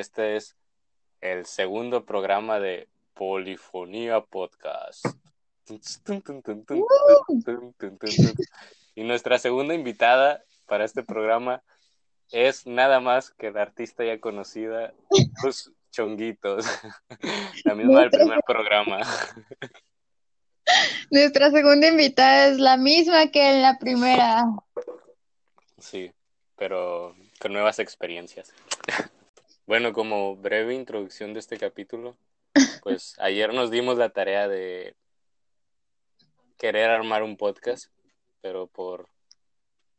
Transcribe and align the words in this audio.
Este 0.00 0.36
es 0.36 0.56
el 1.20 1.44
segundo 1.44 2.06
programa 2.06 2.58
de 2.58 2.88
Polifonía 3.12 4.22
Podcast. 4.22 5.04
Y 8.94 9.04
nuestra 9.04 9.38
segunda 9.38 9.74
invitada 9.74 10.42
para 10.64 10.86
este 10.86 11.02
programa 11.02 11.62
es 12.30 12.66
nada 12.66 13.00
más 13.00 13.30
que 13.30 13.50
la 13.50 13.60
artista 13.60 14.02
ya 14.02 14.18
conocida, 14.18 14.94
los 15.44 15.70
chonguitos, 15.90 16.64
la 17.66 17.74
misma 17.74 18.00
del 18.00 18.10
primer 18.10 18.40
programa. 18.46 19.00
Nuestra 21.10 21.50
segunda 21.50 21.88
invitada 21.88 22.46
es 22.46 22.58
la 22.58 22.78
misma 22.78 23.30
que 23.30 23.50
en 23.50 23.60
la 23.60 23.78
primera. 23.78 24.46
Sí, 25.76 26.10
pero 26.56 27.14
con 27.38 27.52
nuevas 27.52 27.78
experiencias. 27.78 28.54
Bueno, 29.70 29.92
como 29.92 30.34
breve 30.34 30.74
introducción 30.74 31.32
de 31.32 31.38
este 31.38 31.56
capítulo, 31.56 32.16
pues 32.82 33.14
ayer 33.20 33.54
nos 33.54 33.70
dimos 33.70 33.98
la 33.98 34.08
tarea 34.10 34.48
de 34.48 34.96
querer 36.58 36.90
armar 36.90 37.22
un 37.22 37.36
podcast, 37.36 37.86
pero 38.40 38.66
por, 38.66 39.08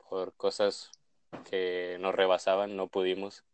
por 0.10 0.34
cosas 0.34 0.92
que 1.50 1.96
nos 2.02 2.14
rebasaban 2.14 2.76
no 2.76 2.90
pudimos 2.90 3.46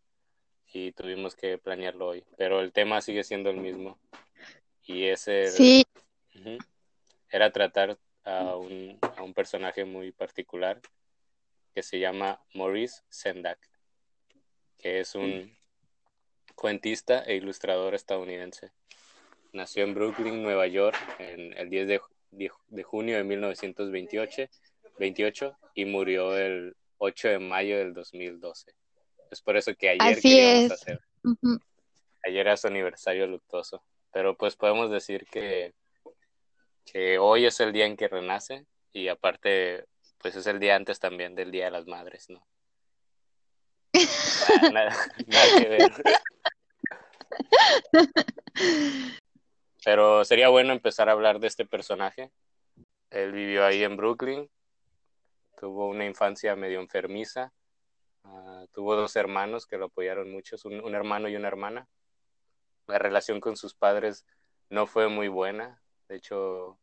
y 0.73 0.91
tuvimos 0.93 1.35
que 1.35 1.59
planearlo 1.59 2.07
hoy. 2.07 2.25
Pero 2.35 2.61
el 2.61 2.73
tema 2.73 2.99
sigue 3.01 3.23
siendo 3.23 3.51
el 3.51 3.57
mismo 3.57 3.99
y 4.87 5.03
ese 5.09 5.51
Sí, 5.51 5.85
era 7.29 7.51
tratar 7.51 7.99
a 8.23 8.55
un, 8.55 8.97
a 9.15 9.21
un 9.21 9.35
personaje 9.35 9.85
muy 9.85 10.11
particular 10.11 10.81
que 11.75 11.83
se 11.83 11.99
llama 11.99 12.41
Maurice 12.55 13.03
Sendak, 13.07 13.59
que 14.79 15.01
es 15.01 15.13
un 15.13 15.55
cuentista 16.57 17.23
e 17.23 17.35
ilustrador 17.35 17.93
estadounidense. 17.93 18.71
Nació 19.53 19.83
en 19.83 19.93
Brooklyn, 19.93 20.41
Nueva 20.43 20.67
York, 20.67 20.97
en 21.19 21.53
el 21.53 21.69
10 21.69 21.87
de, 21.87 22.01
de 22.67 22.83
junio 22.83 23.15
de 23.15 23.23
1928 23.23 24.49
28, 24.97 25.55
y 25.75 25.85
murió 25.85 26.35
el 26.35 26.75
8 26.97 27.27
de 27.27 27.39
mayo 27.39 27.77
del 27.77 27.93
2012. 27.93 28.73
Es 29.29 29.41
por 29.41 29.55
eso 29.55 29.73
que 29.75 29.89
ayer 29.89 30.17
Así 30.17 30.39
es. 30.39 30.71
hacer. 30.71 30.99
Ayer 32.23 32.39
era 32.39 32.57
su 32.57 32.67
aniversario 32.67 33.27
luctuoso. 33.27 33.83
Pero 34.11 34.35
pues 34.35 34.55
podemos 34.55 34.89
decir 34.89 35.25
que, 35.29 35.73
que 36.91 37.19
hoy 37.19 37.45
es 37.45 37.59
el 37.59 37.71
día 37.71 37.85
en 37.85 37.95
que 37.95 38.07
renace 38.07 38.65
y 38.91 39.09
aparte 39.09 39.85
pues 40.17 40.35
es 40.35 40.47
el 40.47 40.59
día 40.59 40.75
antes 40.75 40.99
también 40.99 41.35
del 41.35 41.51
Día 41.51 41.65
de 41.65 41.71
las 41.71 41.85
Madres, 41.85 42.27
¿no? 42.29 42.43
Pero 49.83 50.25
sería 50.25 50.49
bueno 50.49 50.73
empezar 50.73 51.09
a 51.09 51.13
hablar 51.13 51.39
de 51.39 51.47
este 51.47 51.65
personaje. 51.65 52.31
Él 53.09 53.31
vivió 53.31 53.65
ahí 53.65 53.83
en 53.83 53.95
Brooklyn, 53.95 54.49
tuvo 55.57 55.87
una 55.87 56.05
infancia 56.05 56.55
medio 56.55 56.79
enfermiza, 56.79 57.53
ah, 58.23 58.65
tuvo 58.73 58.95
dos 58.95 59.15
hermanos 59.15 59.65
que 59.65 59.77
lo 59.77 59.85
apoyaron 59.85 60.31
mucho, 60.31 60.57
un 60.65 60.93
hermano 60.93 61.29
y 61.29 61.35
una 61.35 61.47
hermana. 61.47 61.87
La 62.87 62.99
relación 62.99 63.39
con 63.39 63.55
sus 63.55 63.73
padres 63.73 64.25
no 64.69 64.87
fue 64.87 65.07
muy 65.07 65.29
buena, 65.29 65.81
de 66.09 66.17
hecho 66.17 66.77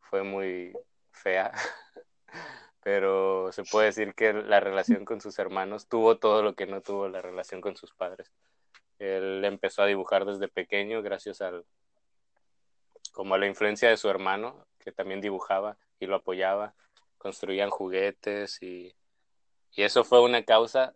fue 0.00 0.22
muy 0.22 0.72
fea, 1.12 1.52
pero 2.84 3.50
se 3.50 3.64
puede 3.64 3.86
decir 3.86 4.14
que 4.14 4.34
la 4.34 4.60
relación 4.60 5.06
con 5.06 5.22
sus 5.22 5.38
hermanos 5.38 5.88
tuvo 5.88 6.18
todo 6.18 6.42
lo 6.42 6.54
que 6.54 6.66
no 6.66 6.82
tuvo 6.82 7.08
la 7.08 7.22
relación 7.22 7.62
con 7.62 7.76
sus 7.76 7.94
padres. 7.94 8.30
Él 8.98 9.42
empezó 9.44 9.82
a 9.82 9.86
dibujar 9.86 10.26
desde 10.26 10.48
pequeño 10.48 11.02
gracias 11.02 11.40
al 11.40 11.64
como 13.12 13.34
a 13.34 13.38
la 13.38 13.46
influencia 13.46 13.88
de 13.88 13.96
su 13.96 14.10
hermano, 14.10 14.66
que 14.80 14.92
también 14.92 15.22
dibujaba 15.22 15.78
y 15.98 16.06
lo 16.06 16.16
apoyaba, 16.16 16.74
construían 17.16 17.70
juguetes 17.70 18.60
y, 18.62 18.94
y 19.72 19.82
eso 19.82 20.04
fue 20.04 20.20
una 20.20 20.44
causa 20.44 20.94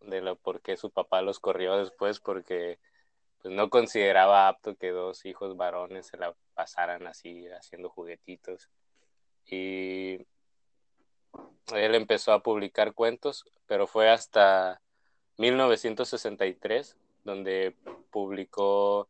de 0.00 0.20
lo 0.20 0.36
por 0.36 0.60
qué 0.60 0.76
su 0.76 0.90
papá 0.90 1.20
los 1.20 1.40
corrió 1.40 1.76
después, 1.78 2.20
porque 2.20 2.78
pues 3.42 3.52
no 3.52 3.70
consideraba 3.70 4.46
apto 4.46 4.76
que 4.76 4.90
dos 4.90 5.24
hijos 5.24 5.56
varones 5.56 6.06
se 6.06 6.16
la 6.16 6.32
pasaran 6.54 7.08
así 7.08 7.48
haciendo 7.48 7.88
juguetitos. 7.88 8.68
Y 9.46 10.18
él 11.74 11.94
empezó 11.94 12.32
a 12.32 12.42
publicar 12.42 12.94
cuentos, 12.94 13.44
pero 13.66 13.86
fue 13.86 14.10
hasta 14.10 14.80
1963 15.36 16.96
donde 17.24 17.74
publicó 18.10 19.08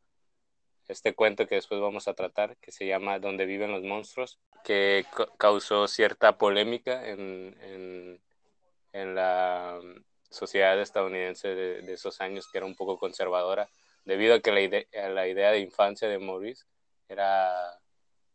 este 0.88 1.14
cuento 1.14 1.46
que 1.46 1.56
después 1.56 1.80
vamos 1.80 2.08
a 2.08 2.14
tratar, 2.14 2.56
que 2.56 2.72
se 2.72 2.86
llama 2.86 3.18
Donde 3.18 3.46
viven 3.46 3.70
los 3.70 3.82
monstruos, 3.82 4.38
que 4.64 5.04
ca- 5.14 5.28
causó 5.36 5.86
cierta 5.86 6.38
polémica 6.38 7.06
en, 7.08 8.20
en, 8.92 9.14
la 9.14 9.78
um, 9.80 10.02
sociedad 10.30 10.80
estadounidense 10.80 11.48
de, 11.54 11.92
esos 11.92 12.20
años, 12.20 12.48
que 12.50 12.58
era 12.58 12.66
un 12.66 12.74
poco 12.74 12.98
conservadora, 12.98 13.68
debido 14.04 14.34
a 14.34 14.40
que 14.40 14.50
la, 14.50 15.08
la 15.10 15.28
idea 15.28 15.52
de 15.52 15.60
infancia 15.60 16.08
de 16.08 16.18
Maurice 16.18 16.64
era 17.08 17.78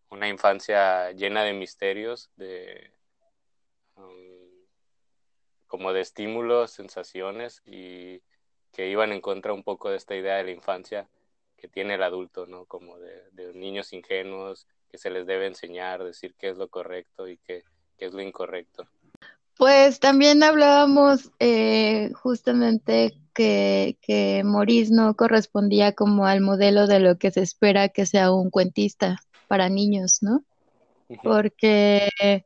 una 0.10 0.30
infancia 0.30 1.12
llena 1.12 1.44
de 1.44 1.54
misterios, 1.54 2.30
de 2.36 2.92
como 5.74 5.92
de 5.92 6.02
estímulos, 6.02 6.70
sensaciones 6.70 7.64
y 7.66 8.22
que 8.72 8.92
iban 8.92 9.12
en 9.12 9.22
contra 9.22 9.54
un 9.54 9.64
poco 9.64 9.90
de 9.90 9.98
esta 9.98 10.16
idea 10.16 10.36
de 10.36 10.44
la 10.44 10.52
infancia 10.52 11.08
que 11.58 11.68
tiene 11.68 11.96
el 11.96 12.04
adulto, 12.04 12.46
¿no? 12.46 12.66
Como 12.66 13.00
de, 13.00 13.24
de 13.32 13.56
niños 13.56 13.92
ingenuos 13.92 14.68
que 14.92 15.00
se 15.00 15.10
les 15.10 15.26
debe 15.26 15.48
enseñar, 15.48 16.04
decir 16.04 16.36
qué 16.38 16.50
es 16.50 16.58
lo 16.58 16.68
correcto 16.68 17.28
y 17.28 17.38
qué, 17.38 17.64
qué 17.98 18.06
es 18.06 18.14
lo 18.14 18.22
incorrecto. 18.22 18.86
Pues 19.58 20.00
también 20.00 20.44
hablábamos 20.44 21.32
eh, 21.40 22.12
justamente 22.22 23.18
que, 23.34 23.98
que 24.00 24.44
Maurice 24.46 24.94
no 24.94 25.16
correspondía 25.16 25.94
como 25.94 26.28
al 26.28 26.42
modelo 26.42 26.86
de 26.86 27.00
lo 27.00 27.18
que 27.18 27.32
se 27.32 27.42
espera 27.42 27.90
que 27.90 28.06
sea 28.06 28.32
un 28.32 28.52
cuentista 28.52 29.18
para 29.48 29.70
niños, 29.70 30.22
¿no? 30.22 30.44
Porque 31.24 32.46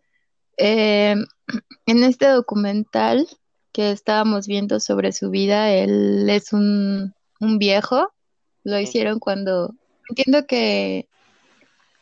eh, 0.57 1.15
en 1.85 2.03
este 2.03 2.27
documental 2.27 3.27
que 3.71 3.91
estábamos 3.91 4.47
viendo 4.47 4.79
sobre 4.79 5.11
su 5.11 5.29
vida, 5.29 5.71
él 5.71 6.27
es 6.29 6.53
un, 6.53 7.13
un 7.39 7.57
viejo, 7.59 8.11
lo 8.63 8.79
hicieron 8.79 9.19
cuando, 9.19 9.75
entiendo 10.09 10.47
que, 10.47 11.07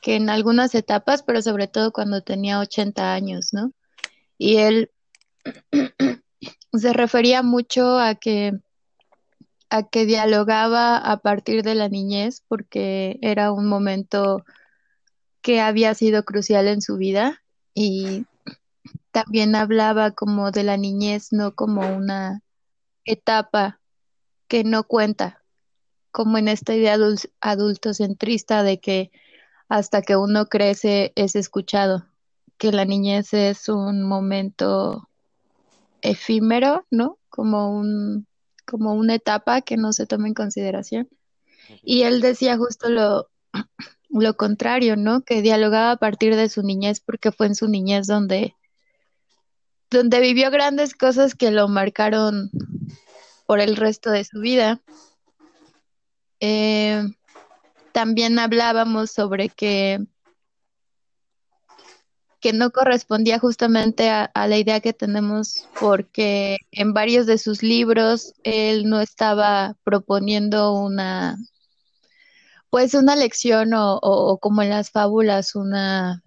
que 0.02 0.16
en 0.16 0.30
algunas 0.30 0.74
etapas, 0.74 1.24
pero 1.24 1.42
sobre 1.42 1.68
todo 1.68 1.92
cuando 1.92 2.22
tenía 2.22 2.60
80 2.60 3.14
años, 3.14 3.50
¿no? 3.52 3.72
Y 4.38 4.58
él 4.58 4.92
se 6.74 6.94
refería 6.94 7.44
mucho 7.44 8.00
a 8.00 8.16
que 8.16 8.54
a 9.70 9.84
que 9.84 10.06
dialogaba 10.06 10.98
a 10.98 11.18
partir 11.18 11.64
de 11.64 11.76
la 11.76 11.90
niñez 11.90 12.44
porque 12.48 13.18
era 13.22 13.52
un 13.52 13.68
momento 13.68 14.46
que 15.42 15.60
había 15.60 15.94
sido 15.96 16.24
crucial 16.24 16.68
en 16.68 16.82
su 16.82 16.98
vida 16.98 17.42
y 17.74 18.26
también 19.12 19.56
hablaba 19.56 20.12
como 20.12 20.52
de 20.52 20.64
la 20.64 20.78
niñez, 20.78 21.32
no 21.32 21.56
como 21.56 21.96
una 21.96 22.42
etapa 23.06 23.80
que 24.48 24.64
no 24.64 24.84
cuenta, 24.84 25.44
como 26.12 26.38
en 26.38 26.48
esta 26.48 26.76
idea 26.76 26.98
adul- 26.98 27.32
adultocentrista 27.42 28.64
de 28.64 28.80
que 28.80 29.12
hasta 29.68 30.02
que 30.02 30.16
uno 30.16 30.48
crece 30.48 31.12
es 31.16 31.36
escuchado, 31.36 32.06
que 32.58 32.72
la 32.72 32.86
niñez 32.86 33.34
es 33.34 33.70
un 33.70 34.04
momento 34.04 35.10
efímero, 36.02 36.86
¿no? 36.92 37.18
Como 37.30 37.76
un, 37.76 38.28
como 38.66 38.94
una 38.94 39.16
etapa 39.16 39.62
que 39.62 39.78
no 39.78 39.94
se 39.94 40.06
toma 40.06 40.28
en 40.28 40.34
consideración. 40.34 41.10
Y 41.84 42.04
él 42.04 42.22
decía 42.22 42.58
justo 42.58 42.90
lo, 42.90 43.30
lo 44.10 44.38
contrario, 44.38 44.96
¿no? 44.96 45.22
Que 45.22 45.42
dialogaba 45.42 45.92
a 45.92 45.98
partir 45.98 46.36
de 46.36 46.50
su 46.50 46.64
niñez 46.64 47.00
porque 47.00 47.32
fue 47.32 47.48
en 47.48 47.56
su 47.56 47.68
niñez 47.68 48.08
donde, 48.08 48.56
donde 49.90 50.20
vivió 50.20 50.52
grandes 50.52 50.94
cosas 50.96 51.36
que 51.36 51.52
lo 51.52 51.68
marcaron 51.68 52.50
por 53.46 53.60
el 53.60 53.76
resto 53.76 54.12
de 54.12 54.24
su 54.24 54.40
vida. 54.40 54.82
Eh, 56.40 57.04
también 57.94 58.38
hablábamos 58.40 59.12
sobre 59.12 59.50
que, 59.50 60.00
que 62.42 62.52
no 62.54 62.72
correspondía 62.72 63.40
justamente 63.40 64.10
a, 64.10 64.30
la 64.34 64.58
idea 64.58 64.82
que 64.82 64.94
tenemos 64.94 65.68
porque 65.80 66.58
en 66.72 66.94
varios 66.94 67.26
de 67.26 67.38
sus 67.38 67.64
libros 67.64 68.34
él 68.44 68.90
no 68.90 69.00
estaba 69.00 69.76
proponiendo 69.84 70.74
una, 70.74 71.38
pues 72.70 72.94
una 72.94 73.16
lección 73.16 73.74
o, 73.74 73.96
o- 73.98 74.32
o 74.34 74.38
como 74.40 74.62
en 74.62 74.70
las 74.70 74.92
fábulas, 74.92 75.56
una... 75.56 76.22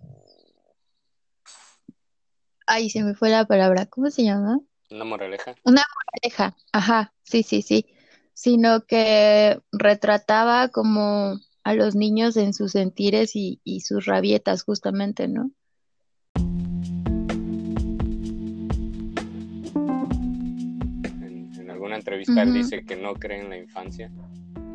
Ay, 2.70 2.90
se 2.90 3.02
me 3.02 3.14
fue 3.14 3.30
la 3.30 3.46
palabra. 3.46 3.86
¿Cómo 3.86 4.10
se 4.10 4.24
llama? 4.24 4.60
Una 4.90 5.04
moraleja. 5.04 5.54
Una 5.64 5.82
moraleja. 5.96 6.54
Ajá, 6.70 7.14
sí, 7.22 7.42
sí, 7.42 7.62
sí. 7.62 7.86
sino 8.34 8.84
que 8.84 9.58
retrataba 9.72 10.68
como 10.68 11.40
a 11.64 11.74
los 11.74 11.94
niños 11.94 12.36
en 12.36 12.52
sus 12.52 12.72
sentires 12.72 13.34
y, 13.36 13.62
y 13.64 13.80
sus 13.80 14.04
rabietas 14.04 14.64
justamente, 14.64 15.28
¿no? 15.28 15.50
En, 21.22 21.70
alguna 21.70 21.96
entrevista 21.96 22.42
él 22.42 22.52
dice 22.52 22.84
que 22.84 22.96
no 22.96 23.14
cree 23.14 23.40
en 23.40 23.48
la 23.48 23.56
infancia, 23.56 24.12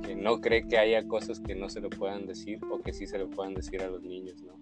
que 0.03 0.15
no 0.15 0.41
cree 0.41 0.67
que 0.67 0.79
haya 0.79 1.07
cosas 1.07 1.39
que 1.39 1.53
no 1.53 1.69
se 1.69 1.79
le 1.79 1.89
puedan 1.89 2.25
decir 2.25 2.59
o 2.71 2.81
que 2.81 2.91
sí 2.91 3.05
se 3.05 3.19
le 3.19 3.27
puedan 3.27 3.53
decir 3.53 3.83
a 3.83 3.87
los 3.87 4.01
niños, 4.01 4.41
¿no? 4.41 4.55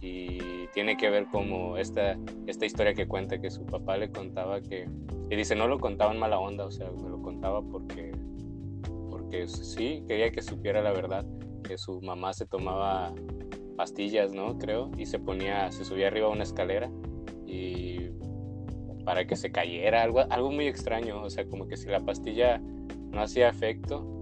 Y 0.00 0.66
tiene 0.74 0.96
que 0.96 1.10
ver 1.10 1.26
como 1.26 1.76
esta, 1.76 2.18
esta 2.46 2.66
historia 2.66 2.94
que 2.94 3.06
cuenta 3.06 3.40
que 3.40 3.50
su 3.50 3.64
papá 3.64 3.96
le 3.96 4.10
contaba 4.10 4.60
que, 4.60 4.88
y 5.30 5.36
dice, 5.36 5.54
no 5.54 5.68
lo 5.68 5.78
contaba 5.78 6.12
en 6.12 6.18
mala 6.18 6.38
onda, 6.38 6.66
o 6.66 6.70
sea, 6.70 6.90
me 6.90 7.08
lo 7.08 7.20
contaba 7.22 7.62
porque, 7.62 8.12
porque 9.10 9.46
sí, 9.48 10.04
quería 10.06 10.30
que 10.30 10.42
supiera 10.42 10.82
la 10.82 10.92
verdad, 10.92 11.24
que 11.62 11.78
su 11.78 12.00
mamá 12.00 12.32
se 12.32 12.46
tomaba 12.46 13.14
pastillas, 13.76 14.32
¿no? 14.32 14.58
Creo, 14.58 14.90
y 14.96 15.06
se 15.06 15.18
ponía, 15.18 15.70
se 15.70 15.84
subía 15.84 16.08
arriba 16.08 16.26
a 16.26 16.30
una 16.30 16.44
escalera 16.44 16.90
y 17.46 18.10
para 19.04 19.26
que 19.26 19.36
se 19.36 19.52
cayera, 19.52 20.02
algo, 20.02 20.20
algo 20.30 20.50
muy 20.50 20.66
extraño, 20.66 21.22
o 21.22 21.30
sea, 21.30 21.46
como 21.46 21.68
que 21.68 21.76
si 21.76 21.88
la 21.88 22.00
pastilla 22.00 22.58
no 22.58 23.22
hacía 23.22 23.48
efecto, 23.48 24.12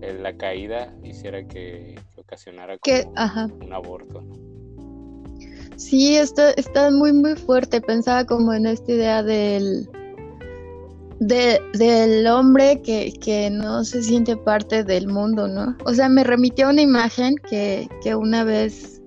la 0.00 0.36
caída 0.36 0.94
hiciera 1.02 1.46
que, 1.46 1.98
ocasionara 2.16 2.78
como 2.78 3.56
un 3.64 3.72
aborto, 3.72 4.20
¿no? 4.20 4.47
Sí, 5.78 6.16
está, 6.16 6.50
está 6.50 6.90
muy, 6.90 7.12
muy 7.12 7.36
fuerte. 7.36 7.80
Pensaba 7.80 8.24
como 8.24 8.52
en 8.52 8.66
esta 8.66 8.90
idea 8.90 9.22
del, 9.22 9.88
del 11.20 12.26
hombre 12.26 12.82
que, 12.82 13.48
no 13.52 13.84
se 13.84 14.02
siente 14.02 14.36
parte 14.36 14.82
del 14.82 15.06
mundo, 15.06 15.46
¿no? 15.46 15.76
O 15.84 15.94
sea, 15.94 16.08
me 16.08 16.24
remitió 16.24 16.66
a 16.66 16.70
una 16.70 16.82
imagen 16.82 17.36
que, 17.48 17.88
una 18.12 18.42
vez 18.42 19.00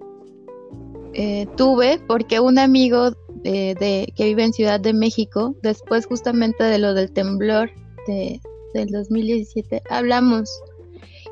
eh, 1.14 1.46
tuve 1.58 2.00
porque 2.08 2.40
un 2.40 2.58
amigo 2.58 3.12
de, 3.44 4.14
que 4.16 4.24
vive 4.24 4.46
en 4.46 4.54
Ciudad 4.54 4.80
de 4.80 4.94
México, 4.94 5.54
después 5.62 6.06
justamente 6.06 6.64
de 6.64 6.80
lo 6.80 6.94
del 6.94 7.12
temblor 7.12 7.70
de, 8.08 8.40
del 8.74 8.88
2017, 8.92 9.84
hablamos 9.90 10.50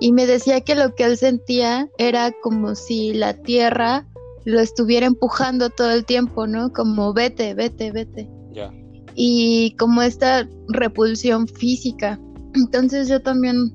y 0.02 0.12
me 0.12 0.26
decía 0.26 0.60
que 0.62 0.76
lo 0.76 0.96
que 0.96 1.06
él 1.06 1.18
sentía 1.18 1.90
era 1.98 2.34
como 2.42 2.76
si 2.76 3.14
la 3.14 3.34
tierra 3.34 4.06
lo 4.46 4.60
estuviera 4.60 5.06
empujando 5.06 5.70
todo 5.70 5.92
el 5.92 6.06
tiempo, 6.06 6.48
¿no? 6.48 6.72
Como 6.72 7.14
vete, 7.14 7.54
vete, 7.54 7.92
vete. 7.92 8.30
Ya. 8.52 8.72
Y 9.16 9.76
como 9.78 10.02
esta 10.02 10.48
repulsión 10.70 11.48
física. 11.48 12.20
Entonces 12.56 13.08
yo 13.10 13.22
también, 13.22 13.74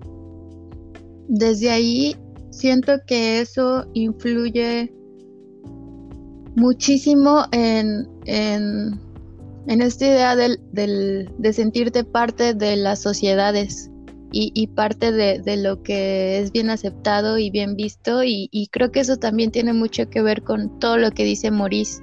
desde 1.29 1.71
ahí, 1.71 2.17
siento 2.51 2.93
que 3.07 3.41
eso 3.41 3.87
influye 3.95 4.93
muchísimo 6.57 7.45
en, 7.53 8.09
en, 8.27 9.01
esta 9.67 10.07
idea 10.07 10.37
del, 10.37 10.61
de 10.73 11.53
sentirte 11.53 12.05
parte 12.05 12.55
de 12.55 12.77
las 12.77 13.03
sociedades 13.03 13.91
y, 14.37 14.67
parte 14.67 15.13
de, 15.13 15.57
lo 15.57 15.85
que 15.85 16.41
es 16.41 16.51
bien 16.51 16.69
aceptado 16.69 17.39
y 17.39 17.51
bien 17.51 17.77
visto 17.77 18.25
y, 18.25 18.69
creo 18.73 18.91
que 18.91 18.99
eso 18.99 19.17
también 19.17 19.53
tiene 19.53 19.73
mucho 19.73 20.11
que 20.11 20.23
ver 20.23 20.43
con 20.43 20.81
todo 20.81 20.97
lo 20.97 21.13
que 21.13 21.23
dice 21.23 21.53
Maurice, 21.53 22.03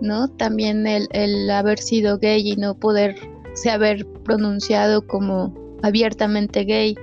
¿no? 0.00 0.28
También 0.28 0.86
el, 0.86 1.50
haber 1.50 1.78
sido 1.78 2.18
gay 2.18 2.52
y 2.52 2.56
no 2.56 2.74
poderse 2.74 3.70
haber 3.70 4.06
pronunciado 4.24 5.06
como 5.06 5.54
abiertamente 5.82 6.64
gay, 6.64 6.96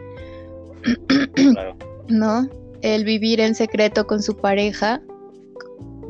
¿no? 2.08 2.50
El 2.82 3.04
vivir 3.04 3.42
en 3.42 3.54
secreto 3.54 4.08
con 4.08 4.24
su 4.24 4.36
pareja 4.36 5.00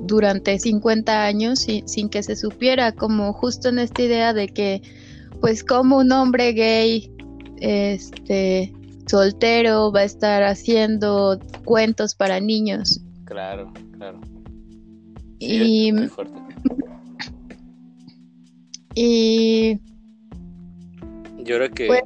durante 0.07 0.57
50 0.57 1.25
años 1.25 1.67
sin 1.85 2.07
que 2.07 2.23
se 2.23 2.37
supiera, 2.37 2.93
como 2.93 3.33
justo 3.33 3.67
en 3.67 3.79
esta 3.79 4.01
idea 4.01 4.33
de 4.33 4.47
que, 4.47 4.81
pues 5.41 5.65
como 5.65 5.97
un 5.97 6.13
hombre 6.13 6.53
gay 6.53 7.11
este 7.61 8.73
soltero 9.07 9.91
va 9.91 10.01
a 10.01 10.03
estar 10.03 10.43
haciendo 10.43 11.39
cuentos 11.65 12.15
para 12.15 12.39
niños. 12.39 13.01
Claro, 13.25 13.71
claro. 13.97 14.19
y 15.39 15.91
y 18.95 19.79
yo 21.37 21.55
creo 21.55 21.69
que 21.71 21.87
pues, 21.87 22.01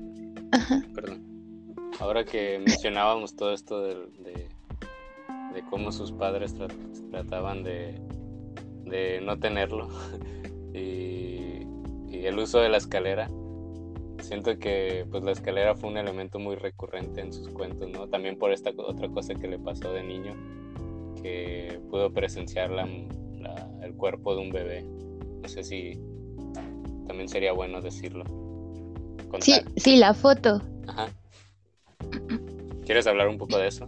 perdón 0.94 1.24
ahora 2.00 2.26
que 2.26 2.60
mencionábamos 2.60 3.36
todo 3.36 3.54
esto 3.54 3.82
de, 3.82 3.96
de, 5.54 5.64
cómo 5.70 5.92
sus 5.92 6.12
padres 6.12 6.54
trataban 7.10 7.64
de, 7.64 8.00
de 8.86 9.22
no 9.22 9.40
tenerlo 9.40 9.88
y, 10.74 11.66
y 12.10 12.26
el 12.26 12.38
uso 12.38 12.60
de 12.60 12.70
la 12.70 12.78
escalera 12.78 13.30
siento 14.24 14.58
que 14.58 15.06
pues 15.12 15.24
la 15.24 15.32
escalera 15.32 15.76
fue 15.76 15.90
un 15.90 15.98
elemento 15.98 16.40
muy 16.40 16.56
recurrente 16.56 17.22
en 17.22 17.34
sus 17.34 17.50
cuentos, 17.50 17.90
¿no? 17.90 18.08
También 18.08 18.38
por 18.38 18.52
esta 18.52 18.72
otra 18.76 19.10
cosa 19.10 19.36
que 19.36 19.48
le 19.48 19.60
pasó 19.60 19.92
de 19.92 20.04
niño, 20.04 20.34
que 21.22 21.80
pudo 21.90 22.12
presenciar 22.12 22.72
la, 22.72 22.88
el 23.82 23.94
cuerpo 23.96 24.36
de 24.36 24.42
un 24.42 24.50
bebé. 24.50 24.84
No 25.42 25.48
sé 25.48 25.64
si 25.64 26.00
también 27.08 27.28
sería 27.28 27.54
bueno 27.54 27.82
decirlo. 27.82 28.24
Sí, 29.40 29.56
sí, 29.76 29.98
la 29.98 30.14
foto. 30.14 30.62
Ajá. 30.88 31.10
¿Quieres 32.86 33.08
hablar 33.08 33.28
un 33.28 33.38
poco 33.38 33.58
de 33.58 33.68
eso? 33.68 33.88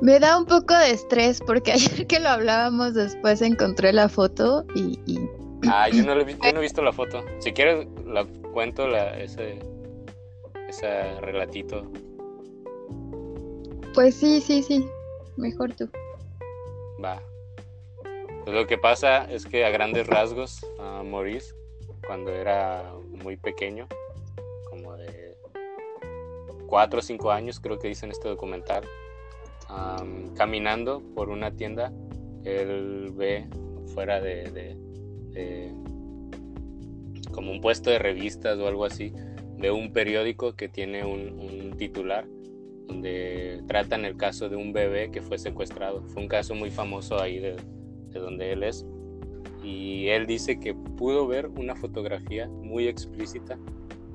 Me 0.00 0.18
da 0.18 0.38
un 0.38 0.44
poco 0.44 0.76
de 0.76 0.90
estrés 0.90 1.40
porque 1.40 1.72
ayer 1.72 2.06
que 2.06 2.20
lo 2.20 2.28
hablábamos 2.28 2.94
después 2.94 3.42
encontré 3.42 3.92
la 3.92 4.08
foto 4.08 4.64
y 4.74 4.98
Ah, 5.68 5.88
yo 5.88 6.04
no, 6.04 6.12
he, 6.12 6.60
visto 6.60 6.82
la 6.82 6.92
foto. 6.92 7.24
Si 7.38 7.52
quieres, 7.52 7.86
la 8.04 8.24
cuento 8.52 8.86
la, 8.86 9.18
ese, 9.18 9.58
ese 10.68 11.20
relatito. 11.20 11.90
Pues 13.94 14.14
sí, 14.16 14.40
sí, 14.40 14.62
sí. 14.62 14.88
Mejor 15.36 15.74
tú. 15.74 15.88
Va. 17.02 17.22
Pues 18.44 18.54
lo 18.54 18.66
que 18.66 18.76
pasa 18.76 19.24
es 19.24 19.46
que 19.46 19.64
a 19.64 19.70
grandes 19.70 20.06
rasgos, 20.06 20.66
a 20.78 21.02
Maurice, 21.02 21.54
cuando 22.06 22.30
era 22.30 22.92
muy 23.22 23.36
pequeño, 23.36 23.88
como 24.68 24.96
de 24.96 25.36
4 26.66 26.98
o 26.98 27.02
5 27.02 27.30
años, 27.30 27.60
creo 27.60 27.78
que 27.78 27.88
dice 27.88 28.04
en 28.04 28.12
este 28.12 28.28
documental, 28.28 28.84
caminando 30.36 31.02
por 31.14 31.30
una 31.30 31.52
tienda, 31.52 31.92
él 32.44 33.10
ve 33.14 33.46
fuera 33.94 34.20
de, 34.20 34.76
como 37.34 37.50
un 37.50 37.60
puesto 37.60 37.90
de 37.90 37.98
revistas 37.98 38.58
o 38.58 38.68
algo 38.68 38.84
así, 38.84 39.12
de 39.58 39.70
un 39.70 39.92
periódico 39.92 40.54
que 40.54 40.68
tiene 40.68 41.04
un, 41.04 41.74
titular 41.76 42.26
donde 42.86 43.62
tratan 43.66 44.04
el 44.04 44.16
caso 44.16 44.48
de 44.48 44.56
un 44.56 44.72
bebé 44.72 45.10
que 45.10 45.20
fue 45.20 45.38
secuestrado. 45.38 46.02
Fue 46.08 46.22
un 46.22 46.28
caso 46.28 46.54
muy 46.54 46.70
famoso 46.70 47.20
ahí 47.20 47.40
de, 47.40 47.56
donde 48.12 48.52
él 48.52 48.62
es. 48.62 48.86
Y 49.64 50.08
él 50.08 50.26
dice 50.26 50.60
que 50.60 50.74
pudo 50.74 51.26
ver 51.26 51.48
una 51.48 51.74
fotografía 51.74 52.46
muy 52.46 52.86
explícita 52.86 53.58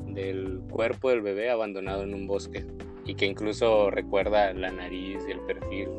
del 0.08 0.62
cuerpo 0.70 1.10
del 1.10 1.22
bebé 1.22 1.50
abandonado 1.50 2.04
en 2.04 2.14
un 2.14 2.28
bosque 2.28 2.66
y 3.06 3.16
que 3.16 3.26
incluso 3.26 3.90
recuerda 3.90 4.54
la 4.54 4.72
nariz 4.72 5.18
y 5.28 5.32
el 5.32 5.40
perfil. 5.42 5.90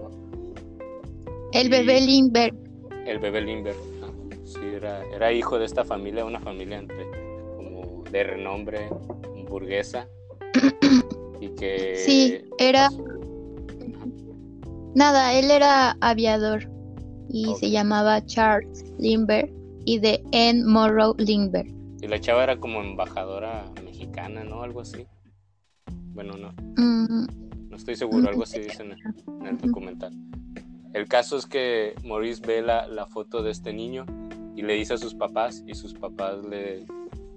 El 1.53 1.69
bebé 1.69 2.00
Lindbergh. 2.00 2.57
El 3.07 3.19
bebé 3.19 3.41
Lindbergh 3.43 4.00
sí, 4.50 4.61
era, 4.75 5.04
era 5.14 5.33
hijo 5.33 5.59
de 5.59 5.64
esta 5.64 5.85
familia, 5.85 6.25
una 6.25 6.40
familia 6.40 6.78
entre, 6.78 7.07
como 7.57 8.04
de 8.11 8.25
renombre 8.25 8.88
burguesa. 9.49 10.09
y 11.40 11.49
que... 11.50 11.97
Sí, 11.97 12.42
era... 12.59 12.90
Nada, 14.95 15.35
él 15.35 15.50
era 15.50 15.97
aviador 16.00 16.69
y 17.28 17.54
se 17.61 17.71
llamaba 17.71 18.25
Charles 18.26 18.85
Lindbergh 18.99 19.50
y 19.85 19.99
de 20.00 20.23
Anne 20.33 20.64
Morrow 20.64 21.14
Lindbergh. 21.19 21.73
Y 22.02 22.09
la 22.09 22.21
chava 22.21 22.42
era 22.42 22.59
como 22.59 22.80
embajadora 22.80 23.64
mexicana, 23.85 24.42
¿no? 24.42 24.62
Algo 24.62 24.80
así. 24.80 25.07
Bueno, 26.12 26.33
no. 26.37 26.52
Mm. 26.76 27.69
No 27.69 27.76
estoy 27.76 27.95
seguro, 27.95 28.28
algo 28.28 28.42
así 28.42 28.59
dice 28.61 28.83
en 28.83 29.47
el, 29.47 29.59
documental. 29.59 30.12
El 30.92 31.07
caso 31.07 31.37
es 31.37 31.47
que 31.47 31.95
Maurice 32.04 32.42
ve 32.45 32.62
la, 32.62 32.88
la, 32.88 33.07
foto 33.07 33.45
de 33.45 33.52
este 33.52 33.73
niño 33.73 34.07
y 34.61 34.62
le 34.62 34.75
dice 34.75 34.93
a 34.93 34.99
sus 34.99 35.14
papás 35.14 35.64
y 35.67 35.75
sus 35.75 35.95
papás 35.95 36.45
le, 36.45 36.85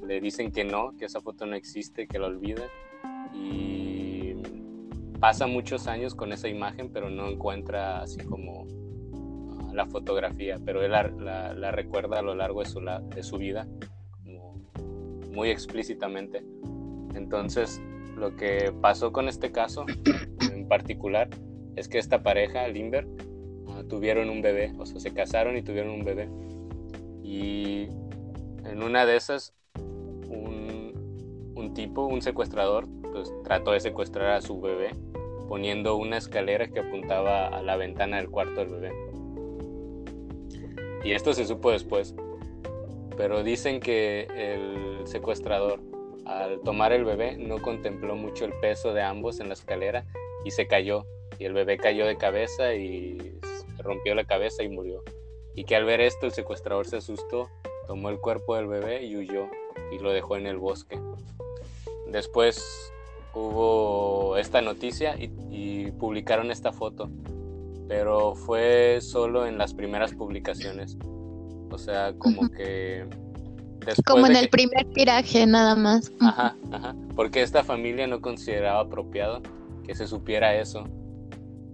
le 0.06 0.20
dicen 0.20 0.52
que 0.52 0.66
no, 0.66 0.92
que 0.98 1.06
esa 1.06 1.22
foto 1.22 1.46
no 1.46 1.56
existe, 1.56 2.06
que 2.06 2.20
la 2.20 2.28
olvida 2.28 2.64
y 3.34 4.34
pasa 5.22 5.48
muchos 5.48 5.88
años 5.88 6.16
con 6.16 6.34
esa 6.34 6.50
imagen 6.50 6.90
pero 6.92 7.10
no 7.10 7.30
encuentra 7.30 8.02
así 8.02 8.20
como 8.26 8.68
ah, 9.58 9.72
la 9.74 9.86
fotografía, 9.86 10.60
pero 10.66 10.84
él 10.84 10.92
la, 10.92 11.54
la, 11.54 11.72
recuerda 11.72 12.20
a 12.20 12.22
lo 12.22 12.36
largo 12.36 12.60
de 12.60 12.66
su, 12.66 12.82
de 12.82 13.24
su 13.24 13.38
vida 13.38 13.70
como 14.22 14.62
muy 15.32 15.50
explícitamente. 15.50 16.44
Entonces, 17.16 17.82
lo 18.18 18.36
que 18.36 18.74
pasó 18.82 19.14
con 19.14 19.30
este 19.30 19.54
caso 19.54 19.86
en 20.54 20.68
particular 20.68 21.30
es 21.78 21.88
que 21.88 22.00
esta 22.00 22.22
pareja, 22.22 22.68
Limber, 22.68 23.08
ah, 23.70 23.84
tuvieron 23.88 24.30
un 24.30 24.42
bebé, 24.42 24.74
o 24.78 24.86
sea, 24.86 25.00
se 25.00 25.14
casaron 25.14 25.56
y 25.56 25.62
tuvieron 25.62 25.94
un 25.94 26.04
bebé. 26.04 26.28
Y 27.24 27.88
en 28.66 28.84
una 28.84 29.06
de 29.06 29.16
esas, 29.16 29.54
un, 29.76 31.74
tipo, 31.74 32.06
un 32.06 32.22
secuestrador, 32.22 32.88
pues 33.12 33.34
trató 33.44 33.72
de 33.72 33.80
secuestrar 33.80 34.32
a 34.32 34.42
su 34.42 34.60
bebé 34.62 34.92
poniendo 35.48 35.96
una 35.96 36.18
escalera 36.18 36.68
que 36.68 36.80
apuntaba 36.80 37.48
a 37.48 37.62
la 37.62 37.76
ventana 37.78 38.18
del 38.18 38.30
cuarto 38.30 38.66
del 38.66 38.70
bebé. 38.70 38.92
Y 41.04 41.14
esto 41.14 41.34
se 41.34 41.46
supo 41.46 41.72
después. 41.72 42.16
Pero 43.18 43.44
dicen 43.44 43.80
que 43.80 44.28
el 44.36 45.06
secuestrador, 45.06 45.80
al 46.26 46.62
tomar 46.62 46.94
el 46.94 47.06
bebé, 47.06 47.38
no 47.38 47.62
contempló 47.62 48.16
mucho 48.16 48.46
el 48.46 48.54
peso 48.62 48.94
de 48.94 49.02
ambos 49.02 49.40
en 49.40 49.48
la 49.48 49.54
escalera 49.54 50.06
y 50.46 50.52
se 50.52 50.68
cayó. 50.68 51.06
Y 51.40 51.46
el 51.46 51.54
bebé 51.54 51.78
cayó 51.78 52.06
de 52.06 52.18
cabeza 52.18 52.74
y 52.74 53.40
rompió 53.80 54.16
la 54.16 54.26
cabeza 54.26 54.64
y 54.64 54.70
murió. 54.70 55.04
Y 55.56 55.66
que 55.66 55.76
al 55.76 55.86
ver 55.86 56.02
esto 56.02 56.26
el 56.26 56.32
secuestrador 56.32 56.88
se 56.88 56.98
asustó, 56.98 57.50
tomó 57.88 58.10
el 58.10 58.20
cuerpo 58.20 58.56
del 58.56 58.68
bebé 58.68 59.06
y 59.06 59.18
huyó 59.18 59.48
y 59.92 60.00
lo 60.00 60.12
dejó 60.12 60.38
en 60.38 60.48
el 60.48 60.58
bosque. 60.58 61.00
Después 62.08 62.92
hubo 63.34 64.38
esta 64.38 64.62
noticia 64.62 65.16
y, 65.18 65.92
publicaron 66.00 66.52
esta 66.52 66.74
foto, 66.74 67.10
pero 67.88 68.36
fue 68.36 69.00
solo 69.02 69.46
en 69.46 69.58
las 69.58 69.74
primeras 69.74 70.14
publicaciones. 70.14 70.98
O 71.72 71.78
sea, 71.78 72.14
como 72.18 72.50
que... 72.50 73.06
como 74.06 74.28
en 74.28 74.36
el 74.36 74.50
primer 74.50 74.86
tiraje 74.94 75.46
nada 75.46 75.76
más. 75.76 76.12
Ajá, 76.20 76.56
ajá. 76.72 76.96
Porque 77.16 77.42
esta 77.42 77.64
familia 77.64 78.06
no 78.08 78.22
consideraba 78.22 78.82
apropiado 78.82 79.42
que 79.84 79.96
se 79.96 80.08
supiera 80.08 80.56
eso 80.56 80.86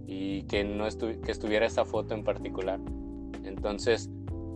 y 0.06 0.42
que 0.44 0.64
no 0.64 0.86
que 0.88 1.30
estuviera 1.32 1.66
esta 1.66 1.84
foto 1.84 2.14
en 2.14 2.24
particular. 2.24 2.80
Entonces, 3.60 4.08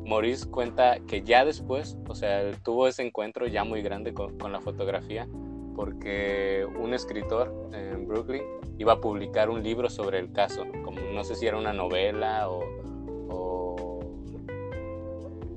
Maurice 0.06 0.48
cuenta 0.48 0.98
que 1.00 1.20
ya 1.20 1.44
después, 1.44 1.98
o 2.08 2.14
sea, 2.14 2.52
tuvo 2.62 2.88
ese 2.88 3.02
encuentro 3.02 3.46
ya 3.46 3.64
muy 3.64 3.82
grande 3.82 4.14
con, 4.14 4.38
con 4.38 4.50
la 4.50 4.62
fotografía 4.62 5.28
porque 5.74 6.66
un 6.80 6.94
escritor 6.94 7.70
en 7.72 8.06
Brooklyn 8.06 8.42
iba 8.78 8.94
a 8.94 9.00
publicar 9.00 9.50
un 9.50 9.62
libro 9.62 9.90
sobre 9.90 10.18
el 10.20 10.32
caso, 10.32 10.64
como 10.84 11.00
no 11.12 11.22
sé 11.24 11.34
si 11.34 11.46
era 11.46 11.58
una 11.58 11.72
novela 11.72 12.48
o, 12.48 12.62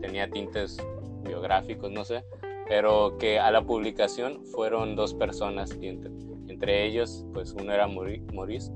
tenía 0.01 0.29
tintes 0.29 0.77
biográficos, 1.23 1.91
no 1.91 2.05
sé, 2.05 2.23
pero 2.67 3.17
que 3.17 3.39
a 3.39 3.51
la 3.51 3.61
publicación 3.63 4.45
fueron 4.45 4.95
dos 4.95 5.13
personas 5.13 5.75
y 5.81 5.87
entre, 5.87 6.85
ellos 6.85 7.25
pues 7.33 7.53
uno 7.53 7.71
era 7.71 7.87
Maurice 7.87 8.71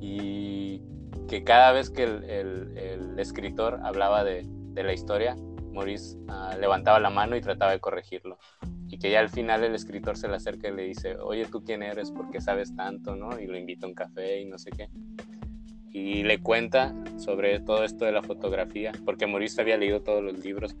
y 0.00 0.82
que 1.30 1.44
cada 1.44 1.70
vez 1.70 1.90
que 1.90 2.02
el, 2.02 3.14
escritor 3.16 3.78
hablaba 3.84 4.24
de, 4.24 4.44
la 4.74 4.92
historia, 4.92 5.36
Maurice 5.72 6.18
ah, 6.26 6.56
levantaba 6.58 6.98
la 6.98 7.10
mano 7.10 7.36
y 7.36 7.40
trataba 7.40 7.70
de 7.70 7.78
corregirlo 7.78 8.36
y 8.88 8.98
que 8.98 9.12
ya 9.12 9.20
al 9.20 9.28
final 9.28 9.62
el 9.62 9.76
escritor 9.76 10.16
se 10.16 10.26
le 10.26 10.34
acerca 10.34 10.68
y 10.68 10.74
le 10.74 10.82
dice, 10.82 11.16
oye, 11.18 11.46
¿tú 11.46 11.62
quién 11.62 11.84
eres? 11.84 12.10
¿Por 12.10 12.32
qué 12.32 12.40
sabes 12.40 12.74
tanto? 12.74 13.14
¿no? 13.14 13.38
Y 13.38 13.46
lo 13.46 13.56
invita 13.56 13.86
a 13.86 13.90
un 13.90 13.94
café 13.94 14.40
y 14.40 14.46
no 14.46 14.58
sé 14.58 14.70
qué. 14.72 14.88
Y 15.92 16.24
le 16.24 16.40
cuenta 16.40 16.96
sobre 17.16 17.60
todo 17.60 17.84
esto 17.84 18.06
de 18.06 18.10
la 18.10 18.22
fotografía, 18.22 18.90
porque 19.04 19.28
Maurice 19.28 19.60
había 19.60 19.76
leído 19.76 20.02
todos 20.02 20.24
los 20.24 20.36
libros. 20.44 20.74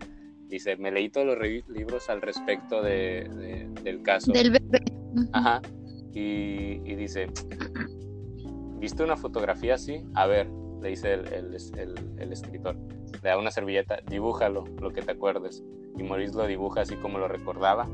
Dice, 0.48 0.76
me 0.78 0.90
leí 0.90 1.10
todos 1.10 1.28
los 1.28 1.38
libros 1.68 2.10
al 2.10 2.22
respecto 2.22 2.82
de, 2.82 3.68
del 3.84 4.02
caso. 4.02 4.32
Del 4.32 4.50
bebé. 4.50 4.82
Ajá. 5.32 5.62
Y, 6.12 6.80
y, 6.84 6.96
dice, 6.96 7.28
¿viste 8.80 9.04
una 9.04 9.16
fotografía 9.16 9.74
así? 9.74 10.02
A 10.14 10.26
ver, 10.26 10.48
le 10.80 10.88
dice 10.88 11.14
el, 11.14 11.32
el, 11.32 11.56
el, 11.76 11.94
el 12.18 12.32
escritor. 12.32 12.76
Le 13.22 13.28
da 13.28 13.38
una 13.38 13.50
servilleta, 13.50 14.00
dibújalo, 14.08 14.64
lo 14.80 14.90
que 14.90 15.02
te 15.02 15.12
acuerdes 15.12 15.62
y 15.96 16.02
Maurice 16.02 16.34
lo 16.34 16.46
dibuja 16.46 16.82
así 16.82 16.96
como 16.96 17.18
lo 17.18 17.28
recordaba. 17.28 17.88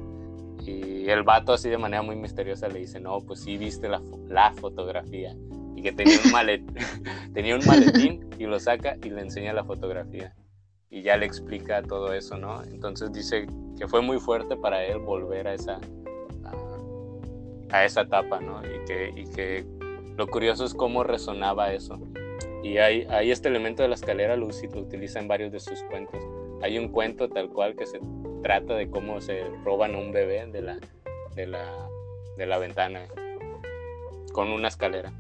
Y 0.64 1.09
el 1.09 1.23
vato 1.23 1.52
así 1.52 1.69
de 1.69 1.78
manera 1.78 2.02
muy 2.02 2.16
misteriosa 2.16 2.69
le 2.69 2.81
dice, 2.81 3.00
no, 3.00 3.21
pues 3.21 3.40
sí 3.40 3.57
viste 3.57 3.88
la, 3.88 4.02
la 4.28 4.52
fotografía. 4.52 5.37
Y 5.75 5.83
que 5.83 5.93
tenía 5.93 6.19
un, 6.25 6.33
maletín, 6.33 6.75
tenía 7.35 7.57
un 7.57 7.66
maletín 7.66 8.28
y 8.38 8.45
lo 8.45 8.59
saca 8.59 8.97
y 9.02 9.11
le 9.11 9.21
enseña 9.21 9.52
la 9.52 9.64
fotografía. 9.64 10.35
Y 10.90 11.02
ya 11.02 11.16
le 11.16 11.26
explica 11.26 11.83
todo 11.83 12.12
eso, 12.12 12.38
¿no? 12.38 12.62
Entonces 12.64 13.12
dice 13.12 13.47
que 13.78 13.87
fue 13.87 14.00
muy 14.00 14.19
fuerte 14.19 14.57
para 14.57 14.85
él 14.85 14.99
volver 14.99 15.49
a 15.49 15.55
esa, 15.55 15.78
a, 17.71 17.85
esa 17.85 18.02
etapa, 18.02 18.40
¿no? 18.40 18.62
Y 18.62 18.85
que, 18.87 19.12
y 19.14 19.25
que 19.31 19.66
lo 20.16 20.26
curioso 20.26 20.64
es 20.64 20.75
cómo 20.75 21.04
resonaba 21.04 21.73
eso. 21.73 21.99
Y 22.62 22.78
hay, 22.78 23.06
este 23.30 23.49
elemento 23.49 23.82
de 23.82 23.88
la 23.88 23.94
escalera, 23.94 24.37
Lucy 24.37 24.66
lo 24.68 24.80
utiliza 24.80 25.20
en 25.20 25.28
varios 25.28 25.52
de 25.52 25.61
sus 25.61 25.82
cuentos 25.85 26.20
hay 26.62 26.78
un 26.78 26.88
cuento 26.88 27.28
tal 27.28 27.49
cual 27.50 27.76
que 27.76 27.87
se 27.87 28.00
trata 28.42 28.75
de 28.75 28.90
cómo 28.90 29.20
se 29.20 29.44
roban 29.64 29.94
un 29.94 30.12
bebé 30.12 30.46
de 30.46 31.46
la 32.46 32.58
ventana 32.58 33.06
con 34.32 34.50
una 34.50 34.68
escalera. 34.68 35.12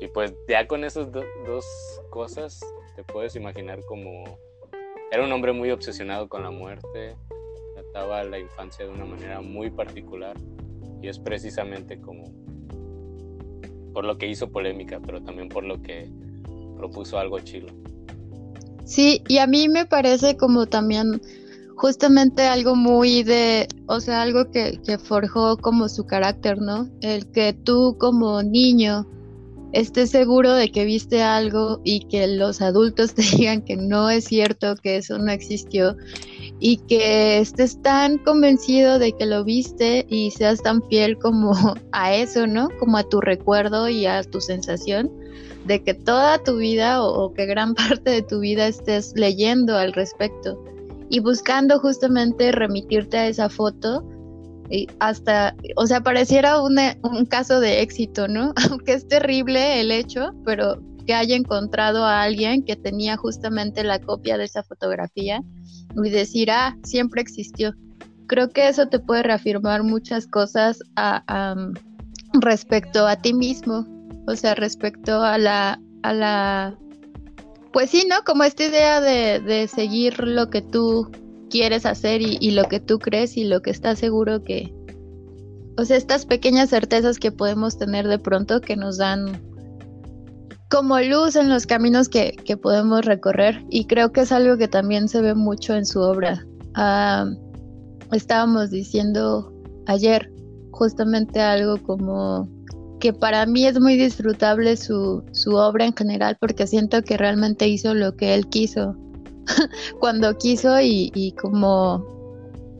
Y 0.00 0.08
pues 0.08 0.34
ya 0.48 0.66
con 0.66 0.84
esas 0.84 1.12
dos 1.12 1.64
cosas 2.10 2.60
te 2.96 3.04
puedes 3.04 3.36
imaginar 3.36 3.84
como 3.84 4.38
era 5.10 5.24
un 5.24 5.32
hombre 5.32 5.52
muy 5.52 5.70
obsesionado 5.70 6.28
con 6.28 6.42
la 6.42 6.50
muerte, 6.50 7.16
trataba 7.74 8.24
la 8.24 8.38
infancia 8.38 8.84
de 8.84 8.90
una 8.90 9.04
manera 9.04 9.40
muy 9.40 9.70
particular 9.70 10.36
y 11.00 11.08
es 11.08 11.18
precisamente 11.18 12.00
como 12.00 12.32
por 13.92 14.04
lo 14.04 14.18
que 14.18 14.28
hizo 14.28 14.50
polémica, 14.50 15.00
pero 15.04 15.22
también 15.22 15.48
por 15.48 15.64
lo 15.64 15.80
que 15.82 16.08
propuso 16.76 17.18
algo 17.18 17.38
chilo. 17.40 17.68
Sí, 18.84 19.22
y 19.28 19.38
a 19.38 19.46
mí 19.46 19.68
me 19.68 19.86
parece 19.86 20.36
como 20.36 20.66
también 20.66 21.20
justamente 21.76 22.42
algo 22.42 22.74
muy 22.74 23.22
de, 23.22 23.68
o 23.86 24.00
sea, 24.00 24.22
algo 24.22 24.50
que, 24.50 24.80
que 24.84 24.98
forjó 24.98 25.56
como 25.56 25.88
su 25.88 26.04
carácter, 26.04 26.60
¿no? 26.60 26.88
El 27.00 27.26
que 27.30 27.52
tú 27.52 27.96
como 27.98 28.42
niño 28.42 29.06
estés 29.72 30.10
seguro 30.10 30.52
de 30.52 30.70
que 30.70 30.84
viste 30.84 31.22
algo 31.22 31.80
y 31.84 32.00
que 32.06 32.26
los 32.26 32.60
adultos 32.60 33.14
te 33.14 33.22
digan 33.22 33.62
que 33.62 33.76
no 33.76 34.10
es 34.10 34.24
cierto, 34.24 34.76
que 34.76 34.96
eso 34.96 35.18
no 35.18 35.30
existió 35.32 35.96
y 36.64 36.76
que 36.76 37.40
estés 37.40 37.82
tan 37.82 38.18
convencido 38.18 39.00
de 39.00 39.10
que 39.10 39.26
lo 39.26 39.42
viste 39.42 40.06
y 40.08 40.30
seas 40.30 40.62
tan 40.62 40.80
fiel 40.84 41.18
como 41.18 41.54
a 41.90 42.14
eso, 42.14 42.46
¿no? 42.46 42.68
Como 42.78 42.98
a 42.98 43.02
tu 43.02 43.20
recuerdo 43.20 43.88
y 43.88 44.06
a 44.06 44.22
tu 44.22 44.40
sensación 44.40 45.10
de 45.64 45.82
que 45.82 45.92
toda 45.92 46.38
tu 46.38 46.58
vida 46.58 47.02
o, 47.02 47.34
que 47.34 47.46
gran 47.46 47.74
parte 47.74 48.10
de 48.10 48.22
tu 48.22 48.38
vida 48.38 48.68
estés 48.68 49.12
leyendo 49.16 49.76
al 49.76 49.92
respecto 49.92 50.64
y 51.10 51.18
buscando 51.18 51.80
justamente 51.80 52.52
remitirte 52.52 53.18
a 53.18 53.26
esa 53.26 53.48
foto 53.48 54.04
y 54.70 54.86
hasta, 55.00 55.56
o 55.74 55.88
sea, 55.88 56.00
pareciera 56.00 56.62
un 56.62 57.26
caso 57.28 57.58
de 57.58 57.82
éxito, 57.82 58.28
¿no? 58.28 58.54
Aunque 58.70 58.92
es 58.92 59.08
terrible 59.08 59.80
el 59.80 59.90
hecho, 59.90 60.32
pero 60.44 60.78
que 61.04 61.14
haya 61.14 61.36
encontrado 61.36 62.04
a 62.04 62.22
alguien 62.22 62.64
que 62.64 62.76
tenía 62.76 63.16
justamente 63.16 63.84
la 63.84 64.00
copia 64.00 64.38
de 64.38 64.44
esa 64.44 64.62
fotografía 64.62 65.42
y 66.02 66.10
decir, 66.10 66.50
ah, 66.50 66.76
siempre 66.82 67.20
existió. 67.20 67.74
Creo 68.26 68.50
que 68.50 68.68
eso 68.68 68.88
te 68.88 68.98
puede 68.98 69.22
reafirmar 69.22 69.82
muchas 69.82 70.26
cosas 70.26 70.80
a, 70.96 71.54
respecto 72.40 73.06
a 73.06 73.16
ti 73.16 73.34
mismo, 73.34 73.86
o 74.26 74.36
sea, 74.36 74.54
respecto 74.54 75.22
a 75.22 75.36
la, 75.38 75.80
a 76.02 76.12
la, 76.12 76.78
pues 77.72 77.90
sí, 77.90 78.06
¿no? 78.08 78.16
Como 78.24 78.44
esta 78.44 78.64
idea 78.64 79.00
de, 79.00 79.40
de 79.40 79.68
seguir 79.68 80.18
lo 80.20 80.48
que 80.48 80.62
tú 80.62 81.10
quieres 81.50 81.84
hacer 81.84 82.22
y, 82.22 82.38
y, 82.40 82.52
lo 82.52 82.64
que 82.64 82.80
tú 82.80 82.98
crees 82.98 83.36
y 83.36 83.44
lo 83.44 83.60
que 83.60 83.70
estás 83.70 83.98
seguro 83.98 84.42
que, 84.42 84.72
o 85.76 85.84
sea, 85.84 85.98
estas 85.98 86.24
pequeñas 86.24 86.70
certezas 86.70 87.18
que 87.18 87.32
podemos 87.32 87.76
tener 87.76 88.08
de 88.08 88.18
pronto 88.18 88.62
que 88.62 88.76
nos 88.76 88.96
dan 88.96 89.51
como 90.72 90.98
luz 91.00 91.36
en 91.36 91.50
los 91.50 91.66
caminos 91.66 92.08
que, 92.08 92.34
que 92.46 92.56
podemos 92.56 93.04
recorrer 93.04 93.62
y 93.68 93.84
creo 93.84 94.10
que 94.10 94.22
es 94.22 94.32
algo 94.32 94.56
que 94.56 94.68
también 94.68 95.06
se 95.06 95.20
ve 95.20 95.34
mucho 95.34 95.74
en 95.74 95.84
su 95.84 96.00
obra. 96.00 96.46
Ah, 96.74 97.26
estábamos 98.10 98.70
diciendo 98.70 99.52
ayer 99.86 100.32
justamente 100.70 101.42
algo 101.42 101.76
como 101.82 102.48
que 103.00 103.12
para 103.12 103.44
mí 103.44 103.66
es 103.66 103.78
muy 103.78 103.96
disfrutable 103.98 104.78
su, 104.78 105.22
su 105.32 105.56
obra 105.56 105.84
en 105.84 105.94
general 105.94 106.38
porque 106.40 106.66
siento 106.66 107.02
que 107.02 107.18
realmente 107.18 107.68
hizo 107.68 107.92
lo 107.92 108.16
que 108.16 108.34
él 108.34 108.48
quiso 108.48 108.96
cuando 110.00 110.38
quiso 110.38 110.80
y, 110.80 111.12
y 111.14 111.32
como, 111.32 112.02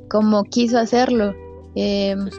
como 0.08 0.44
quiso 0.44 0.78
hacerlo. 0.78 1.34
Em, 1.74 2.30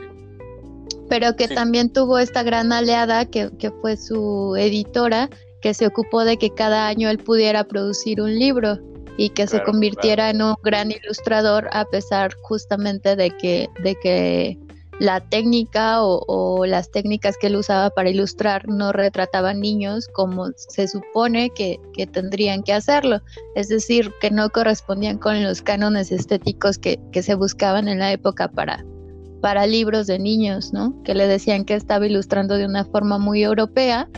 pero 1.09 1.35
que 1.35 1.47
también 1.47 1.93
tuvo 1.93 2.17
esta 2.17 2.41
gran 2.41 2.71
aliada 2.71 3.25
que, 3.25 3.51
que, 3.59 3.69
fue 3.69 3.97
su 3.97 4.55
editora, 4.57 5.29
que 5.63 5.73
se 5.73 5.87
ocupó 5.87 6.25
de 6.25 6.37
que 6.37 6.49
cada 6.49 6.87
año 6.87 7.09
él 7.09 7.17
pudiera 7.17 7.63
producir 7.63 8.21
un 8.21 8.37
libro 8.37 8.79
y 9.17 9.29
que 9.29 9.47
se 9.47 9.63
convirtiera 9.63 10.29
en 10.29 10.41
un 10.41 10.55
gran 10.61 10.91
ilustrador 10.91 11.69
a 11.71 11.85
pesar 11.85 12.33
justamente 12.41 13.15
de 13.15 13.31
que, 13.31 13.69
de 13.81 13.95
que 13.95 14.59
la 14.99 15.21
técnica 15.21 16.03
o, 16.03 16.65
las 16.65 16.91
técnicas 16.91 17.37
que 17.37 17.47
él 17.47 17.55
usaba 17.55 17.89
para 17.91 18.09
ilustrar 18.09 18.67
no 18.67 18.91
retrataban 18.91 19.61
niños 19.61 20.07
como 20.13 20.47
se 20.55 20.87
supone 20.87 21.49
que, 21.49 21.79
tendrían 22.11 22.61
que 22.61 22.73
hacerlo, 22.73 23.21
es 23.55 23.69
decir, 23.69 24.11
que 24.19 24.31
no 24.31 24.49
correspondían 24.49 25.17
con 25.17 25.41
los 25.43 25.61
cánones 25.61 26.11
estéticos 26.11 26.77
que, 26.77 26.99
se 27.21 27.35
buscaban 27.35 27.87
en 27.87 27.99
la 27.99 28.11
época 28.11 28.49
para, 28.49 28.83
para 29.41 29.65
libros 29.65 30.07
de 30.07 30.19
niños, 30.19 30.73
¿no? 30.73 31.01
Que 31.03 31.15
le 31.15 31.27
decían 31.27 31.63
que 31.63 31.75
estaba 31.75 32.05
ilustrando 32.05 32.57
de 32.57 32.65
una 32.65 32.83
forma 32.83 33.17
muy 33.17 33.43
europea. 33.43 34.09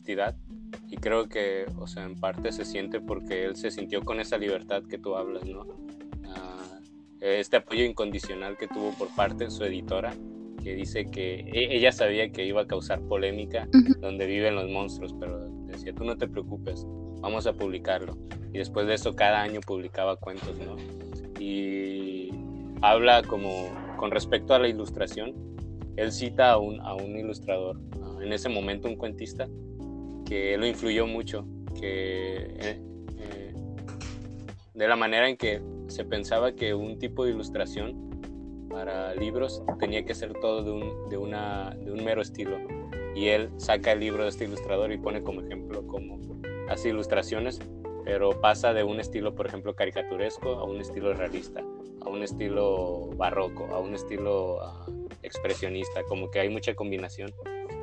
Honestidad 0.00 0.34
y 0.88 0.96
creo 0.96 1.28
que, 1.28 1.66
o 1.78 1.86
sea, 1.86 2.04
en 2.04 2.18
parte 2.18 2.52
se 2.52 2.64
siente 2.64 3.00
porque 3.00 3.44
él 3.44 3.56
se 3.56 3.70
sintió 3.70 4.02
con 4.02 4.20
esa 4.20 4.38
libertad 4.38 4.82
que 4.88 4.98
tú 4.98 5.16
hablas, 5.16 5.44
¿no? 5.44 5.66
Ah, 6.26 6.80
este 7.20 7.56
apoyo 7.56 7.84
incondicional 7.84 8.56
que 8.56 8.66
tuvo 8.66 8.92
por 8.92 9.08
parte 9.14 9.44
de 9.44 9.50
su 9.50 9.64
editora, 9.64 10.12
que 10.62 10.74
dice 10.74 11.06
que 11.06 11.40
e, 11.40 11.76
ella 11.76 11.92
sabía 11.92 12.30
que 12.30 12.44
iba 12.44 12.62
a 12.62 12.66
causar 12.66 13.00
polémica 13.02 13.68
donde 14.00 14.26
viven 14.26 14.54
los 14.54 14.68
monstruos, 14.68 15.14
pero 15.18 15.48
decía, 15.66 15.92
tú 15.94 16.04
no 16.04 16.16
te 16.16 16.26
preocupes, 16.28 16.86
vamos 17.20 17.46
a 17.46 17.52
publicarlo. 17.52 18.16
Y 18.52 18.58
después 18.58 18.86
de 18.86 18.94
eso 18.94 19.14
cada 19.14 19.42
año 19.42 19.60
publicaba 19.60 20.16
cuentos, 20.16 20.56
¿no? 20.58 20.76
Y 21.38 22.30
habla 22.82 23.22
como 23.22 23.68
con 23.96 24.10
respecto 24.10 24.54
a 24.54 24.58
la 24.58 24.68
ilustración, 24.68 25.34
él 25.96 26.10
cita 26.10 26.52
a 26.52 26.58
un, 26.58 26.80
a 26.80 26.94
un 26.94 27.16
ilustrador, 27.16 27.78
en 28.22 28.32
ese 28.32 28.48
momento 28.48 28.88
un 28.88 28.96
cuentista, 28.96 29.48
que 30.30 30.56
lo 30.56 30.64
influyó 30.64 31.08
mucho, 31.08 31.44
que 31.80 32.36
eh, 32.36 32.80
eh, 33.18 33.52
de 34.74 34.86
la 34.86 34.94
manera 34.94 35.28
en 35.28 35.36
que 35.36 35.60
se 35.88 36.04
pensaba 36.04 36.52
que 36.52 36.72
un 36.72 37.00
tipo 37.00 37.24
de 37.24 37.32
ilustración 37.32 38.68
para 38.70 39.12
libros 39.16 39.60
tenía 39.80 40.04
que 40.04 40.14
ser 40.14 40.34
todo 40.34 40.62
de 40.62 40.70
un, 40.70 41.08
de 41.08 41.16
una, 41.16 41.70
de 41.70 41.90
un 41.90 42.04
mero 42.04 42.22
estilo. 42.22 42.58
Y 43.16 43.26
él 43.26 43.50
saca 43.56 43.90
el 43.90 43.98
libro 43.98 44.22
de 44.22 44.28
este 44.28 44.44
ilustrador 44.44 44.92
y 44.92 44.98
pone 44.98 45.20
como 45.24 45.40
ejemplo 45.40 45.84
como 45.88 46.20
hace 46.68 46.90
ilustraciones, 46.90 47.58
pero 48.04 48.40
pasa 48.40 48.72
de 48.72 48.84
un 48.84 49.00
estilo, 49.00 49.34
por 49.34 49.48
ejemplo, 49.48 49.74
caricaturesco 49.74 50.50
a 50.50 50.64
un 50.64 50.80
estilo 50.80 51.12
realista, 51.12 51.60
a 52.02 52.08
un 52.08 52.22
estilo 52.22 53.10
barroco, 53.16 53.66
a 53.74 53.80
un 53.80 53.96
estilo 53.96 54.62
ah, 54.62 54.86
expresionista, 55.24 56.04
como 56.04 56.30
que 56.30 56.38
hay 56.38 56.50
mucha 56.50 56.76
combinación. 56.76 57.32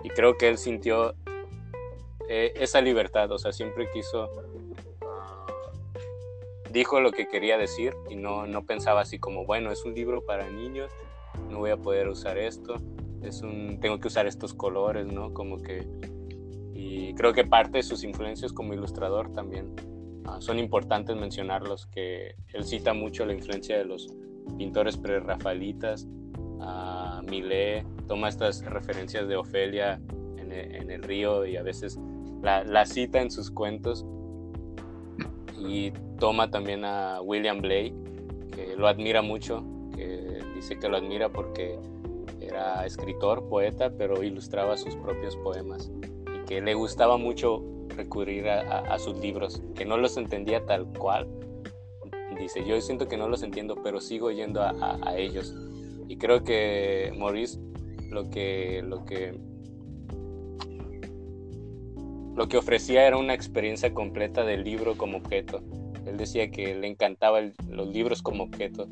Y 0.02 0.10
creo 0.12 0.38
que 0.38 0.48
él 0.48 0.58
sintió 0.58 1.14
eh, 2.30 2.54
esa 2.56 2.82
libertad, 2.82 3.32
o 3.32 3.38
sea, 3.38 3.52
siempre 3.52 3.90
quiso, 3.92 4.30
dijo 6.72 7.00
lo 7.00 7.12
que 7.12 7.28
quería 7.28 7.58
decir 7.58 7.94
y 8.10 8.16
no, 8.16 8.46
no 8.46 8.66
pensaba 8.66 9.02
así 9.02 9.20
como, 9.20 9.46
bueno, 9.46 9.72
es 9.72 9.86
un 9.86 9.94
libro 9.94 10.26
para 10.26 10.50
niños, 10.50 10.92
no 11.50 11.60
voy 11.60 11.72
a 11.72 11.78
poder 11.78 12.08
usar 12.08 12.38
esto, 12.38 12.76
es 13.22 13.42
un, 13.42 13.80
tengo 13.80 14.00
que 14.00 14.08
usar 14.08 14.28
estos 14.28 14.54
colores, 14.54 15.08
¿no? 15.08 15.34
Como 15.34 15.62
que, 15.62 15.88
y 16.74 17.14
creo 17.16 17.34
que 17.34 17.46
parte 17.46 17.78
de 17.78 17.84
sus 17.84 18.04
influencias 18.04 18.54
como 18.54 18.74
ilustrador 18.74 19.32
también 19.32 19.74
ah, 20.26 20.38
son 20.40 20.60
importantes 20.60 21.16
mencionarlos, 21.16 21.88
que 21.88 22.36
él 22.54 22.64
cita 22.66 22.94
mucho 22.94 23.26
la 23.26 23.34
influencia 23.34 23.78
de 23.78 23.86
los 23.86 24.08
pintores 24.58 24.98
prerrafaelitas, 24.98 26.08
a 26.60 27.22
Millet, 27.30 27.86
toma 28.08 28.30
estas 28.30 28.64
referencias 28.66 29.28
de 29.28 29.36
Ofelia 29.36 30.02
en 30.38 30.52
el, 30.52 30.76
en 30.76 30.92
el 30.92 31.04
río 31.04 31.46
y 31.46 31.56
a 31.56 31.64
veces 31.64 32.00
la, 32.42 32.86
cita 32.86 33.22
en 33.22 33.32
sus 33.32 33.52
cuentos 33.52 34.06
y 35.58 35.92
toma 36.20 36.50
también 36.50 36.86
a 36.86 37.22
William 37.22 37.62
Blake, 37.62 37.94
que 38.54 38.76
lo 38.76 38.88
admira 38.88 39.22
mucho, 39.22 39.64
que 39.96 40.40
dice 40.56 40.78
que 40.78 40.88
lo 40.88 40.98
admira 40.98 41.30
porque 41.30 41.80
era 42.40 42.86
escritor, 42.86 43.48
poeta, 43.50 43.92
pero 43.98 44.24
ilustraba 44.24 44.78
sus 44.78 44.96
propios 44.96 45.36
poemas 45.38 45.92
y 46.34 46.46
que 46.46 46.62
le 46.62 46.74
gustaba 46.74 47.18
mucho 47.18 47.64
recurrir 47.96 48.48
a, 48.48 48.98
sus 49.00 49.18
libros, 49.18 49.62
que 49.76 49.86
no 49.86 49.98
los 49.98 50.18
entendía 50.18 50.66
tal 50.66 50.86
cual. 50.94 51.28
Dice, 52.40 52.64
yo 52.64 52.80
siento 52.82 53.08
que 53.08 53.18
no 53.18 53.28
los 53.28 53.42
entiendo, 53.42 53.76
pero 53.84 54.00
sigo 54.00 54.30
yendo 54.30 54.62
a, 54.62 55.00
a 55.02 55.18
ellos. 55.18 55.56
Y 56.08 56.18
creo 56.18 56.44
que 56.44 57.12
Maurice 57.18 57.60
lo 58.10 58.30
que, 58.30 58.82
lo 58.84 59.06
que 59.06 59.38
lo 62.38 62.48
que 62.48 62.58
ofrecía 62.58 63.08
era 63.08 63.18
una 63.18 63.34
experiencia 63.34 63.96
completa 63.96 64.46
del 64.46 64.64
libro 64.64 64.96
como 64.96 65.18
objeto. 65.18 65.64
Él 66.06 66.18
decía 66.18 66.52
que 66.52 66.76
le 66.76 66.86
encantaban 66.86 67.54
los 67.68 67.88
libros 67.88 68.22
como 68.22 68.44
objeto, 68.44 68.88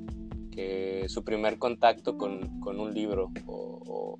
que 0.51 1.05
su 1.09 1.23
primer 1.23 1.59
contacto 1.59 2.17
con, 2.17 2.59
con 2.59 2.79
un 2.79 2.91
libro 2.95 3.31
o, 3.45 4.17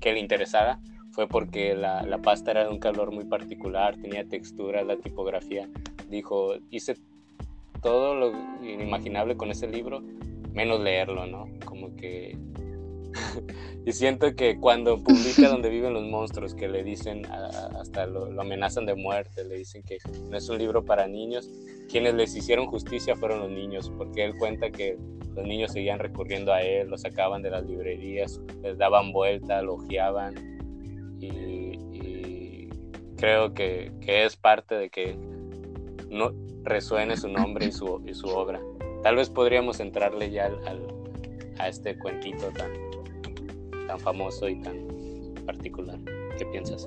que 0.00 0.12
le 0.12 0.18
interesara 0.18 0.80
fue 1.12 1.28
porque 1.28 1.76
la, 1.76 2.02
la, 2.02 2.18
pasta 2.18 2.50
era 2.50 2.64
de 2.64 2.70
un 2.70 2.80
calor 2.80 3.12
muy 3.12 3.24
particular, 3.24 3.96
tenía 3.96 4.28
textura, 4.28 4.82
la 4.82 4.96
tipografía. 4.96 5.68
Dijo, 6.10 6.54
hice 6.70 6.96
todo 7.80 8.16
lo 8.16 8.32
inimaginable 8.60 9.36
con 9.36 9.52
ese 9.52 9.68
libro, 9.68 10.02
menos 10.52 10.80
leerlo, 10.80 11.26
¿no? 11.26 11.46
Como 11.64 11.94
que 11.94 12.36
y 13.86 13.92
siento 13.92 14.34
que 14.34 14.58
cuando 14.58 15.02
publica 15.02 15.48
Donde 15.48 15.68
viven 15.68 15.94
los 15.94 16.04
monstruos, 16.04 16.54
que 16.54 16.68
le 16.68 16.82
dicen, 16.82 17.26
hasta 17.26 18.06
lo, 18.06 18.40
amenazan 18.40 18.86
de 18.86 18.94
muerte, 18.94 19.44
le 19.44 19.56
dicen 19.56 19.82
que 19.82 19.98
no 20.30 20.36
es 20.36 20.48
un 20.48 20.58
libro 20.58 20.84
para 20.84 21.06
niños, 21.06 21.50
quienes 21.88 22.14
les 22.14 22.34
hicieron 22.34 22.66
justicia 22.66 23.16
fueron 23.16 23.40
los 23.40 23.50
niños, 23.50 23.90
porque 23.96 24.24
él 24.24 24.36
cuenta 24.36 24.70
que 24.70 24.98
los 25.34 25.46
niños 25.46 25.72
seguían 25.72 25.98
recurriendo 25.98 26.52
a 26.52 26.62
él, 26.62 26.88
lo 26.88 26.98
sacaban 26.98 27.42
de 27.42 27.50
las 27.50 27.64
librerías, 27.64 28.40
les 28.62 28.76
daban 28.76 29.12
vuelta, 29.12 29.62
lo 29.62 29.78
y, 29.88 31.28
y, 31.92 32.68
creo 33.16 33.54
que, 33.54 33.92
que, 34.00 34.24
es 34.24 34.36
parte 34.36 34.74
de 34.76 34.90
que 34.90 35.16
no 36.10 36.32
resuene 36.62 37.16
su 37.16 37.28
nombre 37.28 37.66
y 37.66 37.72
su, 37.72 38.02
y 38.06 38.14
su 38.14 38.28
obra. 38.28 38.60
Tal 39.02 39.16
vez 39.16 39.30
podríamos 39.30 39.80
entrarle 39.80 40.30
ya 40.30 40.46
al, 40.46 40.86
a 41.58 41.68
este 41.68 41.98
cuentito 41.98 42.50
tan, 42.50 42.70
tan 43.88 43.98
famoso 43.98 44.48
y 44.48 44.60
tan 44.60 44.76
particular. 45.44 45.98
¿Qué 46.38 46.46
piensas? 46.46 46.86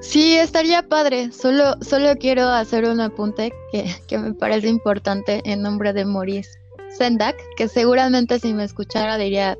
Sí, 0.00 0.36
estaría 0.36 0.88
padre. 0.88 1.32
Solo, 1.32 1.74
solo 1.82 2.14
quiero 2.18 2.46
hacer 2.48 2.88
un 2.88 3.00
apunte 3.00 3.52
que, 3.70 3.84
que 4.06 4.16
me 4.16 4.32
parece 4.32 4.68
importante 4.68 5.42
en 5.44 5.60
nombre 5.60 5.92
de 5.92 6.04
Maurice 6.06 6.50
Sendak, 6.96 7.36
que 7.56 7.68
seguramente 7.68 8.38
si 8.38 8.54
me 8.54 8.64
escuchara 8.64 9.18
diría, 9.18 9.58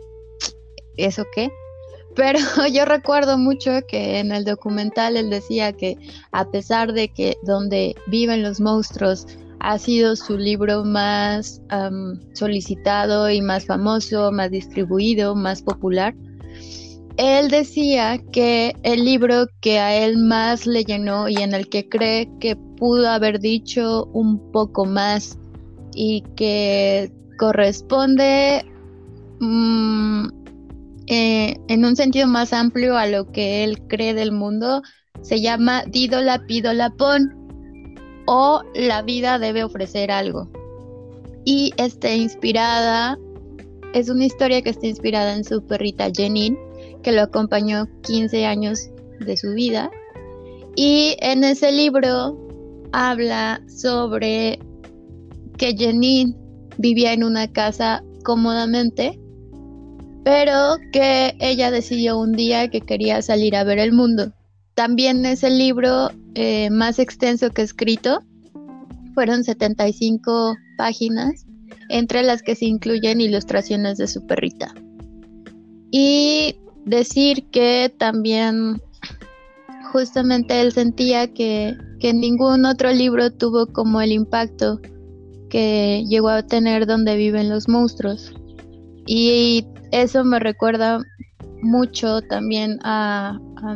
¿eso 0.97 1.25
qué? 1.35 1.51
Pero 2.15 2.39
yo 2.73 2.85
recuerdo 2.85 3.37
mucho 3.37 3.81
que 3.87 4.21
en 4.21 4.33
el 4.33 4.45
documental 4.45 5.17
él 5.17 5.29
decía 5.29 5.73
que 5.73 5.97
a 6.31 6.49
pesar 6.51 6.93
de 6.93 7.09
que 7.09 7.37
donde 7.43 7.97
viven 8.07 8.43
los 8.43 8.61
monstruos 8.61 9.27
ha 9.61 9.79
sido 9.79 10.17
su 10.17 10.37
libro 10.37 10.85
más 10.85 11.63
solicitado 12.35 13.31
y 13.31 13.41
más 13.41 13.67
famoso, 13.67 14.31
más 14.33 14.51
distribuido, 14.51 15.35
más 15.35 15.63
popular. 15.63 16.15
Él 17.17 17.51
decía 17.51 18.19
que 18.31 18.77
el 18.85 19.05
libro 19.05 19.49
que 19.61 19.81
a 19.81 19.97
él 19.97 20.19
más 20.19 20.67
le 20.67 20.85
llenó 20.85 21.29
y 21.29 21.39
en 21.39 21.53
el 21.53 21.69
que 21.69 21.89
cree 21.89 22.31
que 22.39 22.55
pudo 22.55 23.09
haber 23.09 23.41
dicho 23.41 24.05
un 24.13 24.53
poco 24.53 24.85
más 24.85 25.37
y 25.95 26.23
que 26.37 27.11
corresponde 27.37 28.65
mm, 29.41 30.29
eh, 31.09 31.57
en 31.67 31.85
un 31.85 31.97
sentido 31.97 32.29
más 32.29 32.53
amplio 32.53 32.97
a 32.97 33.07
lo 33.07 33.33
que 33.33 33.65
él 33.65 33.81
cree 33.89 34.15
del 34.15 34.31
mundo, 34.31 34.83
se 35.23 35.41
llama 35.41 35.83
Didola 35.85 36.47
Pídola 36.47 36.91
Pon 36.91 37.48
o 38.31 38.63
la 38.75 39.01
vida 39.01 39.39
debe 39.39 39.65
ofrecer 39.65 40.11
algo. 40.11 40.51
Y 41.47 41.73
está 41.79 42.15
inspirada, 42.15 43.19
es 43.95 44.11
una 44.11 44.27
historia 44.27 44.61
que 44.61 44.69
está 44.69 44.87
inspirada 44.87 45.35
en 45.35 45.45
su 45.45 45.67
perrita 45.67 46.11
Janine, 46.15 46.59
que 47.03 47.13
lo 47.13 47.23
acompañó 47.23 47.89
15 48.03 48.45
años 48.45 48.91
de 49.19 49.35
su 49.39 49.55
vida. 49.55 49.91
Y 50.77 51.17
en 51.21 51.43
ese 51.43 51.73
libro 51.73 52.37
habla 52.93 53.63
sobre 53.67 54.59
que 55.57 55.75
Janine 55.75 56.35
vivía 56.77 57.15
en 57.15 57.25
una 57.25 57.51
casa 57.51 58.05
cómodamente, 58.25 59.19
pero 60.23 60.77
que 60.93 61.35
ella 61.41 61.71
decidió 61.71 62.19
un 62.19 62.33
día 62.33 62.69
que 62.69 62.83
quería 62.83 63.23
salir 63.23 63.57
a 63.57 63.65
ver 63.65 63.79
el 63.79 63.93
mundo. 63.93 64.35
También 64.79 65.27
es 65.27 65.43
el 65.43 65.59
libro 65.59 66.13
eh, 66.37 66.71
más 66.71 67.01
extenso 67.01 67.51
que 67.51 67.63
he 67.63 67.65
escrito. 67.65 68.23
Fueron 69.13 69.43
75 69.43 70.57
páginas, 70.77 71.47
entre 71.89 72.23
las 72.23 72.43
que 72.43 72.55
se 72.55 72.67
incluyen 72.67 73.21
ilustraciones 73.21 73.99
de 73.99 74.07
su 74.07 74.25
perrita. 74.25 74.73
Y 75.91 76.61
decir 76.85 77.49
que 77.51 77.93
también 77.99 78.81
justamente 79.91 80.61
él 80.61 80.71
sentía 80.71 81.35
que, 81.35 81.77
que 81.99 82.15
ningún 82.15 82.65
otro 82.65 82.93
libro 82.93 83.33
tuvo 83.33 83.67
como 83.67 84.01
el 84.01 84.13
impacto 84.13 84.81
que 85.51 86.05
llegó 86.07 86.29
a 86.29 86.47
tener 86.47 86.87
donde 86.87 87.17
viven 87.17 87.49
los 87.49 87.69
monstruos. 87.69 88.33
Y 89.09 89.67
eso 89.91 90.23
me 90.23 90.39
recuerda 90.39 91.01
mucho 91.63 92.21
también 92.23 92.79
a, 92.85 93.41
a, 93.57 93.75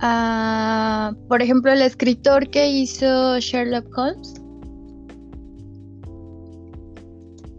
por 0.00 1.42
ejemplo, 1.42 1.72
el 1.72 1.82
escritor 1.82 2.50
que 2.50 2.68
hizo 2.68 3.38
Sherlock 3.38 3.86
Holmes, 3.96 4.34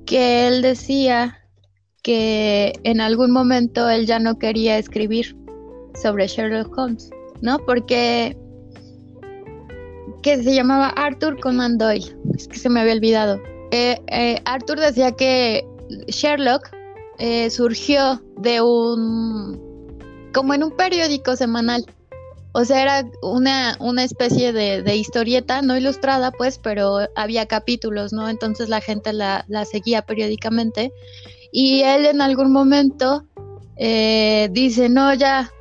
que 0.05 0.47
él 0.47 0.61
decía 0.61 1.37
que 2.03 2.73
en 2.83 3.01
algún 3.01 3.31
momento 3.31 3.89
él 3.89 4.05
ya 4.05 4.19
no 4.19 4.39
quería 4.39 4.77
escribir 4.77 5.35
sobre 6.01 6.27
Sherlock 6.27 6.77
Holmes, 6.77 7.09
¿no? 7.41 7.59
Porque 7.59 8.37
que 10.21 10.43
se 10.43 10.55
llamaba 10.55 10.89
Arthur 10.89 11.39
Conan 11.39 11.77
Doyle, 11.77 12.15
es 12.35 12.47
que 12.47 12.57
se 12.57 12.69
me 12.69 12.79
había 12.81 12.93
olvidado. 12.93 13.41
Eh, 13.71 13.97
eh, 14.07 14.41
Arthur 14.45 14.79
decía 14.79 15.11
que 15.11 15.65
Sherlock 16.07 16.69
eh, 17.19 17.49
surgió 17.49 18.21
de 18.37 18.61
un, 18.61 19.59
como 20.33 20.53
en 20.53 20.63
un 20.63 20.71
periódico 20.71 21.35
semanal. 21.35 21.85
O 22.59 22.65
sea, 22.65 22.81
era 22.81 23.07
una, 23.21 23.77
una 23.79 24.03
especie 24.03 24.51
de, 24.51 24.95
historieta, 24.95 25.61
no 25.61 25.77
ilustrada, 25.77 26.31
pues, 26.31 26.57
pero 26.57 27.01
había 27.15 27.45
capítulos, 27.45 28.13
¿no? 28.13 28.29
Entonces 28.29 28.67
la 28.67 28.81
gente 28.81 29.13
la, 29.13 29.45
la 29.47 29.63
seguía 29.63 30.01
periódicamente. 30.01 30.91
Y 31.51 31.81
él 31.81 32.07
en 32.07 32.19
algún 32.19 32.51
momento 32.51 33.27
dice, 33.77 34.89
no, 34.89 35.13
ya. 35.13 35.51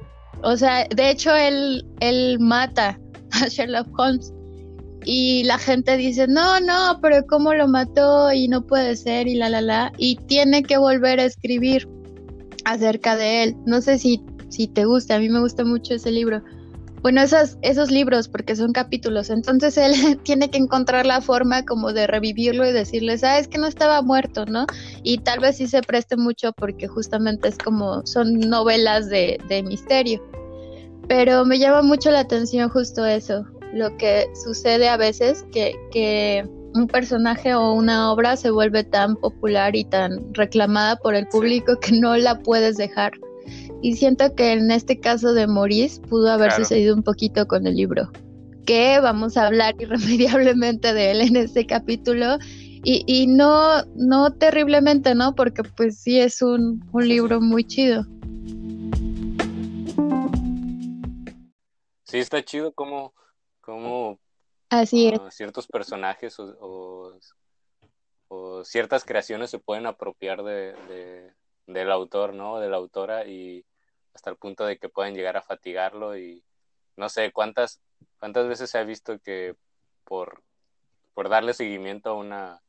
O 0.42 0.56
sea, 0.56 0.86
de 0.88 1.10
hecho, 1.10 1.36
él, 1.36 1.84
él 2.00 2.38
mata 2.40 2.98
a 3.32 3.48
Sherlock 3.48 3.88
Holmes 3.98 4.32
y 5.04 5.44
la 5.44 5.58
gente 5.58 5.98
dice, 5.98 6.26
no, 6.26 6.60
no, 6.60 6.98
pero 7.02 7.26
¿cómo 7.26 7.52
lo 7.52 7.68
mató? 7.68 8.32
Y 8.32 8.48
no 8.48 8.66
puede 8.66 8.96
ser, 8.96 9.28
y 9.28 9.34
la, 9.34 9.50
la, 9.50 9.60
la. 9.60 9.92
Y 9.98 10.16
tiene 10.16 10.62
que 10.62 10.78
volver 10.78 11.20
a 11.20 11.24
escribir 11.24 11.86
acerca 12.64 13.16
de 13.16 13.42
él. 13.42 13.56
No 13.66 13.82
sé 13.82 13.98
si, 13.98 14.24
si 14.48 14.66
te 14.66 14.86
gusta, 14.86 15.16
a 15.16 15.18
mí 15.18 15.28
me 15.28 15.40
gusta 15.40 15.62
mucho 15.62 15.92
ese 15.92 16.10
libro. 16.10 16.42
Bueno, 17.06 17.22
esos, 17.22 17.56
esos 17.62 17.92
libros, 17.92 18.26
porque 18.26 18.56
son 18.56 18.72
capítulos. 18.72 19.30
Entonces 19.30 19.78
él 19.78 19.92
tiene 20.24 20.50
que 20.50 20.58
encontrar 20.58 21.06
la 21.06 21.20
forma 21.20 21.64
como 21.64 21.92
de 21.92 22.08
revivirlo 22.08 22.66
y 22.66 22.72
decirles, 22.72 23.22
ah, 23.22 23.38
es 23.38 23.46
que 23.46 23.58
no 23.58 23.68
estaba 23.68 24.02
muerto, 24.02 24.44
¿no? 24.44 24.66
Y 25.04 25.18
tal 25.18 25.38
vez 25.38 25.58
sí 25.58 25.68
se 25.68 25.82
preste 25.82 26.16
mucho 26.16 26.52
porque 26.52 26.88
justamente 26.88 27.46
es 27.46 27.58
como, 27.58 28.04
son 28.04 28.40
novelas 28.40 29.08
de, 29.08 29.38
de 29.48 29.62
misterio. 29.62 30.20
Pero 31.06 31.44
me 31.44 31.60
llama 31.60 31.82
mucho 31.82 32.10
la 32.10 32.18
atención 32.18 32.70
justo 32.70 33.06
eso, 33.06 33.44
lo 33.72 33.96
que 33.98 34.26
sucede 34.44 34.88
a 34.88 34.96
veces, 34.96 35.46
que, 35.52 35.76
que 35.92 36.44
un 36.74 36.88
personaje 36.88 37.54
o 37.54 37.72
una 37.72 38.10
obra 38.10 38.34
se 38.34 38.50
vuelve 38.50 38.82
tan 38.82 39.14
popular 39.14 39.76
y 39.76 39.84
tan 39.84 40.34
reclamada 40.34 40.96
por 40.96 41.14
el 41.14 41.28
público 41.28 41.78
que 41.78 42.00
no 42.00 42.16
la 42.16 42.40
puedes 42.40 42.76
dejar. 42.76 43.12
Y 43.82 43.96
siento 43.96 44.34
que 44.34 44.52
en 44.52 44.70
este 44.70 45.00
caso 45.00 45.32
de 45.32 45.46
Maurice 45.46 46.00
pudo 46.00 46.30
haber 46.30 46.52
sucedido 46.52 46.94
un 46.94 47.02
poquito 47.02 47.46
con 47.46 47.66
el 47.66 47.76
libro, 47.76 48.10
que 48.64 48.98
vamos 49.00 49.36
a 49.36 49.46
hablar 49.46 49.74
irremediablemente 49.80 50.92
de 50.92 51.10
él 51.12 51.20
en 51.20 51.36
este 51.36 51.66
capítulo. 51.66 52.38
Y, 52.88 53.02
y 53.06 53.26
no, 53.26 53.84
no 53.96 54.32
terriblemente, 54.32 55.14
¿no? 55.14 55.34
Porque 55.34 55.64
pues 55.64 55.98
sí 55.98 56.20
es 56.20 56.40
un, 56.40 56.84
un 56.92 57.08
libro 57.08 57.40
muy 57.40 57.64
chido. 57.64 58.04
Sí, 62.04 62.18
está 62.18 62.44
chido 62.44 62.72
como 62.72 63.12
cómo 63.60 64.20
Así 64.68 65.12
ah, 65.14 65.30
ciertos 65.30 65.66
personajes 65.68 66.36
o, 66.38 67.18
ciertas 68.64 69.04
creaciones 69.04 69.50
se 69.50 69.60
pueden 69.60 69.86
apropiar 69.86 70.42
de, 70.42 71.32
del 71.66 71.90
autor, 71.90 72.34
¿no? 72.34 72.58
De 72.60 72.68
la 72.68 72.76
autora 72.76 73.26
y 73.26 73.64
hasta 74.14 74.30
el 74.30 74.36
punto 74.36 74.64
de 74.66 74.78
que 74.78 74.88
pueden 74.88 75.14
llegar 75.14 75.36
a 75.36 75.42
fatigarlo 75.42 76.16
y 76.16 76.44
no 76.96 77.08
sé 77.08 77.32
cuántas 77.32 77.80
cuántas 78.18 78.48
veces 78.48 78.70
se 78.70 78.78
ha 78.78 78.84
visto 78.84 79.18
que 79.20 79.56
por, 80.04 80.42
por 81.14 81.28
darle 81.28 81.54
seguimiento 81.54 82.10
a 82.10 82.14
una 82.14 82.62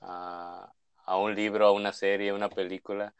a, 0.00 0.72
a 1.04 1.16
un 1.16 1.34
libro, 1.34 1.66
a 1.66 1.72
una 1.72 1.92
serie, 1.92 2.30
a 2.30 2.34
una 2.34 2.48
película, 2.48 3.14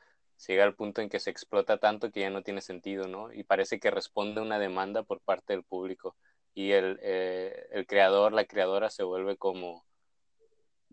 llega 0.47 0.65
al 0.65 0.75
punto 0.75 1.01
en 1.01 1.09
que 1.09 1.21
se 1.21 1.31
explota 1.31 1.79
tanto 1.79 2.11
que 2.11 2.21
ya 2.21 2.31
no 2.31 2.43
tiene 2.43 2.61
sentido, 2.61 3.07
¿no? 3.07 3.33
Y 3.33 3.45
parece 3.45 3.79
que 3.79 3.91
responde 3.91 4.41
a 4.41 4.45
una 4.45 4.59
demanda 4.59 5.03
por 5.05 5.21
parte 5.21 5.53
del 5.53 5.65
público 5.65 6.17
y 6.55 6.73
el, 6.73 6.99
eh, 7.03 7.69
el 7.71 7.87
creador, 7.87 8.33
la 8.33 8.45
creadora 8.45 8.91
se 8.91 9.05
vuelve 9.05 9.37
como, 9.37 9.85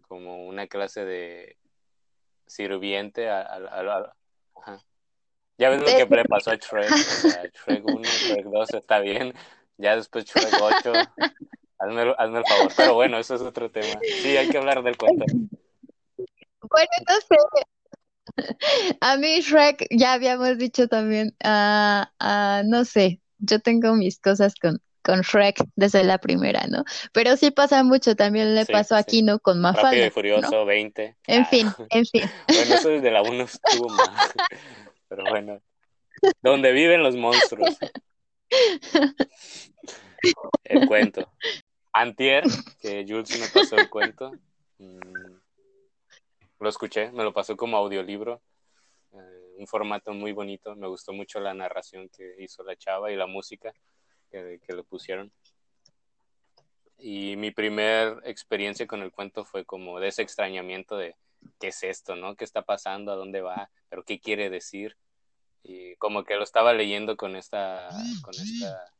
como 0.07 0.45
una 0.47 0.67
clase 0.67 1.05
de 1.05 1.57
sirviente 2.49 3.29
a, 3.29 4.13
Ya 5.57 5.69
ves 5.69 5.79
lo 5.79 5.85
que 5.85 6.15
le 6.15 6.25
pasó 6.25 6.51
a 6.51 6.55
Shrek, 6.55 6.89
Shrek 7.53 7.85
1, 7.85 8.01
Shrek 8.03 8.45
2 8.45 8.73
está 8.73 8.99
bien, 8.99 9.33
ya 9.77 9.95
después 9.95 10.25
Shrek 10.25 10.53
8, 10.59 10.93
hazme, 11.79 12.15
hazme 12.17 12.39
el 12.39 12.45
favor, 12.45 12.71
pero 12.75 12.93
bueno, 12.95 13.19
eso 13.19 13.35
es 13.35 13.41
otro 13.41 13.69
tema. 13.69 13.99
Sí, 14.21 14.35
hay 14.35 14.49
que 14.49 14.57
hablar 14.57 14.81
del 14.83 14.97
cuento. 14.97 15.25
Bueno, 15.27 16.89
no 17.07 17.15
sé. 17.21 17.35
A 19.01 19.17
mí 19.17 19.41
Shrek, 19.41 19.87
ya 19.91 20.13
habíamos 20.13 20.57
dicho 20.57 20.87
también, 20.87 21.35
uh, 21.43 22.03
uh, 22.23 22.63
no 22.65 22.85
sé, 22.85 23.21
yo 23.37 23.59
tengo 23.59 23.93
mis 23.95 24.19
cosas 24.19 24.55
con, 24.55 24.81
con 25.09 25.21
Shrek 25.21 25.63
desde 25.75 26.03
la 26.03 26.19
primera, 26.19 26.67
¿no? 26.69 26.83
Pero 27.13 27.35
sí 27.35 27.49
pasa 27.49 27.83
mucho, 27.83 28.15
también 28.15 28.53
le 28.53 28.67
pasó 28.67 28.95
aquí, 28.95 29.23
¿no? 29.23 29.39
Con 29.39 29.59
Mafalda. 29.59 29.89
Rápido 29.89 30.05
y 30.05 30.09
Furioso 30.11 30.65
20. 30.65 31.17
En 31.25 31.45
fin, 31.47 31.67
en 31.89 32.05
fin. 32.05 32.21
bueno, 32.47 32.75
eso 32.75 32.89
desde 32.89 33.09
la 33.09 33.23
1 33.23 33.43
estuvo 33.43 33.89
más. 33.89 34.33
Pero 35.09 35.23
bueno. 35.27 35.59
¿Dónde 36.43 36.73
viven 36.73 37.01
los 37.01 37.15
monstruos? 37.15 37.75
El 40.63 40.87
cuento. 40.87 41.27
Antier, 41.91 42.43
que 42.79 43.03
Jules 43.07 43.39
me 43.39 43.47
pasó 43.47 43.77
el 43.77 43.89
cuento. 43.89 44.31
Mm, 44.77 45.37
lo 46.59 46.69
escuché, 46.69 47.11
me 47.11 47.23
lo 47.23 47.33
pasó 47.33 47.57
como 47.57 47.77
audiolibro. 47.77 48.43
Eh, 49.13 49.55
un 49.57 49.65
formato 49.65 50.13
muy 50.13 50.33
bonito. 50.33 50.75
Me 50.75 50.87
gustó 50.87 51.13
mucho 51.13 51.39
la 51.39 51.55
narración 51.55 52.09
que 52.09 52.35
hizo 52.37 52.63
la 52.63 52.75
chava 52.75 53.11
y 53.11 53.15
la 53.15 53.25
música 53.25 53.73
que, 54.29 54.59
le 54.67 54.83
pusieron. 54.83 55.31
Y 56.97 57.35
mi 57.37 57.51
primer 57.51 58.21
experiencia 58.25 58.87
con 58.87 59.01
el 59.01 59.11
cuento 59.11 59.45
fue 59.45 59.65
como 59.65 59.99
de 59.99 60.09
ese 60.09 60.21
extrañamiento 60.21 60.97
de 60.97 61.15
qué 61.59 61.69
es 61.69 61.83
esto, 61.83 62.15
¿no? 62.15 62.35
¿Qué 62.35 62.43
está 62.43 62.63
pasando? 62.63 63.11
¿A 63.11 63.15
dónde 63.15 63.41
va? 63.41 63.69
¿Pero 63.89 64.03
qué 64.03 64.19
quiere 64.19 64.49
decir? 64.49 64.97
Y 65.63 65.95
como 65.95 66.23
que 66.23 66.35
lo 66.35 66.43
estaba 66.43 66.73
leyendo 66.73 67.15
con 67.15 67.35
esta, 67.35 67.89
con 68.21 68.33
esta, 68.33 68.93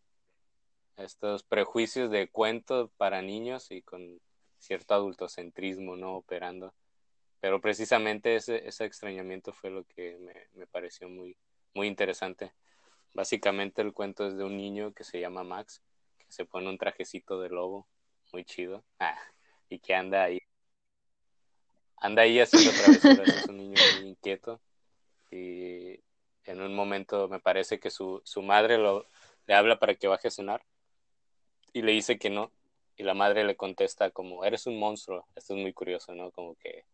estos 0.97 1.43
prejuicios 1.43 2.09
de 2.11 2.29
cuento 2.29 2.91
para 2.97 3.21
niños 3.21 3.71
y 3.71 3.81
con 3.81 4.19
cierto 4.57 4.93
adultocentrismo, 4.93 5.95
¿no? 5.95 6.15
Operando. 6.15 6.73
Pero 7.39 7.61
precisamente 7.61 8.35
ese, 8.35 8.67
ese 8.67 8.85
extrañamiento 8.85 9.53
fue 9.53 9.69
lo 9.69 9.85
que 9.85 10.17
me, 10.19 10.33
me 10.53 10.67
pareció 10.67 11.07
muy, 11.07 11.37
muy 11.73 11.87
interesante. 11.87 12.53
Básicamente 13.13 13.81
el 13.81 13.93
cuento 13.93 14.27
es 14.27 14.37
de 14.37 14.43
un 14.43 14.57
niño 14.57 14.93
que 14.93 15.03
se 15.03 15.19
llama 15.19 15.43
Max, 15.43 15.81
que 16.17 16.31
se 16.31 16.45
pone 16.45 16.69
un 16.69 16.77
trajecito 16.77 17.39
de 17.39 17.49
lobo, 17.49 17.87
muy 18.31 18.45
chido, 18.45 18.83
ah, 18.99 19.17
y 19.69 19.79
que 19.79 19.95
anda 19.95 20.23
ahí, 20.23 20.39
anda 21.97 22.23
ahí 22.23 22.39
haciendo 22.39 22.71
travesuras, 22.71 23.27
es 23.27 23.45
un 23.47 23.57
niño 23.57 23.77
muy 23.95 24.09
inquieto, 24.09 24.61
y 25.31 25.99
en 26.45 26.61
un 26.61 26.75
momento 26.75 27.27
me 27.27 27.39
parece 27.39 27.79
que 27.79 27.89
su, 27.89 28.21
su 28.23 28.41
madre 28.41 28.77
lo, 28.77 29.07
le 29.47 29.53
habla 29.55 29.79
para 29.79 29.95
que 29.95 30.07
baje 30.07 30.27
a 30.27 30.31
cenar, 30.31 30.63
y 31.73 31.81
le 31.81 31.91
dice 31.91 32.17
que 32.17 32.29
no, 32.29 32.51
y 32.95 33.03
la 33.03 33.13
madre 33.13 33.43
le 33.43 33.55
contesta 33.55 34.11
como, 34.11 34.45
eres 34.45 34.67
un 34.67 34.77
monstruo, 34.77 35.27
esto 35.35 35.55
es 35.55 35.59
muy 35.61 35.73
curioso, 35.73 36.13
¿no? 36.13 36.31
Como 36.31 36.55
que 36.55 36.85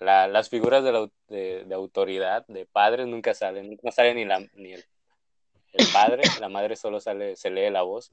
la, 0.00 0.28
las 0.28 0.48
figuras 0.48 0.84
de, 0.84 1.64
de, 1.64 1.74
autoridad, 1.74 2.46
de 2.48 2.66
padres, 2.66 3.06
nunca 3.06 3.34
salen, 3.34 3.70
nunca 3.70 3.90
sale 3.90 4.14
ni, 4.14 4.24
la, 4.24 4.40
ni 4.54 4.74
el 4.74 4.84
el 5.72 5.86
padre, 5.92 6.22
la 6.40 6.48
madre 6.48 6.76
solo 6.76 7.00
sale, 7.00 7.36
se 7.36 7.50
lee 7.50 7.70
la 7.70 7.82
voz, 7.82 8.12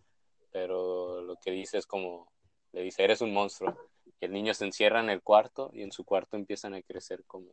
pero 0.51 1.21
lo 1.21 1.35
que 1.37 1.51
dice 1.51 1.77
es 1.77 1.85
como, 1.85 2.31
le 2.71 2.81
dice, 2.81 3.03
eres 3.03 3.21
un 3.21 3.33
monstruo. 3.33 3.75
Y 4.21 4.25
el 4.25 4.31
niño 4.31 4.53
se 4.53 4.65
encierra 4.65 4.99
en 4.99 5.09
el 5.09 5.21
cuarto 5.21 5.71
y 5.73 5.81
en 5.81 5.91
su 5.91 6.05
cuarto 6.05 6.37
empiezan 6.37 6.73
a 6.73 6.81
crecer 6.81 7.23
como 7.25 7.51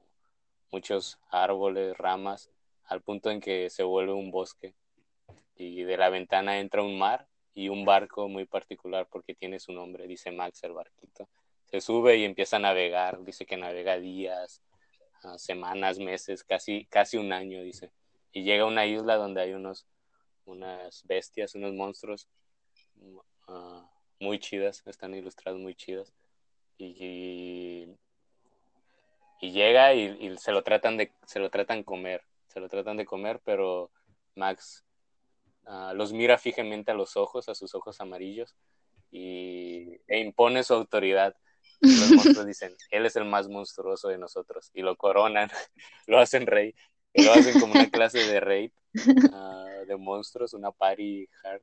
muchos 0.71 1.19
árboles, 1.31 1.97
ramas, 1.97 2.51
al 2.85 3.03
punto 3.03 3.31
en 3.31 3.41
que 3.41 3.71
se 3.71 3.83
vuelve 3.83 4.13
un 4.13 4.31
bosque. 4.31 4.75
Y 5.57 5.83
de 5.83 5.97
la 5.97 6.11
ventana 6.11 6.59
entra 6.59 6.83
un 6.83 6.99
mar 6.99 7.27
y 7.55 7.69
un 7.69 7.85
barco 7.85 8.29
muy 8.29 8.47
particular 8.47 9.07
porque 9.11 9.35
tiene 9.35 9.59
su 9.59 9.73
nombre, 9.73 10.07
dice 10.07 10.31
Max 10.31 10.63
el 10.65 10.73
barquito. 10.73 11.29
Se 11.67 11.81
sube 11.81 12.17
y 12.17 12.25
empieza 12.25 12.57
a 12.57 12.61
navegar, 12.61 13.23
dice 13.25 13.47
que 13.47 13.57
navega 13.57 13.99
días, 13.99 14.63
ah, 15.23 15.39
semanas, 15.39 15.99
meses, 15.99 16.45
casi, 16.45 16.87
casi 16.87 17.17
un 17.17 17.33
año, 17.33 17.63
dice. 17.63 17.91
Y 18.33 18.45
llega 18.45 18.65
a 18.65 18.67
una 18.67 18.87
isla 18.87 19.17
donde 19.17 19.43
hay 19.43 19.53
unos 19.53 19.87
unas 20.45 21.03
bestias, 21.07 21.55
unos 21.55 21.73
monstruos 21.75 22.29
uh, 23.49 23.83
muy 24.21 24.39
chidas, 24.39 24.83
están 24.87 25.15
ilustrados 25.15 25.61
muy 25.61 25.75
chidas. 25.75 26.13
Y, 26.79 27.97
y, 29.41 29.53
llega 29.53 29.95
y, 29.95 30.17
y, 30.21 30.37
se 30.39 30.53
lo 30.53 30.63
tratan 30.63 30.97
de 30.97 31.13
se 31.27 31.39
lo 31.39 31.51
tratan 31.51 31.83
comer, 31.83 32.23
se 32.49 32.61
lo 32.61 32.69
tratan 32.69 32.97
de 32.97 33.05
comer, 33.05 33.41
pero 33.45 33.91
Max 34.35 34.85
uh, 35.67 35.95
los 35.95 36.13
mira 36.13 36.39
fijamente 36.39 36.91
a 36.91 36.95
los 36.95 37.17
ojos, 37.17 37.49
a 37.49 37.55
sus 37.55 37.75
ojos 37.75 38.01
amarillos, 38.01 38.57
y, 39.11 40.01
e 40.09 40.19
impone 40.21 40.65
su 40.65 40.75
autoridad. 40.75 41.37
Y 41.81 41.99
los 41.99 42.13
monstruos 42.13 42.47
dicen, 42.47 42.75
él 42.91 43.07
es 43.07 43.17
el 43.17 43.25
más 43.25 43.49
monstruoso 43.49 44.09
de 44.09 44.19
nosotros, 44.19 44.71
y 44.75 44.83
lo 44.83 44.97
coronan, 44.97 45.51
lo 46.07 46.19
hacen 46.19 46.47
rey, 46.47 46.75
y 47.13 47.25
lo 47.25 47.33
hacen 47.33 47.61
como 47.61 47.73
una 47.73 47.91
clase 47.91 48.19
de 48.19 48.41
raid 48.41 48.73
uh, 48.95 49.87
de 49.87 49.97
monstruos, 49.97 50.55
una 50.55 50.71
party 50.71 51.29
hard, 51.43 51.63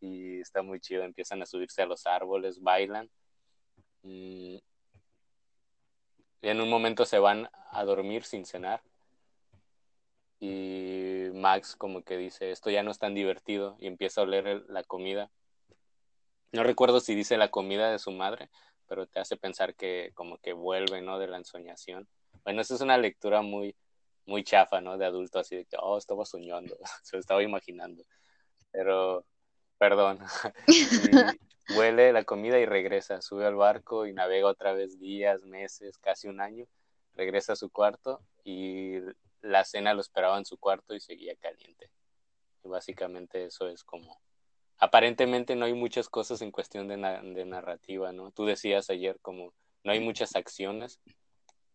y 0.00 0.40
está 0.40 0.62
muy 0.62 0.80
chido, 0.80 1.04
empiezan 1.04 1.42
a 1.42 1.46
subirse 1.46 1.82
a 1.82 1.86
los 1.86 2.06
árboles, 2.06 2.60
bailan, 2.60 3.10
mm, 4.02 4.56
y 6.42 6.48
en 6.48 6.60
un 6.60 6.68
momento 6.68 7.04
se 7.04 7.18
van 7.18 7.48
a 7.70 7.84
dormir 7.84 8.24
sin 8.24 8.44
cenar, 8.44 8.82
y 10.42 11.30
Max 11.34 11.76
como 11.76 12.02
que 12.02 12.16
dice, 12.16 12.50
esto 12.50 12.68
ya 12.68 12.82
no 12.82 12.90
es 12.90 12.98
tan 12.98 13.14
divertido 13.14 13.76
y 13.78 13.86
empieza 13.86 14.20
a 14.20 14.24
oler 14.24 14.64
la 14.68 14.82
comida. 14.82 15.30
No 16.50 16.64
recuerdo 16.64 16.98
si 16.98 17.14
dice 17.14 17.36
la 17.36 17.52
comida 17.52 17.92
de 17.92 18.00
su 18.00 18.10
madre, 18.10 18.50
pero 18.88 19.06
te 19.06 19.20
hace 19.20 19.36
pensar 19.36 19.76
que 19.76 20.10
como 20.14 20.38
que 20.38 20.52
vuelve, 20.52 21.00
¿no? 21.00 21.20
De 21.20 21.28
la 21.28 21.36
ensoñación. 21.36 22.08
Bueno, 22.42 22.60
esa 22.60 22.74
es 22.74 22.80
una 22.80 22.98
lectura 22.98 23.40
muy, 23.42 23.76
muy 24.26 24.44
chafa, 24.44 24.80
¿no? 24.80 24.98
De 24.98 25.06
adulto, 25.06 25.38
así 25.38 25.56
de 25.56 25.64
que, 25.64 25.76
oh, 25.80 25.98
estaba 25.98 26.24
soñando, 26.24 26.76
se 27.02 27.16
lo 27.16 27.20
estaba 27.20 27.42
imaginando. 27.42 28.04
Pero, 28.70 29.24
perdón. 29.78 30.18
huele 31.76 32.12
la 32.12 32.24
comida 32.24 32.58
y 32.58 32.66
regresa, 32.66 33.20
sube 33.22 33.46
al 33.46 33.54
barco 33.54 34.06
y 34.06 34.12
navega 34.12 34.48
otra 34.48 34.72
vez 34.72 34.98
días, 34.98 35.44
meses, 35.44 35.98
casi 35.98 36.28
un 36.28 36.40
año. 36.40 36.66
Regresa 37.14 37.52
a 37.52 37.56
su 37.56 37.70
cuarto 37.70 38.20
y 38.44 38.98
la 39.42 39.64
cena 39.64 39.94
lo 39.94 40.00
esperaba 40.00 40.38
en 40.38 40.44
su 40.44 40.58
cuarto 40.58 40.94
y 40.94 41.00
seguía 41.00 41.36
caliente. 41.36 41.90
Y 42.64 42.68
básicamente 42.68 43.46
eso 43.46 43.68
es 43.68 43.84
como... 43.84 44.20
Aparentemente 44.78 45.54
no 45.54 45.64
hay 45.64 45.74
muchas 45.74 46.08
cosas 46.08 46.42
en 46.42 46.50
cuestión 46.50 46.88
de, 46.88 46.96
narrativa, 46.96 48.12
¿no? 48.12 48.32
Tú 48.32 48.46
decías 48.46 48.90
ayer 48.90 49.18
como 49.20 49.54
no 49.84 49.92
hay 49.92 50.00
muchas 50.00 50.34
acciones, 50.34 51.00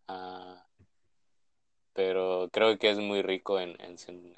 uh, 0.09 0.55
pero 1.97 2.47
creo 2.53 2.77
que 2.77 2.91
es 2.91 2.99
muy 2.99 3.23
rico 3.23 3.59
en, 3.59 3.75
en, 3.81 4.35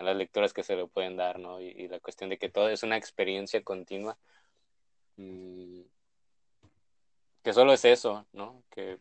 las 0.00 0.16
lecturas 0.16 0.52
que 0.52 0.64
se 0.64 0.74
le 0.74 0.88
pueden 0.88 1.16
dar, 1.16 1.38
¿no? 1.38 1.60
Y, 1.60 1.86
la 1.86 2.00
cuestión 2.00 2.28
de 2.28 2.38
que 2.38 2.48
todo 2.48 2.68
es 2.70 2.82
una 2.82 2.96
experiencia 2.96 3.62
continua. 3.62 4.18
Mm, 5.16 5.82
que 7.44 7.52
solo 7.52 7.72
es 7.72 7.84
eso, 7.84 8.26
¿no? 8.32 8.64
Que 8.68 8.98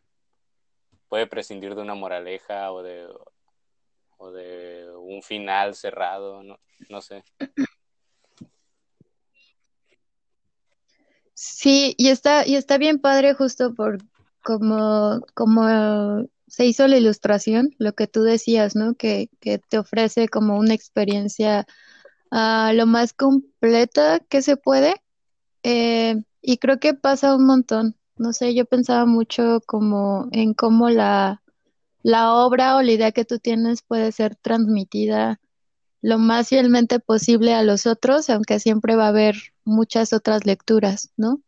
puede 1.10 1.26
prescindir 1.26 1.74
de 1.74 1.82
una 1.82 1.96
moraleja 1.96 2.72
o 2.72 2.84
de, 2.84 3.08
o 4.18 4.32
de 4.32 4.88
un 4.98 5.24
final 5.24 5.74
cerrado, 5.74 6.44
no, 6.44 6.60
no 6.88 7.02
sé. 7.02 7.24
Sí, 11.34 11.96
y 11.98 12.10
está, 12.10 12.46
y 12.46 12.58
está 12.58 12.78
bien 12.78 13.00
padre 13.00 13.34
justo 13.34 13.74
por 13.74 13.98
como, 14.44 15.26
como 15.34 16.28
se 16.52 16.66
hizo 16.66 16.86
la 16.90 16.98
ilustración, 16.98 17.74
lo 17.78 17.94
que 17.94 18.08
tú 18.08 18.24
decías, 18.24 18.76
¿no? 18.76 18.96
Que, 18.96 19.30
que 19.40 19.58
te 19.58 19.78
ofrece 19.78 20.28
como 20.28 20.60
una 20.60 20.74
experiencia 20.74 21.66
uh, 22.30 22.74
lo 22.74 22.86
más 22.88 23.14
completa 23.14 24.20
que 24.20 24.42
se 24.42 24.58
puede. 24.58 24.96
Eh, 25.64 26.22
y 26.42 26.58
creo 26.58 26.78
que 26.78 26.94
pasa 26.94 27.38
un 27.38 27.46
montón. 27.46 27.96
No 28.18 28.34
sé, 28.34 28.54
yo 28.54 28.66
pensaba 28.66 29.06
mucho 29.06 29.62
como 29.66 30.28
en 30.34 30.54
cómo 30.54 30.90
la, 30.90 31.42
la 32.04 32.34
obra 32.34 32.76
o 32.76 32.82
la 32.82 32.92
idea 32.92 33.14
que 33.14 33.24
tú 33.24 33.40
tienes 33.40 33.82
puede 33.82 34.12
ser 34.12 34.36
transmitida 34.36 35.40
lo 36.02 36.18
más 36.18 36.50
fielmente 36.50 37.00
posible 37.00 37.54
a 37.54 37.64
los 37.64 37.86
otros, 37.86 38.30
aunque 38.30 38.60
siempre 38.60 38.98
va 38.98 39.06
a 39.06 39.10
haber 39.10 39.36
muchas 39.64 40.12
otras 40.12 40.46
lecturas, 40.46 41.14
¿no? 41.16 41.42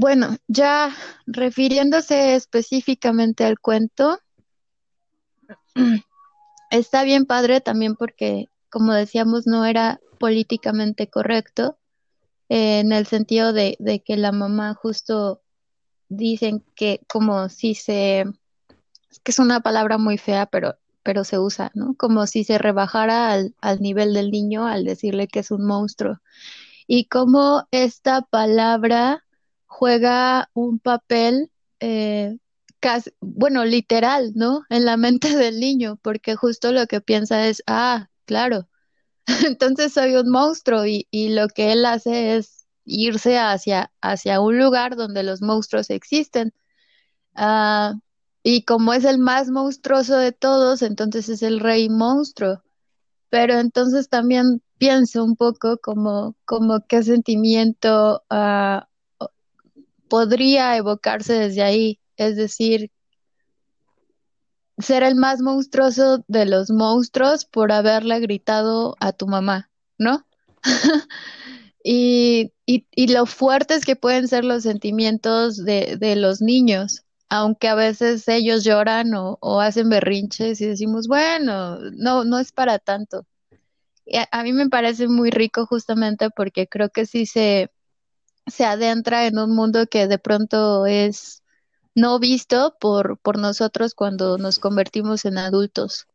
Bueno, 0.00 0.38
ya 0.48 0.96
refiriéndose 1.26 2.34
específicamente 2.34 3.44
al 3.44 3.60
cuento, 3.60 4.18
está 6.70 7.04
bien 7.04 7.26
padre 7.26 7.60
también 7.60 7.96
porque, 7.96 8.46
como 8.70 8.94
decíamos, 8.94 9.46
no 9.46 9.66
era 9.66 10.00
políticamente 10.18 11.10
correcto, 11.10 11.76
eh, 12.48 12.80
en 12.80 12.92
el 12.92 13.06
sentido 13.06 13.52
de, 13.52 13.76
que 14.02 14.16
la 14.16 14.32
mamá 14.32 14.72
justo 14.72 15.42
dicen 16.08 16.64
que 16.74 17.02
como 17.06 17.50
si 17.50 17.74
se, 17.74 18.20
es 19.10 19.20
que 19.22 19.32
es 19.32 19.38
una 19.38 19.60
palabra 19.60 19.98
muy 19.98 20.16
fea, 20.16 20.46
pero, 20.46 20.76
pero 21.02 21.24
se 21.24 21.38
usa, 21.38 21.72
¿no? 21.74 21.94
Como 21.98 22.26
si 22.26 22.44
se 22.44 22.56
rebajara 22.56 23.32
al, 23.32 23.54
al 23.60 23.82
nivel 23.82 24.14
del 24.14 24.30
niño 24.30 24.66
al 24.66 24.84
decirle 24.86 25.28
que 25.28 25.40
es 25.40 25.50
un 25.50 25.66
monstruo. 25.66 26.20
Y 26.86 27.04
como 27.04 27.68
esta 27.70 28.22
palabra 28.22 29.24
juega 29.70 30.50
un 30.52 30.80
papel, 30.80 31.50
eh, 31.80 32.36
casi, 32.80 33.12
bueno, 33.20 33.64
literal, 33.64 34.32
¿no? 34.34 34.64
En 34.68 34.84
la 34.84 34.96
mente 34.96 35.28
del 35.36 35.60
niño, 35.60 35.98
porque 36.02 36.36
justo 36.36 36.72
lo 36.72 36.86
que 36.86 37.00
piensa 37.00 37.48
es, 37.48 37.62
ah, 37.66 38.10
claro, 38.26 38.68
entonces 39.46 39.92
soy 39.94 40.16
un 40.16 40.30
monstruo 40.30 40.86
y, 40.86 41.08
y 41.10 41.30
lo 41.30 41.48
que 41.48 41.72
él 41.72 41.86
hace 41.86 42.36
es 42.36 42.66
irse 42.84 43.38
hacia, 43.38 43.92
hacia 44.02 44.40
un 44.40 44.58
lugar 44.58 44.96
donde 44.96 45.22
los 45.22 45.42
monstruos 45.42 45.90
existen. 45.90 46.52
Ah, 47.34 47.94
y 48.42 48.64
como 48.64 48.92
es 48.94 49.04
el 49.04 49.18
más 49.18 49.50
monstruoso 49.50 50.16
de 50.18 50.32
todos, 50.32 50.82
entonces 50.82 51.28
es 51.28 51.42
el 51.42 51.60
rey 51.60 51.88
monstruo. 51.90 52.62
Pero 53.30 53.54
entonces 53.60 54.08
también 54.08 54.62
pienso 54.78 55.24
un 55.24 55.36
poco 55.36 55.78
como, 55.78 56.36
como 56.44 56.86
qué 56.88 57.02
sentimiento 57.04 58.24
uh, 58.30 58.80
podría 60.10 60.76
evocarse 60.76 61.32
desde 61.34 61.62
ahí. 61.62 62.00
Es 62.16 62.36
decir, 62.36 62.90
ser 64.78 65.02
el 65.02 65.14
más 65.14 65.40
monstruoso 65.40 66.24
de 66.28 66.46
los 66.46 66.70
monstruos 66.70 67.46
por 67.46 67.72
haberle 67.72 68.20
gritado 68.20 68.96
a 69.00 69.12
tu 69.12 69.26
mamá, 69.26 69.70
¿no? 69.98 70.26
y, 71.84 72.52
y, 72.66 73.06
lo 73.08 73.26
fuertes 73.26 73.84
que 73.84 73.96
pueden 73.96 74.28
ser 74.28 74.44
los 74.44 74.64
sentimientos 74.64 75.56
de, 75.64 75.96
de 75.98 76.16
los 76.16 76.40
niños, 76.42 77.04
aunque 77.28 77.68
a 77.68 77.74
veces 77.74 78.26
ellos 78.28 78.64
lloran 78.64 79.14
o, 79.14 79.38
o, 79.40 79.60
hacen 79.60 79.88
berrinches 79.88 80.60
y 80.60 80.66
decimos, 80.66 81.08
bueno, 81.08 81.78
no, 81.92 82.24
no 82.24 82.38
es 82.38 82.52
para 82.52 82.78
tanto. 82.78 83.26
A, 84.12 84.40
a, 84.40 84.42
mí 84.42 84.52
me 84.52 84.68
parece 84.68 85.08
muy 85.08 85.30
rico 85.30 85.66
justamente 85.66 86.30
porque 86.30 86.66
creo 86.66 86.90
que 86.90 87.06
sí 87.06 87.26
se, 87.26 87.70
se 88.46 88.64
adentra 88.64 89.26
en 89.26 89.38
un 89.38 89.54
mundo 89.54 89.86
que 89.86 90.08
de 90.08 90.18
pronto 90.18 90.86
es 90.86 91.42
no 91.94 92.18
visto 92.18 92.76
por, 92.80 93.18
por 93.18 93.38
nosotros 93.38 93.94
cuando 93.94 94.38
nos 94.38 94.58
convertimos 94.58 95.24
en 95.24 95.38
adultos. 95.38 96.06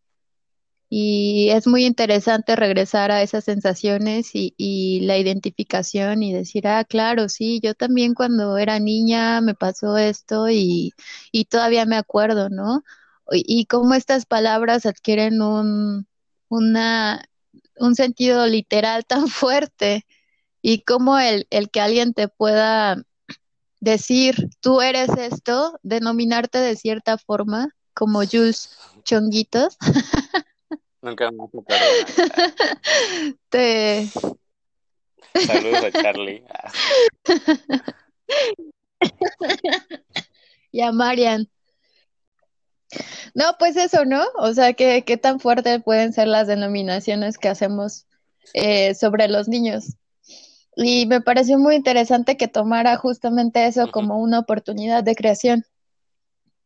Y 0.89 1.49
es 1.49 1.67
muy 1.67 1.85
interesante 1.85 2.55
regresar 2.55 3.11
a 3.11 3.21
esas 3.23 3.43
sensaciones 3.43 4.31
y, 4.35 4.53
y, 4.57 5.01
la 5.01 5.17
identificación 5.17 6.23
y 6.23 6.31
decir, 6.33 6.67
ah, 6.67 6.83
claro, 6.85 7.27
sí, 7.27 7.59
yo 7.61 7.73
también 7.73 8.13
cuando 8.13 8.57
era 8.57 8.79
niña 8.79 9.41
me 9.41 9.55
pasó 9.55 9.97
esto 9.97 10.47
y, 10.49 10.93
y 11.31 11.45
todavía 11.45 11.85
me 11.85 11.97
acuerdo, 11.97 12.49
¿no? 12.49 12.83
Y, 13.31 13.43
y 13.47 13.65
cómo 13.65 13.95
estas 13.95 14.25
palabras 14.25 14.85
adquieren 14.85 15.41
un, 15.41 16.07
una, 16.49 17.25
un 17.77 17.95
sentido 17.95 18.45
literal 18.47 19.05
tan 19.05 19.27
fuerte 19.27 20.05
y 20.67 20.81
cómo 20.81 21.19
el, 21.19 21.45
el 21.51 21.69
que 21.69 21.79
alguien 21.79 22.15
te 22.15 22.27
pueda 22.27 23.03
decir, 23.81 24.49
tú 24.61 24.81
eres 24.81 25.09
esto, 25.15 25.79
denominarte 25.83 26.57
de 26.57 26.75
cierta 26.75 27.19
forma, 27.19 27.69
como 27.93 28.25
Jules 28.25 28.75
Chonguitos. 29.03 29.77
Nunca 31.03 31.29
me 31.29 31.43
a 31.43 31.47
Te... 33.49 34.09
Saludos 35.45 35.83
a 35.83 35.91
Charlie. 35.91 36.43
y 40.71 40.81
a 40.81 40.91
Marian. 40.91 41.47
No, 43.35 43.55
pues 43.59 43.77
eso, 43.77 44.03
¿no? 44.03 44.23
O 44.39 44.51
sea, 44.55 44.73
¿qué, 44.73 45.03
qué 45.05 45.17
tan 45.17 45.39
fuertes 45.39 45.83
pueden 45.83 46.11
ser 46.11 46.27
las 46.27 46.47
denominaciones 46.47 47.37
que 47.37 47.49
hacemos 47.49 48.07
eh, 48.55 48.95
sobre 48.95 49.27
los 49.27 49.47
niños? 49.47 49.95
Y 50.75 51.05
me 51.05 51.21
pareció 51.21 51.57
muy 51.57 51.75
interesante 51.75 52.37
que 52.37 52.47
tomara 52.47 52.97
justamente 52.97 53.65
eso 53.65 53.91
como 53.91 54.19
una 54.19 54.39
oportunidad 54.39 55.03
de 55.03 55.15
creación, 55.15 55.65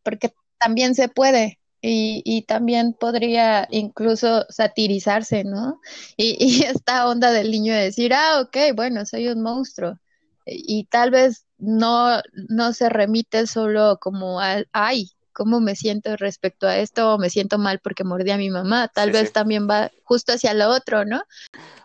porque 0.04 0.34
también 0.58 0.95
se 0.95 1.10
puede, 1.10 1.60
y, 1.82 2.22
y 2.26 2.41
también 2.43 2.93
podría 2.93 3.67
incluso 3.72 4.45
satirizarse, 4.50 5.43
¿no? 5.43 5.80
Y, 6.17 6.38
y 6.39 6.63
esta 6.63 7.08
onda 7.08 7.32
del 7.32 7.52
niño 7.52 7.74
de 7.74 7.84
decir, 7.84 8.13
ah, 8.13 8.41
ok, 8.41 8.76
bueno, 8.76 9.06
soy 9.06 9.28
un 9.28 9.41
monstruo. 9.41 9.98
Y, 10.45 10.86
tal 10.86 11.12
vez 11.12 11.45
no, 11.60 12.22
no 12.50 12.74
se 12.74 12.89
remite 12.89 13.45
solo 13.45 14.00
como 14.02 14.39
al, 14.39 14.67
ay, 14.74 15.12
¿cómo 15.39 15.62
me 15.62 15.73
siento 15.73 16.17
respecto 16.17 16.67
a 16.67 16.80
esto? 16.80 17.13
O 17.13 17.17
me 17.17 17.30
siento 17.30 17.58
mal 17.58 17.80
porque 17.80 18.04
mordí 18.04 18.30
a 18.32 18.36
mi 18.38 18.49
mamá. 18.49 18.89
Tal 18.89 19.08
Sí, 19.08 19.13
vez 19.13 19.28
sí. 19.28 19.34
también 19.34 19.69
va 19.69 19.89
justo 20.04 20.34
hacia 20.34 20.54
lo 20.54 20.67
otro, 20.67 21.06
¿no? 21.06 21.23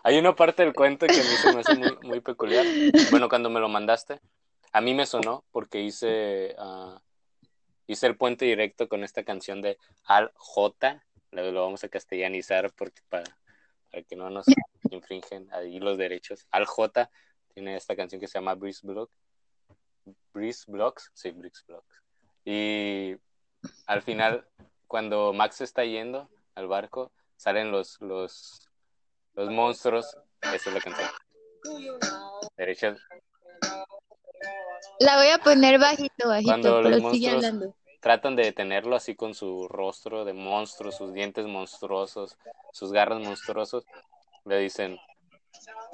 Hay 0.03 0.17
una 0.17 0.35
parte 0.35 0.61
del 0.63 0.73
cuento 0.73 1.07
que 1.07 1.13
a 1.13 1.23
mí 1.23 1.29
se 1.41 1.53
me 1.53 1.61
hace 1.61 1.75
muy, 1.75 1.97
muy 2.03 2.19
peculiar. 2.19 2.65
Bueno, 3.11 3.29
cuando 3.29 3.49
me 3.49 3.61
lo 3.61 3.69
mandaste, 3.69 4.19
a 4.73 4.81
mí 4.81 4.93
me 4.93 5.05
sonó 5.05 5.45
porque 5.51 5.79
hice, 5.79 6.53
ah, 6.59 7.01
hice 7.87 8.07
el 8.07 8.17
puente 8.17 8.43
directo 8.43 8.89
con 8.89 9.05
esta 9.05 9.23
canción 9.23 9.61
de 9.61 9.77
Al 10.03 10.31
J. 10.35 11.01
Lo, 11.31 11.49
lo 11.53 11.63
vamos 11.63 11.81
a 11.85 11.87
castellanizar 11.87 12.73
porque 12.73 13.01
para, 13.07 13.23
para 13.89 14.03
que 14.03 14.17
no 14.17 14.29
nos 14.29 14.47
infringen 14.91 15.47
ahí 15.53 15.79
los 15.79 15.97
derechos. 15.97 16.45
Al 16.51 16.65
J 16.65 17.09
tiene 17.53 17.77
esta 17.77 17.95
canción 17.95 18.19
que 18.19 18.27
se 18.27 18.37
llama 18.37 18.53
Breeze 18.53 18.85
Block. 18.85 19.09
Breeze 20.33 20.65
Blocks, 20.67 21.09
sí, 21.13 21.31
Breeze 21.31 21.61
Blocks. 21.65 22.01
Y 22.43 23.15
al 23.87 24.01
final, 24.01 24.47
cuando 24.87 25.33
Max 25.33 25.61
está 25.61 25.83
yendo 25.83 26.29
al 26.55 26.67
barco, 26.67 27.11
salen 27.37 27.71
los, 27.71 27.99
los, 28.01 28.69
los 29.33 29.49
monstruos. 29.49 30.17
Esa 30.41 30.69
es 30.69 30.73
la 30.73 30.81
canción. 30.81 31.09
Derecha. 32.57 32.95
La 34.99 35.17
voy 35.17 35.27
a 35.27 35.39
poner 35.39 35.79
bajito, 35.79 36.27
bajito, 36.27 36.49
Cuando 36.49 36.81
los 36.81 37.11
sigue 37.11 37.29
hablando. 37.29 37.75
Tratan 38.01 38.35
de 38.35 38.43
detenerlo 38.43 38.95
así 38.95 39.15
con 39.15 39.33
su 39.33 39.67
rostro 39.67 40.25
de 40.25 40.33
monstruo, 40.33 40.91
sus 40.91 41.11
dientes 41.13 41.47
monstruosos, 41.47 42.37
sus 42.71 42.91
garras 42.91 43.19
monstruosos. 43.19 43.85
Le 44.45 44.59
dicen, 44.59 44.99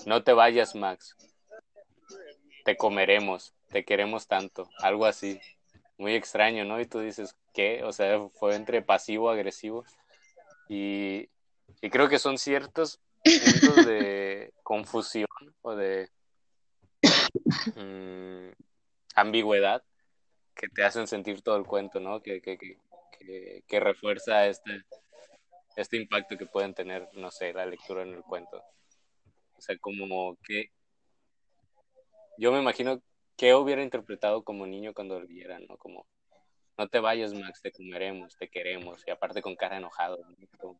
no 0.05 0.23
te 0.23 0.33
vayas, 0.33 0.75
Max. 0.75 1.15
Te 2.65 2.75
comeremos, 2.75 3.53
te 3.69 3.85
queremos 3.85 4.27
tanto. 4.27 4.69
Algo 4.79 5.05
así. 5.05 5.39
Muy 6.01 6.15
extraño, 6.15 6.65
¿no? 6.65 6.81
Y 6.81 6.87
tú 6.87 6.99
dices, 6.99 7.35
¿qué? 7.53 7.83
O 7.83 7.93
sea, 7.93 8.19
fue 8.33 8.55
entre 8.55 8.81
pasivo, 8.81 9.29
agresivo. 9.29 9.85
Y, 10.67 11.29
creo 11.91 12.09
que 12.09 12.17
son 12.17 12.39
ciertos 12.39 12.99
puntos 13.23 13.85
de 13.85 14.51
confusión 14.63 15.27
o 15.61 15.75
de 15.75 16.09
mm, 17.75 18.49
ambigüedad 19.13 19.83
que 20.55 20.69
te 20.69 20.83
hacen 20.83 21.05
sentir 21.05 21.43
todo 21.43 21.57
el 21.57 21.67
cuento, 21.67 21.99
¿no? 21.99 22.19
Que, 22.23 22.41
que, 22.41 22.57
que, 22.57 23.63
que 23.67 23.79
refuerza 23.79 24.47
este, 24.47 24.81
este 25.75 25.97
impacto 25.97 26.35
que 26.35 26.47
pueden 26.47 26.73
tener, 26.73 27.09
no 27.13 27.29
sé, 27.29 27.53
la 27.53 27.67
lectura 27.67 28.01
en 28.01 28.15
el 28.15 28.23
cuento. 28.23 28.57
O 29.55 29.61
sea, 29.61 29.77
como 29.77 30.35
que 30.43 30.71
yo 32.39 32.51
me 32.51 32.59
imagino 32.59 33.03
que 33.35 33.53
hubiera 33.55 33.83
interpretado 33.83 34.43
como 34.43 34.67
niño 34.67 34.93
cuando 34.93 35.19
lo 35.19 35.27
viera, 35.27 35.59
¿no? 35.59 35.77
Como, 35.77 36.05
no 36.77 36.87
te 36.87 36.99
vayas, 36.99 37.33
Max, 37.33 37.61
te 37.61 37.71
comeremos, 37.71 38.35
te 38.37 38.49
queremos, 38.49 39.03
y 39.07 39.11
aparte 39.11 39.41
con 39.41 39.55
cara 39.55 39.77
enojado. 39.77 40.19
¿no? 40.63 40.79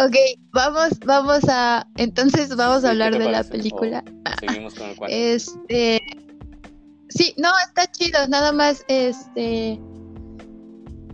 Ok, 0.00 0.14
vamos, 0.52 0.90
vamos 1.04 1.40
a, 1.48 1.84
entonces 1.96 2.54
vamos 2.54 2.78
a 2.78 2.80
¿qué 2.82 2.88
hablar 2.88 3.18
de 3.18 3.30
la 3.30 3.42
película. 3.42 4.04
Seguimos 4.38 4.74
con 4.74 4.90
el 4.90 4.96
cuento. 4.96 5.16
Este, 5.16 6.00
sí, 7.08 7.34
no, 7.36 7.50
está 7.66 7.90
chido, 7.90 8.28
nada 8.28 8.52
más, 8.52 8.84
este, 8.86 9.76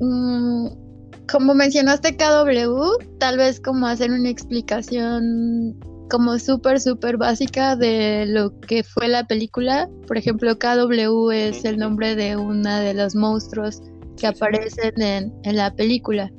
mm, 0.01 0.84
como 1.31 1.55
mencionaste 1.55 2.17
KW, 2.17 3.19
tal 3.19 3.39
vez 3.39 3.61
como 3.61 3.87
hacer 3.87 4.11
una 4.11 4.29
explicación 4.29 5.79
como 6.11 6.39
súper, 6.39 6.81
súper 6.81 7.17
básica 7.17 7.77
de 7.77 8.27
lo 8.27 8.59
que 8.61 8.83
fue 8.83 9.09
la 9.09 9.27
película. 9.27 9.89
Por 10.07 10.19
ejemplo, 10.19 10.59
KW 10.59 11.31
es 11.31 11.65
el 11.65 11.79
nombre 11.79 12.15
de 12.15 12.37
una 12.37 12.81
de 12.81 12.95
los 12.95 13.15
monstruos 13.15 13.83
que 14.17 14.27
aparecen 14.27 15.01
en, 15.01 15.33
en 15.45 15.57
la 15.57 15.75
película, 15.75 16.31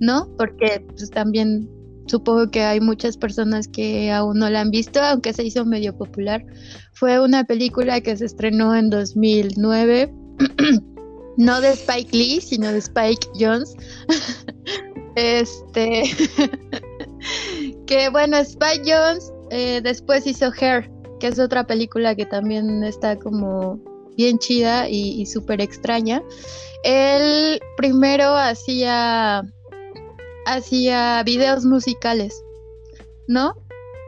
¿no? 0.00 0.28
Porque 0.36 0.84
pues 0.88 1.10
también 1.10 1.68
supongo 2.06 2.50
que 2.50 2.62
hay 2.62 2.80
muchas 2.80 3.16
personas 3.16 3.68
que 3.68 4.12
aún 4.12 4.38
no 4.38 4.48
la 4.48 4.60
han 4.60 4.70
visto, 4.70 5.00
aunque 5.00 5.32
se 5.32 5.44
hizo 5.44 5.64
medio 5.64 5.96
popular. 5.96 6.44
Fue 6.92 7.20
una 7.20 7.44
película 7.44 8.00
que 8.00 8.16
se 8.16 8.26
estrenó 8.26 8.74
en 8.74 8.90
2009, 8.90 10.14
no 11.36 11.60
de 11.60 11.70
Spike 11.70 12.16
Lee, 12.16 12.40
sino 12.40 12.72
de 12.72 12.78
Spike 12.78 13.28
Jones. 13.38 13.74
este, 15.16 16.02
que 17.86 18.08
bueno, 18.10 18.38
Spike 18.38 18.82
Jones 18.84 19.32
eh, 19.50 19.80
después 19.82 20.26
hizo 20.26 20.50
Hair, 20.60 20.90
que 21.20 21.28
es 21.28 21.38
otra 21.38 21.66
película 21.66 22.14
que 22.14 22.26
también 22.26 22.84
está 22.84 23.18
como 23.18 23.80
bien 24.16 24.38
chida 24.38 24.88
y, 24.88 25.20
y 25.20 25.26
súper 25.26 25.60
extraña. 25.60 26.22
Él 26.84 27.60
primero 27.76 28.36
hacía 28.36 29.42
hacía 30.46 31.22
videos 31.24 31.64
musicales, 31.64 32.42
¿no? 33.26 33.54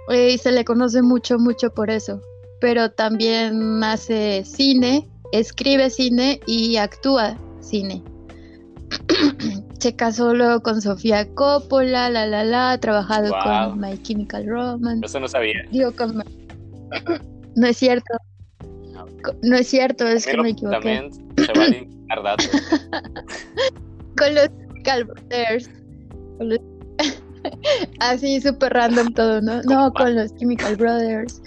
Eh, 0.08 0.32
y 0.32 0.38
se 0.38 0.52
le 0.52 0.64
conoce 0.64 1.02
mucho, 1.02 1.38
mucho 1.38 1.74
por 1.74 1.90
eso. 1.90 2.22
Pero 2.60 2.90
también 2.92 3.82
hace 3.84 4.44
cine, 4.44 5.08
escribe 5.32 5.90
cine 5.90 6.40
y 6.46 6.76
actúa 6.76 7.36
cine. 7.60 8.02
se 9.78 9.94
casó 9.94 10.34
luego 10.34 10.60
con 10.62 10.80
Sofía 10.80 11.28
Coppola, 11.34 12.08
la 12.10 12.26
la 12.26 12.44
la, 12.44 12.72
ha 12.72 12.78
trabajado 12.80 13.30
Wow. 13.30 13.70
con 13.70 13.80
My 13.80 14.00
Chemical 14.02 14.46
Romance. 14.46 15.06
Eso 15.06 15.20
no 15.20 15.28
sabía. 15.28 15.62
Digo, 15.70 15.92
con... 15.92 16.22
No 17.56 17.66
es 17.66 17.76
cierto. 17.76 18.14
Co- 19.22 19.34
No 19.42 19.56
es 19.56 19.66
cierto, 19.68 20.06
es 20.06 20.24
que 20.26 20.36
me 20.36 20.50
equivoqué. 20.50 20.76
también 20.76 21.10
se 21.36 22.22
datos. 22.22 22.48
Con 24.16 24.34
los 24.34 24.48
Chemical 24.48 25.04
Brothers. 25.04 25.70
Con 26.38 26.48
los- 26.50 26.60
Así 28.00 28.40
súper 28.40 28.72
random 28.72 29.12
todo, 29.12 29.40
¿no? 29.40 29.62
No, 29.62 29.92
con 29.92 30.14
los 30.14 30.34
Chemical 30.36 30.76
Brothers. 30.76 31.40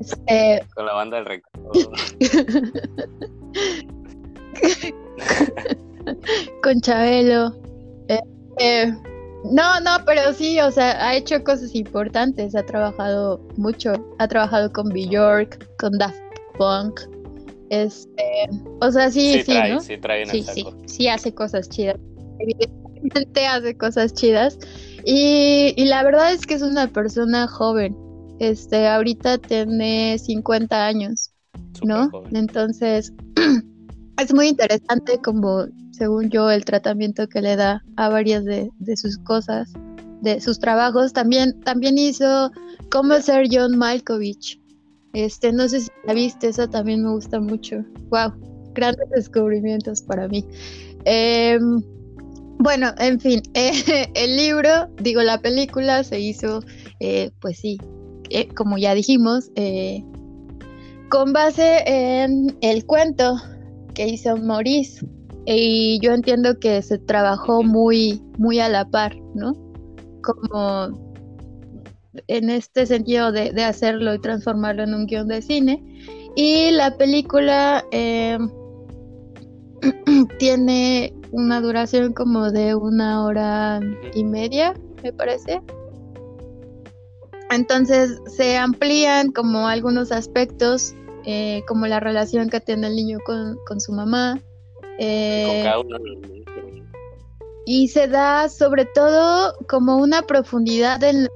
Este, 0.00 0.64
Con 0.74 0.86
la 0.86 0.94
banda 0.94 1.18
del 1.18 1.26
recuerdo. 1.26 1.70
con 6.62 6.80
Chabelo. 6.80 7.54
Eh, 8.08 8.20
eh, 8.58 8.92
no, 9.50 9.80
no, 9.80 9.90
pero 10.06 10.32
sí, 10.34 10.60
o 10.60 10.70
sea, 10.70 11.04
ha 11.06 11.16
hecho 11.16 11.42
cosas 11.42 11.74
importantes, 11.74 12.54
ha 12.54 12.64
trabajado 12.64 13.40
mucho, 13.56 13.92
ha 14.18 14.28
trabajado 14.28 14.72
con 14.72 14.88
Bjork, 14.90 15.76
con 15.78 15.92
Daft 15.98 16.20
Punk, 16.58 17.00
este, 17.70 18.48
o 18.80 18.90
sea, 18.92 19.10
sí, 19.10 19.32
sí, 19.32 19.38
Sí, 19.42 19.52
trae, 19.52 19.72
¿no? 19.72 19.80
sí 19.80 19.98
trae 19.98 20.22
en 20.22 20.28
Sí, 20.28 20.38
el 20.38 20.44
sí, 20.44 20.62
saco. 20.62 20.76
sí 20.86 21.08
hace 21.08 21.34
cosas 21.34 21.68
chidas. 21.68 21.96
Evidentemente 22.38 23.46
hace 23.46 23.76
cosas 23.76 24.14
chidas. 24.14 24.58
Y, 25.04 25.74
y 25.76 25.84
la 25.86 26.04
verdad 26.04 26.32
es 26.32 26.46
que 26.46 26.54
es 26.54 26.62
una 26.62 26.86
persona 26.88 27.48
joven. 27.48 27.96
Este, 28.38 28.88
ahorita 28.88 29.38
tiene 29.38 30.18
50 30.18 30.86
años. 30.86 31.32
¿no? 31.84 32.10
Entonces, 32.32 33.12
es 34.18 34.34
muy 34.34 34.48
interesante 34.48 35.18
como, 35.22 35.66
según 35.90 36.30
yo, 36.30 36.50
el 36.50 36.64
tratamiento 36.64 37.28
que 37.28 37.42
le 37.42 37.56
da 37.56 37.82
a 37.96 38.08
varias 38.08 38.44
de, 38.44 38.70
de 38.78 38.96
sus 38.96 39.18
cosas, 39.18 39.72
de 40.20 40.40
sus 40.40 40.58
trabajos. 40.58 41.12
También, 41.12 41.60
también 41.60 41.98
hizo 41.98 42.50
cómo 42.90 43.20
ser 43.20 43.46
John 43.50 43.76
Malkovich. 43.76 44.60
Este, 45.12 45.52
no 45.52 45.68
sé 45.68 45.82
si 45.82 45.90
la 46.04 46.14
viste, 46.14 46.48
esa 46.48 46.68
también 46.68 47.02
me 47.02 47.10
gusta 47.10 47.40
mucho. 47.40 47.84
Wow, 48.10 48.32
grandes 48.74 49.08
descubrimientos 49.10 50.02
para 50.02 50.28
mí. 50.28 50.44
Em, 51.04 51.82
bueno, 52.58 52.94
en 52.98 53.20
fin, 53.20 53.42
eh, 53.54 53.72
el 54.14 54.36
libro, 54.36 54.88
digo, 55.02 55.20
la 55.22 55.38
película 55.38 56.04
se 56.04 56.20
hizo, 56.20 56.60
eh, 57.00 57.30
pues 57.40 57.58
sí, 57.58 57.78
eh, 58.32 58.48
como 58.54 58.78
ya 58.78 58.94
dijimos, 58.94 59.50
eh, 59.56 60.04
con 61.08 61.32
base 61.32 61.82
en 61.86 62.56
el 62.60 62.86
cuento 62.86 63.36
que 63.94 64.08
hizo 64.08 64.36
Maurice. 64.36 65.06
Y 65.44 65.98
yo 66.00 66.12
entiendo 66.12 66.58
que 66.58 66.82
se 66.82 66.98
trabajó 66.98 67.62
muy, 67.62 68.22
muy 68.38 68.60
a 68.60 68.68
la 68.68 68.88
par, 68.88 69.16
¿no? 69.34 69.54
Como 70.22 71.12
en 72.28 72.50
este 72.50 72.86
sentido 72.86 73.32
de, 73.32 73.52
de 73.52 73.64
hacerlo 73.64 74.14
y 74.14 74.20
transformarlo 74.20 74.84
en 74.84 74.94
un 74.94 75.06
guion 75.06 75.28
de 75.28 75.42
cine. 75.42 75.82
Y 76.36 76.70
la 76.70 76.96
película 76.96 77.84
eh, 77.90 78.38
tiene 80.38 81.12
una 81.30 81.60
duración 81.60 82.12
como 82.12 82.50
de 82.50 82.74
una 82.74 83.24
hora 83.24 83.80
y 84.14 84.24
media, 84.24 84.74
me 85.02 85.12
parece. 85.12 85.60
Entonces 87.52 88.18
se 88.26 88.56
amplían 88.56 89.30
como 89.30 89.68
algunos 89.68 90.10
aspectos 90.10 90.94
eh, 91.24 91.62
como 91.68 91.86
la 91.86 92.00
relación 92.00 92.48
que 92.48 92.60
tiene 92.60 92.88
el 92.88 92.96
niño 92.96 93.18
con, 93.24 93.58
con 93.66 93.80
su 93.80 93.92
mamá. 93.92 94.40
Eh, 94.98 95.44
con 95.46 95.62
cada 95.62 95.78
uno 95.80 95.98
y 97.64 97.88
se 97.88 98.08
da 98.08 98.48
sobre 98.48 98.84
todo 98.84 99.54
como 99.68 99.96
una 99.96 100.22
profundidad 100.22 101.02
en 101.04 101.22
los 101.22 101.30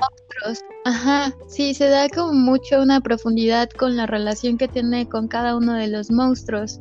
monstruos. 0.00 0.70
Ajá, 0.84 1.36
sí, 1.48 1.74
se 1.74 1.88
da 1.88 2.08
como 2.08 2.32
mucho 2.32 2.80
una 2.80 3.00
profundidad 3.00 3.68
con 3.70 3.96
la 3.96 4.06
relación 4.06 4.56
que 4.56 4.68
tiene 4.68 5.08
con 5.08 5.28
cada 5.28 5.56
uno 5.56 5.74
de 5.74 5.88
los 5.88 6.10
monstruos. 6.10 6.80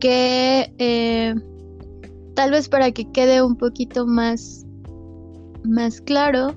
Que 0.00 0.72
eh, 0.78 1.34
tal 2.34 2.50
vez 2.50 2.68
para 2.68 2.90
que 2.90 3.10
quede 3.12 3.42
un 3.42 3.56
poquito 3.56 4.06
más, 4.06 4.64
más 5.62 6.00
claro, 6.00 6.56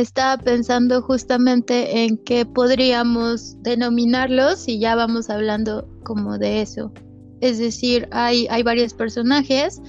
estaba 0.00 0.42
pensando 0.42 1.02
justamente 1.02 2.04
en 2.04 2.16
qué 2.18 2.46
podríamos 2.46 3.62
denominarlos 3.62 4.66
y 4.68 4.78
ya 4.78 4.94
vamos 4.94 5.28
hablando 5.28 5.86
como 6.04 6.38
de 6.38 6.62
eso. 6.62 6.92
Es 7.40 7.58
decir, 7.58 8.08
hay, 8.10 8.46
hay 8.50 8.62
varios 8.62 8.94
personajes 8.94 9.82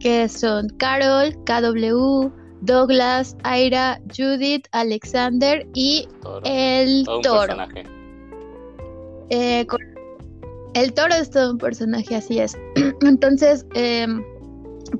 que 0.00 0.28
son 0.28 0.68
Carol, 0.76 1.34
KW, 1.44 2.30
Douglas, 2.60 3.36
Aira, 3.44 4.00
Judith, 4.14 4.66
Alexander 4.72 5.66
y 5.72 6.06
el 6.44 7.06
toro. 7.22 7.56
Eh, 9.30 9.66
el 10.74 10.92
toro 10.92 11.14
es 11.14 11.30
todo 11.30 11.52
un 11.52 11.58
personaje, 11.58 12.14
así 12.14 12.38
es. 12.38 12.58
Entonces, 13.00 13.66
em, 13.74 14.22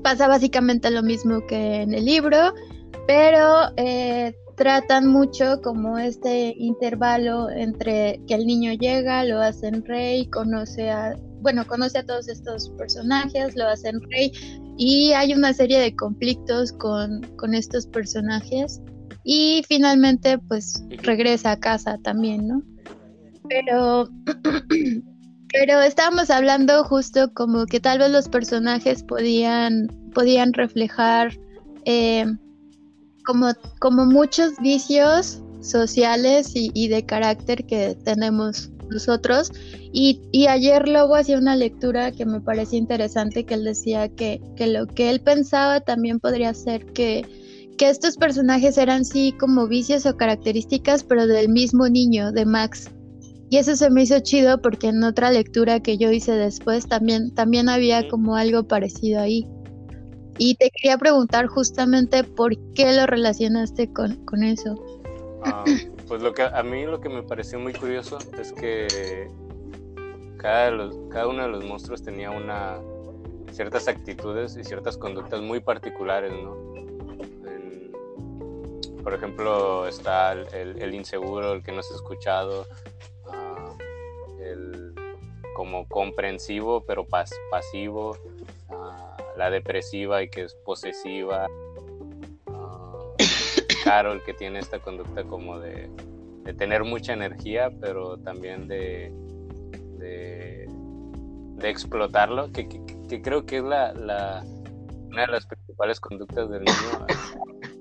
pasa 0.01 0.27
básicamente 0.27 0.89
lo 0.89 1.03
mismo 1.03 1.45
que 1.45 1.83
en 1.83 1.93
el 1.93 2.05
libro, 2.05 2.53
pero 3.05 3.71
eh, 3.77 4.35
tratan 4.57 5.07
mucho 5.07 5.61
como 5.61 5.99
este 5.99 6.55
intervalo 6.57 7.49
entre 7.51 8.19
que 8.27 8.33
el 8.33 8.47
niño 8.47 8.73
llega, 8.73 9.23
lo 9.23 9.39
hacen 9.39 9.85
rey, 9.85 10.27
conoce 10.31 10.89
a, 10.89 11.15
bueno, 11.41 11.65
conoce 11.67 11.99
a 11.99 12.05
todos 12.05 12.27
estos 12.27 12.69
personajes, 12.71 13.55
lo 13.55 13.67
hacen 13.67 14.01
rey 14.09 14.31
y 14.75 15.11
hay 15.13 15.33
una 15.33 15.53
serie 15.53 15.79
de 15.79 15.95
conflictos 15.95 16.71
con, 16.71 17.21
con 17.37 17.53
estos 17.53 17.85
personajes 17.85 18.81
y 19.23 19.63
finalmente 19.67 20.39
pues 20.39 20.83
regresa 21.03 21.51
a 21.51 21.59
casa 21.59 21.99
también, 22.03 22.47
¿no? 22.47 22.63
Pero, 23.47 24.09
pero 25.53 25.81
estábamos 25.81 26.31
hablando 26.31 26.83
justo 26.83 27.31
como 27.35 27.67
que 27.67 27.79
tal 27.79 27.99
vez 27.99 28.09
los 28.09 28.27
personajes 28.27 29.03
podían, 29.03 29.87
podían 30.15 30.51
reflejar 30.53 31.37
eh, 31.85 32.25
como, 33.27 33.51
como 33.79 34.05
muchos 34.05 34.53
vicios 34.61 35.41
sociales 35.61 36.51
y, 36.55 36.87
de 36.87 37.05
carácter 37.05 37.65
que 37.65 37.95
tenemos 38.05 38.71
nosotros. 38.89 39.51
Y, 39.91 40.21
y, 40.31 40.47
ayer 40.47 40.87
Lobo 40.87 41.15
hacía 41.15 41.37
una 41.37 41.57
lectura 41.57 42.11
que 42.11 42.25
me 42.25 42.39
parecía 42.39 42.79
interesante, 42.79 43.43
que 43.45 43.55
él 43.55 43.65
decía 43.65 44.07
que, 44.07 44.41
que 44.55 44.67
lo 44.67 44.87
que 44.87 45.09
él 45.09 45.19
pensaba 45.19 45.81
también 45.81 46.19
podría 46.19 46.53
ser 46.53 46.85
que, 46.93 47.25
que 47.77 47.89
estos 47.89 48.15
personajes 48.15 48.77
eran 48.77 49.03
sí 49.03 49.33
como 49.37 49.67
vicios 49.67 50.05
o 50.05 50.15
características, 50.15 51.03
pero 51.03 51.27
del 51.27 51.49
mismo 51.49 51.89
niño, 51.89 52.31
de 52.31 52.45
Max. 52.45 52.89
Y 53.49 53.57
eso 53.57 53.75
se 53.75 53.89
me 53.89 54.03
hizo 54.03 54.19
chido 54.19 54.61
porque 54.61 54.87
en 54.87 55.03
otra 55.03 55.31
lectura 55.31 55.79
que 55.81 55.97
yo 55.97 56.11
hice 56.11 56.33
después 56.33 56.87
también, 56.87 57.33
también 57.33 57.69
había 57.69 58.07
como 58.07 58.35
algo 58.35 58.67
parecido 58.67 59.21
ahí. 59.21 59.47
Y 60.37 60.55
te 60.55 60.69
quería 60.69 60.97
preguntar 60.97 61.47
justamente 61.47 62.23
por 62.23 62.55
qué 62.73 62.93
lo 62.93 63.05
relacionaste 63.07 63.91
con, 63.91 64.15
con 64.25 64.43
eso. 64.43 64.75
Ah, 65.43 65.63
pues 66.07 66.21
lo 66.21 66.33
que 66.33 66.43
a 66.43 66.63
mí 66.63 66.85
lo 66.85 66.99
que 66.99 67.09
me 67.09 67.23
pareció 67.23 67.59
muy 67.59 67.73
curioso 67.73 68.17
es 68.39 68.51
que 68.53 69.29
cada, 70.37 70.89
cada 71.09 71.27
uno 71.27 71.43
de 71.43 71.49
los 71.49 71.63
monstruos 71.65 72.03
tenía 72.03 72.31
una 72.31 72.77
ciertas 73.51 73.87
actitudes 73.87 74.57
y 74.57 74.63
ciertas 74.63 74.97
conductas 74.97 75.41
muy 75.41 75.59
particulares, 75.59 76.31
¿no? 76.31 76.67
por 79.07 79.13
ejemplo, 79.13 79.87
está 79.87 80.33
el, 80.33 80.81
el, 80.81 80.93
inseguro, 80.93 81.53
el 81.53 81.63
que 81.63 81.71
no 81.71 81.77
ha 81.77 81.79
escuchado, 81.79 82.67
ah, 83.31 83.73
el 84.41 84.93
como 85.55 85.87
comprensivo 85.87 86.83
pero 86.85 87.05
pas, 87.05 87.31
pasivo, 87.49 88.17
la 89.37 89.49
depresiva 89.49 90.23
y 90.23 90.29
que 90.29 90.43
es 90.43 90.55
posesiva. 90.65 91.47
Ah, 92.47 93.13
Carol 93.83 94.21
que 94.23 94.33
tiene 94.33 94.59
esta 94.59 94.79
conducta 94.79 95.23
como 95.23 95.59
de, 95.59 95.89
tener 96.57 96.83
mucha 96.83 97.13
energía, 97.13 97.69
pero 97.79 98.17
también 98.17 98.67
de, 98.67 99.11
de, 99.99 100.67
explotarlo, 101.69 102.51
que, 102.51 102.67
creo 103.21 103.45
que 103.45 103.57
es 103.57 103.63
la, 103.63 104.43
una 105.07 105.21
de 105.21 105.27
las 105.27 105.45
principales 105.45 105.99
conductas 105.99 106.49
del 106.49 106.63
niño 106.63 107.05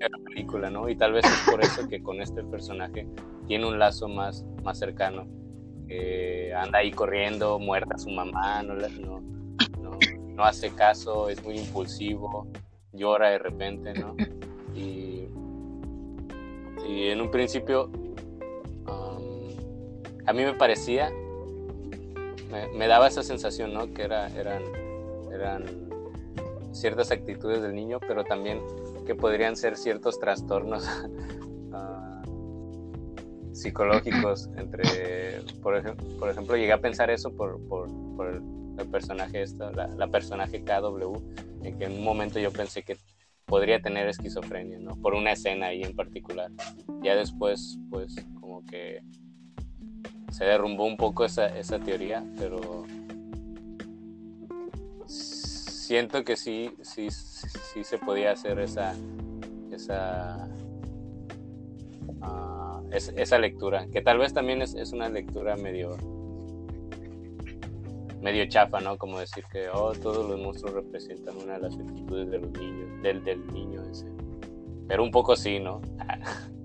en 0.01 0.13
la 0.13 0.19
película, 0.25 0.69
¿no? 0.69 0.89
Y 0.89 0.97
tal 0.97 1.13
vez 1.13 1.25
es 1.25 1.51
por 1.51 1.63
eso 1.63 1.89
que 1.89 2.03
con 2.03 2.21
este 2.21 2.43
personaje 2.43 3.07
tiene 3.47 3.67
un 3.67 3.79
lazo 3.79 4.09
más, 4.09 4.45
más 4.65 4.79
cercano. 4.79 5.29
anda 6.57 6.79
ahí 6.81 6.91
corriendo, 6.91 7.61
muerta 7.61 7.97
su 7.99 8.11
mamá, 8.11 8.65
no, 8.65 8.75
no, 8.75 9.36
no 10.37 10.45
hace 10.45 10.71
caso, 10.71 11.29
es 11.31 11.43
muy 11.43 11.59
impulsivo, 11.59 12.47
llora 12.93 13.31
de 13.31 13.39
repente, 13.39 13.95
¿no? 13.95 14.15
Y, 16.89 17.09
en 17.09 17.21
un 17.21 17.31
principio 17.33 17.87
um, 18.87 19.57
a 20.25 20.33
mí 20.33 20.45
me 20.45 20.53
parecía, 20.55 21.11
me, 22.77 22.87
daba 22.87 23.09
esa 23.09 23.25
sensación, 23.25 23.75
¿no? 23.75 23.93
Que 23.93 24.03
era, 24.03 24.29
eran, 24.29 24.63
eran 25.33 25.65
ciertas 26.73 27.11
actitudes 27.11 27.63
del 27.63 27.75
niño, 27.75 27.99
pero 28.07 28.23
también 28.23 28.61
que 29.05 29.17
podrían 29.17 29.57
ser 29.57 29.77
ciertos 29.77 30.21
trastornos 30.21 30.87
ah, 31.73 32.23
psicológicos 33.53 34.49
entre, 34.57 35.41
por, 35.63 35.77
ejemplo, 35.77 36.07
por 36.21 36.31
ejemplo, 36.31 36.57
llegué 36.57 36.73
a 36.73 36.81
pensar 36.81 37.11
eso 37.11 37.33
por, 37.33 37.59
por, 37.67 37.89
por 38.17 38.29
el 38.29 38.56
el 38.79 38.89
personaje 38.89 39.43
esta, 39.43 39.71
la, 39.71 40.07
personaje 40.09 40.63
KW, 40.63 41.17
en 41.63 41.79
que 41.79 41.85
en 41.85 41.93
un 41.93 42.05
momento 42.05 42.39
yo 42.39 42.53
pensé 42.53 42.83
que 42.83 42.97
podría 43.45 43.81
tener 43.81 44.09
esquizofrenia, 44.09 44.79
¿no? 44.79 44.97
Por 44.97 45.15
una 45.15 45.33
escena 45.33 45.67
ahí 45.67 45.83
en 45.83 45.95
particular. 45.95 46.51
Ya 47.03 47.15
después, 47.15 47.79
pues, 47.91 48.17
como 48.41 48.65
que 48.67 49.03
se 50.31 50.45
derrumbó 50.45 50.85
un 50.85 50.97
poco 50.97 51.25
esa, 51.25 51.47
esa 51.57 51.79
teoría, 51.79 52.25
pero 52.39 52.85
siento 55.07 56.25
que 56.25 56.37
sí, 56.37 56.73
sí, 56.83 57.09
sí 57.11 57.85
se 57.85 57.99
podía 57.99 58.33
hacer 58.33 58.59
esa, 58.59 58.95
esa, 59.71 60.49
ah, 62.21 62.83
esa 62.91 63.39
lectura, 63.39 63.87
que 63.93 64.03
tal 64.03 64.19
vez 64.19 64.35
también 64.35 64.63
es, 64.63 64.75
es 64.75 64.93
una 64.93 65.09
lectura 65.09 65.57
medio 65.57 65.97
medio 68.21 68.49
chafa, 68.49 68.81
¿no? 68.81 68.97
Como 68.97 69.19
decir 69.19 69.45
que 69.53 69.69
oh, 69.69 69.93
todos 69.93 70.29
los 70.29 70.41
monstruos 70.41 70.75
representan 70.75 71.37
una 71.37 71.55
de 71.55 71.61
las 71.61 71.75
actitudes 71.79 72.31
de 72.31 72.39
los 72.39 72.51
niños, 72.53 73.03
del, 73.03 73.25
del 73.25 73.47
niño 73.49 73.83
ese. 73.91 74.07
Pero 74.89 75.03
un 75.03 75.11
poco 75.11 75.37
sí, 75.37 75.59
¿no? 75.59 75.81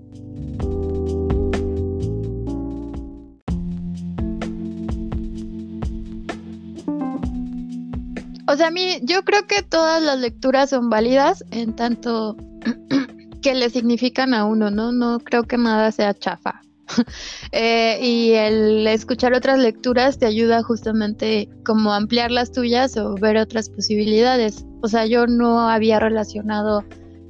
O 8.52 8.56
sea, 8.56 8.66
a 8.66 8.70
mí, 8.70 8.98
yo 9.02 9.22
creo 9.24 9.46
que 9.46 9.62
todas 9.62 10.02
las 10.02 10.18
lecturas 10.18 10.68
son 10.68 10.90
válidas 10.90 11.42
en 11.52 11.74
tanto 11.74 12.36
que 13.42 13.54
le 13.54 13.70
significan 13.70 14.34
a 14.34 14.44
uno, 14.44 14.70
¿no? 14.70 14.92
No 14.92 15.20
creo 15.20 15.44
que 15.44 15.56
nada 15.56 15.90
sea 15.90 16.12
chafa. 16.12 16.60
Eh, 17.54 17.98
y 18.00 18.32
el 18.32 18.86
escuchar 18.86 19.34
otras 19.34 19.58
lecturas 19.58 20.18
te 20.18 20.24
ayuda 20.24 20.62
justamente 20.62 21.50
como 21.66 21.92
ampliar 21.92 22.30
las 22.30 22.50
tuyas 22.50 22.96
o 22.96 23.14
ver 23.14 23.36
otras 23.36 23.68
posibilidades. 23.68 24.64
O 24.80 24.88
sea, 24.88 25.04
yo 25.04 25.26
no 25.26 25.68
había 25.68 26.00
relacionado 26.00 26.82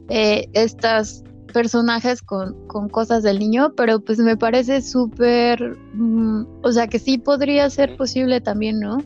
eh, 0.09 0.49
estos 0.53 1.25
personajes 1.53 2.23
con, 2.23 2.55
cosas 2.91 3.23
del 3.23 3.39
niño, 3.39 3.75
pero 3.77 4.01
pues 4.01 4.19
me 4.19 4.37
parece 4.37 4.81
súper, 4.83 5.77
mm, 5.95 6.47
o 6.63 6.73
sea, 6.73 6.87
que 6.87 6.99
sí 6.99 7.19
podría 7.19 7.69
ser 7.71 7.97
posible 7.97 8.41
también, 8.41 8.81
¿no? 8.81 8.99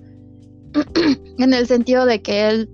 en 1.39 1.55
el 1.55 1.67
sentido 1.67 2.07
de 2.07 2.23
que 2.23 2.49
él, 2.49 2.71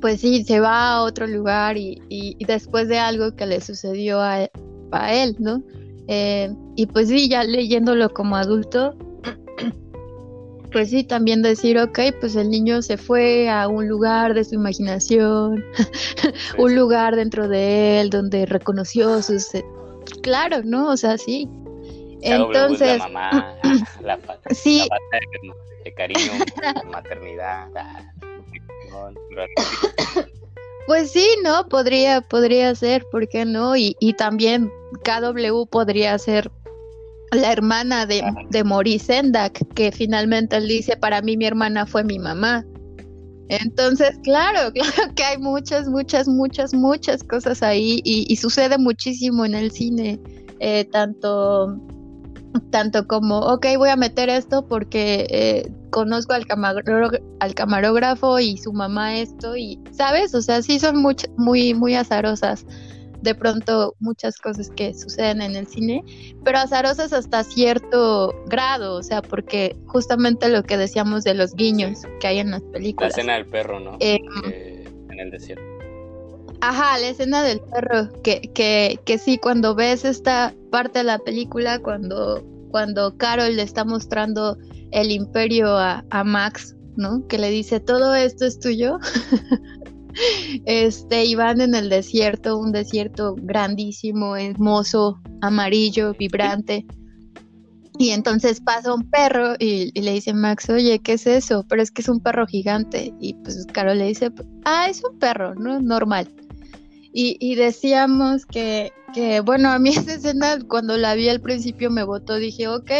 pues 0.00 0.20
sí, 0.20 0.44
se 0.44 0.60
va 0.60 0.92
a 0.92 1.02
otro 1.02 1.26
lugar 1.26 1.76
y, 1.76 2.36
después 2.46 2.88
de 2.88 2.98
algo 2.98 3.34
que 3.34 3.46
le 3.46 3.60
sucedió 3.60 4.20
a, 4.20 4.48
a 4.92 5.14
él, 5.14 5.36
¿no? 5.38 5.62
Eh, 6.08 6.50
y 6.76 6.86
pues 6.86 7.08
sí, 7.08 7.28
ya 7.28 7.44
leyéndolo 7.44 8.10
como 8.10 8.36
adulto, 8.36 8.94
pues 10.72 10.90
sí, 10.90 11.04
también 11.04 11.42
decir, 11.42 11.78
ok, 11.78 11.98
pues 12.20 12.36
el 12.36 12.50
niño 12.50 12.82
se 12.82 12.96
fue 12.96 13.48
a 13.48 13.68
un 13.68 13.88
lugar 13.88 14.34
de 14.34 14.44
su 14.44 14.54
imaginación, 14.56 15.64
un 16.58 16.74
lugar 16.74 17.16
dentro 17.16 17.48
de 17.48 18.00
él 18.00 18.10
donde 18.10 18.46
reconoció 18.46 19.22
sus... 19.22 19.54
Eh, 19.54 19.64
claro, 20.22 20.62
¿no? 20.64 20.90
O 20.90 20.96
sea, 20.96 21.16
sí. 21.16 21.48
Entonces... 22.20 23.00
la, 24.02 24.18
falta 24.18 24.50
Sí, 24.54 24.80
de, 24.80 25.84
de 25.84 25.94
cariño, 25.94 26.32
maternidad. 26.90 27.68
ah, 27.76 28.10
pues 30.86 31.10
sí, 31.10 31.26
¿no? 31.42 31.66
Podría, 31.68 32.20
podría 32.20 32.74
ser, 32.74 33.04
¿por 33.10 33.28
qué 33.28 33.44
no? 33.44 33.76
Y, 33.76 33.96
y 34.00 34.14
también 34.14 34.70
KW 34.94 35.66
podría 35.70 36.18
ser 36.18 36.50
la 37.32 37.52
hermana 37.52 38.06
de, 38.06 38.22
de 38.50 38.64
Maurice 38.64 39.06
Sendak, 39.06 39.58
que 39.74 39.92
finalmente 39.92 40.56
él 40.56 40.68
dice, 40.68 40.96
para 40.96 41.20
mí 41.22 41.36
mi 41.36 41.46
hermana 41.46 41.86
fue 41.86 42.04
mi 42.04 42.18
mamá. 42.18 42.64
Entonces, 43.48 44.18
claro, 44.22 44.72
claro 44.74 45.14
que 45.14 45.24
hay 45.24 45.38
muchas, 45.38 45.88
muchas, 45.88 46.28
muchas, 46.28 46.72
muchas 46.72 47.22
cosas 47.22 47.62
ahí 47.62 48.00
y, 48.04 48.36
sucede 48.36 48.78
muchísimo 48.78 49.44
en 49.44 49.54
el 49.54 49.70
cine, 49.70 50.20
eh, 50.60 50.84
tanto, 50.90 51.76
tanto 52.70 53.06
como, 53.06 53.38
ok, 53.40 53.66
voy 53.76 53.90
a 53.90 53.96
meter 53.96 54.28
esto 54.28 54.66
porque 54.66 55.26
eh, 55.30 55.72
conozco 55.90 56.32
al, 56.32 56.46
al 57.40 57.54
camarógrafo 57.54 58.38
y 58.38 58.56
su 58.58 58.72
mamá 58.72 59.18
esto 59.18 59.56
y, 59.56 59.78
¿sabes? 59.92 60.34
O 60.34 60.42
sea, 60.42 60.62
sí 60.62 60.78
son 60.78 61.02
muy, 61.36 61.74
muy 61.74 61.94
azarosas 61.94 62.64
de 63.24 63.34
pronto 63.34 63.96
muchas 63.98 64.38
cosas 64.38 64.70
que 64.70 64.94
suceden 64.94 65.42
en 65.42 65.56
el 65.56 65.66
cine, 65.66 66.04
pero 66.44 66.58
azarosas 66.58 67.12
hasta 67.12 67.42
cierto 67.42 68.34
grado, 68.46 68.96
o 68.96 69.02
sea, 69.02 69.22
porque 69.22 69.76
justamente 69.86 70.48
lo 70.48 70.62
que 70.62 70.76
decíamos 70.76 71.24
de 71.24 71.34
los 71.34 71.54
guiños 71.54 72.02
que 72.20 72.26
hay 72.28 72.38
en 72.38 72.50
las 72.52 72.62
La 72.62 72.70
películas. 72.70 73.10
escena 73.10 73.34
del 73.34 73.46
perro, 73.46 73.80
¿no? 73.80 73.96
Eh, 73.98 74.20
en 75.10 75.18
el 75.18 75.30
desierto. 75.30 75.64
Ajá, 76.60 76.98
la 76.98 77.08
escena 77.08 77.42
del 77.42 77.60
perro, 77.60 78.10
que, 78.22 78.40
que, 78.54 79.00
que 79.04 79.18
sí, 79.18 79.38
cuando 79.38 79.74
ves 79.74 80.04
esta 80.04 80.54
parte 80.70 81.00
de 81.00 81.04
la 81.04 81.18
película, 81.18 81.78
cuando, 81.78 82.44
cuando 82.70 83.16
Carol 83.16 83.56
le 83.56 83.62
está 83.62 83.84
mostrando 83.84 84.56
el 84.90 85.10
imperio 85.10 85.76
a, 85.76 86.04
a 86.10 86.24
Max, 86.24 86.76
¿no? 86.96 87.26
Que 87.26 87.38
le 87.38 87.50
dice, 87.50 87.80
todo 87.80 88.14
esto 88.14 88.44
es 88.44 88.60
tuyo. 88.60 88.98
este, 90.64 91.24
y 91.24 91.34
van 91.34 91.60
en 91.60 91.74
el 91.74 91.88
desierto, 91.88 92.58
un 92.58 92.72
desierto 92.72 93.34
grandísimo, 93.36 94.36
hermoso, 94.36 95.20
amarillo, 95.40 96.14
vibrante. 96.14 96.86
Y 97.96 98.10
entonces 98.10 98.60
pasa 98.60 98.92
un 98.92 99.08
perro 99.08 99.54
y, 99.58 99.92
le 100.00 100.12
dice 100.12 100.34
Max, 100.34 100.68
oye, 100.68 100.98
¿qué 100.98 101.12
es 101.12 101.26
eso? 101.26 101.64
Pero 101.68 101.80
es 101.80 101.90
que 101.92 102.02
es 102.02 102.08
un 102.08 102.20
perro 102.20 102.46
gigante. 102.46 103.14
Y 103.20 103.34
pues 103.34 103.66
Carol 103.72 103.98
le 103.98 104.08
dice, 104.08 104.32
ah, 104.64 104.88
es 104.88 105.02
un 105.04 105.18
perro, 105.18 105.54
¿no? 105.54 105.80
Normal. 105.80 106.28
Y, 107.12 107.36
y 107.38 107.54
decíamos 107.54 108.46
que, 108.46 108.92
que, 109.14 109.40
bueno, 109.40 109.70
a 109.70 109.78
mí 109.78 109.90
esa 109.96 110.14
escena 110.14 110.58
cuando 110.68 110.96
la 110.96 111.14
vi 111.14 111.28
al 111.28 111.40
principio 111.40 111.88
me 111.90 112.02
votó, 112.02 112.34
dije, 112.34 112.66
ok, 112.66 112.90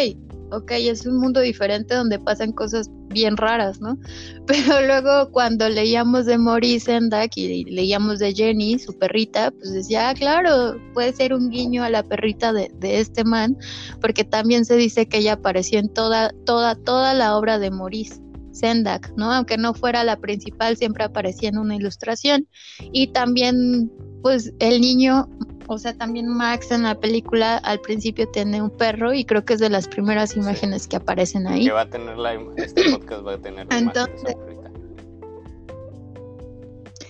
ok, 0.52 0.70
es 0.72 1.06
un 1.06 1.18
mundo 1.18 1.40
diferente 1.40 1.94
donde 1.94 2.20
pasan 2.20 2.52
cosas 2.52 2.88
bien 3.14 3.38
raras, 3.38 3.80
¿no? 3.80 3.96
Pero 4.46 4.86
luego 4.86 5.30
cuando 5.32 5.68
leíamos 5.70 6.26
de 6.26 6.36
Maurice 6.36 6.86
Sendak 6.86 7.34
y 7.36 7.64
leíamos 7.64 8.18
de 8.18 8.34
Jenny, 8.34 8.78
su 8.78 8.92
perrita, 8.98 9.50
pues 9.50 9.72
decía, 9.72 10.10
ah, 10.10 10.14
claro, 10.14 10.78
puede 10.92 11.14
ser 11.14 11.32
un 11.32 11.48
guiño 11.48 11.82
a 11.82 11.88
la 11.88 12.02
perrita 12.02 12.52
de, 12.52 12.70
de 12.78 13.00
este 13.00 13.24
man, 13.24 13.56
porque 14.02 14.24
también 14.24 14.66
se 14.66 14.76
dice 14.76 15.06
que 15.06 15.18
ella 15.18 15.34
apareció 15.34 15.78
en 15.78 15.88
toda, 15.88 16.30
toda, 16.44 16.74
toda 16.74 17.14
la 17.14 17.36
obra 17.38 17.58
de 17.58 17.70
Maurice. 17.70 18.20
Sendak, 18.54 19.12
¿no? 19.16 19.32
Aunque 19.32 19.58
no 19.58 19.74
fuera 19.74 20.04
la 20.04 20.16
principal, 20.16 20.76
siempre 20.76 21.04
aparecía 21.04 21.48
en 21.48 21.58
una 21.58 21.74
ilustración. 21.74 22.46
Y 22.92 23.08
también, 23.08 23.90
pues, 24.22 24.52
el 24.60 24.80
niño, 24.80 25.28
o 25.66 25.78
sea, 25.78 25.94
también 25.94 26.28
Max 26.28 26.70
en 26.70 26.82
la 26.82 26.94
película 26.94 27.56
al 27.58 27.80
principio 27.80 28.28
tiene 28.28 28.60
un 28.62 28.70
perro 28.70 29.12
y 29.12 29.24
creo 29.24 29.44
que 29.44 29.54
es 29.54 29.60
de 29.60 29.70
las 29.70 29.88
primeras 29.88 30.30
Sí. 30.30 30.40
imágenes 30.40 30.86
que 30.86 30.96
aparecen 30.96 31.46
ahí. 31.46 31.64
Que 31.66 31.72
va 31.72 31.82
a 31.82 31.88
tener 31.90 32.16
la, 32.16 32.34
este 32.56 32.90
podcast 32.90 33.26
va 33.26 33.34
a 33.34 33.38
tener 33.38 33.66
la 33.70 33.78
Entonces-. 33.78 34.36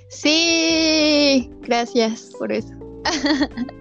Sí, 0.09 1.50
gracias 1.62 2.32
por 2.38 2.52
eso. 2.52 2.72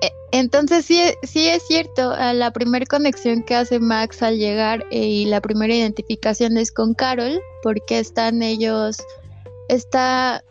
Eh, 0.00 0.10
Entonces 0.32 0.84
sí, 0.84 1.00
sí 1.22 1.46
es 1.48 1.62
cierto, 1.62 2.14
la 2.34 2.50
primera 2.52 2.84
conexión 2.84 3.42
que 3.44 3.54
hace 3.54 3.78
Max 3.78 4.22
al 4.22 4.36
llegar 4.36 4.84
eh, 4.90 4.98
y 5.06 5.24
la 5.26 5.40
primera 5.40 5.72
identificación 5.74 6.58
es 6.58 6.72
con 6.72 6.94
Carol, 6.94 7.40
porque 7.62 8.00
están 8.00 8.42
ellos, 8.42 8.96
está, 9.68 10.42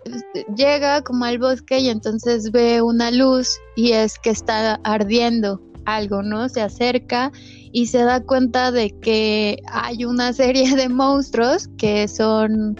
llega 0.55 1.01
como 1.03 1.25
al 1.25 1.37
bosque 1.37 1.79
y 1.79 1.89
entonces 1.89 2.51
ve 2.51 2.81
una 2.81 3.11
luz 3.11 3.49
y 3.75 3.91
es 3.91 4.17
que 4.19 4.29
está 4.29 4.75
ardiendo 4.83 5.61
algo, 5.85 6.23
¿no? 6.23 6.49
Se 6.49 6.61
acerca 6.61 7.31
y 7.71 7.87
se 7.87 7.99
da 7.99 8.21
cuenta 8.21 8.71
de 8.71 8.91
que 8.99 9.57
hay 9.71 10.05
una 10.05 10.33
serie 10.33 10.75
de 10.75 10.89
monstruos 10.89 11.69
que 11.77 12.07
son 12.07 12.79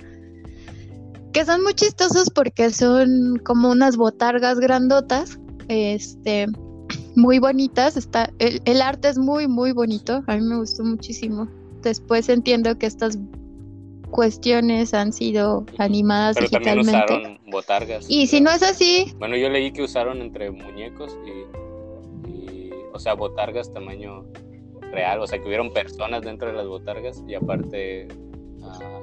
que 1.34 1.46
son 1.46 1.64
muy 1.64 1.74
chistosos 1.74 2.30
porque 2.30 2.70
son 2.70 3.42
como 3.44 3.72
unas 3.72 3.98
botargas 3.98 4.60
grandotas, 4.60 5.40
este, 5.68 6.46
muy 7.16 7.40
bonitas. 7.40 7.98
Está, 7.98 8.30
el, 8.38 8.62
el 8.66 8.84
arte 8.84 9.10
es 9.10 9.18
muy, 9.18 9.48
muy 9.48 9.72
bonito. 9.72 10.24
A 10.28 10.36
mí 10.36 10.42
me 10.42 10.58
gustó 10.58 10.84
muchísimo. 10.84 11.50
Después 11.82 12.30
entiendo 12.30 12.78
que 12.78 12.86
estas 12.86 13.18
cuestiones 14.14 14.94
han 14.94 15.12
sido 15.12 15.66
animadas 15.78 16.38
Pero 16.38 16.50
también 16.50 16.78
digitalmente. 16.78 17.14
usaron 17.14 17.40
botargas. 17.52 18.06
Y 18.10 18.28
si 18.28 18.40
no 18.40 18.52
es 18.52 18.64
así, 18.64 19.14
Bueno, 19.18 19.36
yo 19.36 19.50
leí 19.50 19.72
que 19.74 19.82
usaron 19.84 20.22
entre 20.22 20.52
muñecos 20.52 21.18
y, 21.26 22.30
y, 22.30 22.70
o 22.94 23.00
sea, 23.00 23.14
botargas 23.16 23.74
tamaño 23.74 24.26
real, 24.92 25.20
o 25.20 25.28
sea, 25.28 25.40
que 25.40 25.48
hubieron 25.48 25.74
personas 25.74 26.22
dentro 26.22 26.48
de 26.50 26.54
las 26.54 26.68
botargas 26.68 27.24
y 27.28 27.34
aparte 27.36 28.08
ah, 28.64 29.02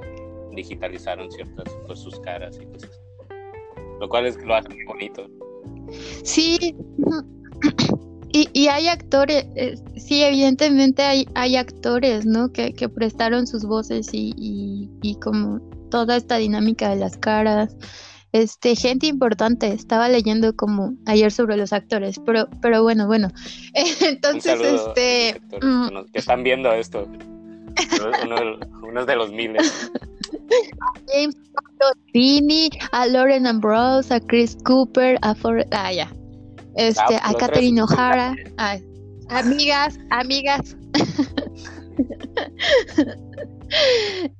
digitalizaron 0.53 1.29
ciertas, 1.31 1.65
pues 1.85 1.99
sus 1.99 2.19
caras 2.21 2.59
y 2.61 2.65
cosas. 2.65 3.01
Lo 3.99 4.09
cual 4.09 4.25
es 4.25 4.37
lo 4.43 4.55
hace 4.55 4.69
muy 4.69 4.85
bonito. 4.85 5.27
sí. 6.23 6.75
Y, 8.33 8.49
y 8.53 8.67
hay 8.67 8.87
actores, 8.87 9.45
eh, 9.55 9.75
sí, 9.97 10.23
evidentemente 10.23 11.03
hay, 11.03 11.27
hay 11.35 11.57
actores, 11.57 12.25
¿no? 12.25 12.51
Que, 12.51 12.73
que 12.73 12.87
prestaron 12.87 13.45
sus 13.45 13.65
voces 13.65 14.09
y, 14.13 14.33
y, 14.37 14.89
y 15.01 15.15
como 15.15 15.59
toda 15.89 16.15
esta 16.15 16.37
dinámica 16.37 16.89
de 16.89 16.95
las 16.95 17.17
caras. 17.17 17.75
Este, 18.31 18.77
gente 18.77 19.07
importante, 19.07 19.67
estaba 19.67 20.07
leyendo 20.07 20.55
como 20.55 20.93
ayer 21.05 21.33
sobre 21.33 21.57
los 21.57 21.73
actores, 21.73 22.19
pero, 22.25 22.47
pero 22.61 22.81
bueno, 22.81 23.05
bueno. 23.05 23.27
Entonces, 24.01 24.59
a 24.61 24.75
este, 24.75 25.29
actores 25.31 25.63
mm, 25.63 26.11
que, 26.13 26.19
están 26.19 26.43
viendo 26.43 26.71
esto. 26.71 27.07
Uno, 28.23 28.35
de- 28.35 28.67
unos 28.87 29.05
de 29.05 29.15
los 29.15 29.31
miles. 29.31 29.89
James 31.07 31.35
Gandolfini, 31.79 32.69
a 32.93 33.07
Lauren 33.07 33.47
Ambrose, 33.47 34.13
a 34.13 34.19
Chris 34.21 34.57
Cooper, 34.63 35.17
a 35.21 35.35
For 35.35 35.65
ah, 35.71 35.91
ya. 35.91 36.09
Este, 36.75 37.15
a 37.21 37.33
Catherine. 37.33 37.81
O'Hara, 37.81 38.35
a- 38.57 38.77
amigas, 39.29 39.99
amigas. 40.09 40.75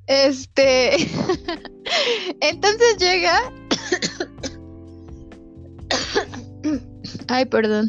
Este, 0.06 0.96
entonces 2.40 2.96
llega. 2.98 3.52
Ay, 7.28 7.44
perdón. 7.46 7.88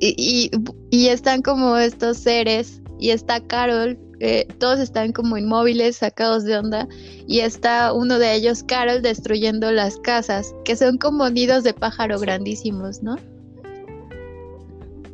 Y, 0.00 0.14
y, 0.16 0.50
y 0.90 1.08
están 1.08 1.42
como 1.42 1.76
estos 1.76 2.16
seres, 2.18 2.80
y 2.98 3.10
está 3.10 3.40
Carol, 3.46 3.98
eh, 4.20 4.46
todos 4.58 4.78
están 4.78 5.12
como 5.12 5.38
inmóviles, 5.38 5.96
sacados 5.96 6.44
de 6.44 6.58
onda, 6.58 6.86
y 7.26 7.40
está 7.40 7.92
uno 7.92 8.18
de 8.18 8.34
ellos, 8.34 8.62
Carol, 8.62 9.00
destruyendo 9.02 9.72
las 9.72 9.96
casas, 9.98 10.54
que 10.64 10.76
son 10.76 10.98
como 10.98 11.28
nidos 11.30 11.64
de 11.64 11.72
pájaro 11.72 12.18
grandísimos, 12.18 13.02
¿no? 13.02 13.16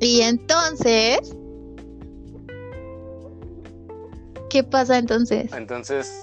Y 0.00 0.22
entonces... 0.22 1.18
¿Qué 4.50 4.62
pasa 4.62 4.98
entonces? 4.98 5.52
Entonces, 5.52 6.22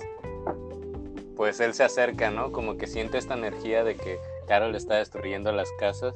pues 1.36 1.60
él 1.60 1.74
se 1.74 1.84
acerca, 1.84 2.32
¿no? 2.32 2.52
Como 2.52 2.78
que 2.78 2.88
siente 2.88 3.18
esta 3.18 3.34
energía 3.36 3.84
de 3.84 3.96
que 3.96 4.18
Carol 4.48 4.76
está 4.76 4.96
destruyendo 4.96 5.52
las 5.52 5.70
casas 5.80 6.14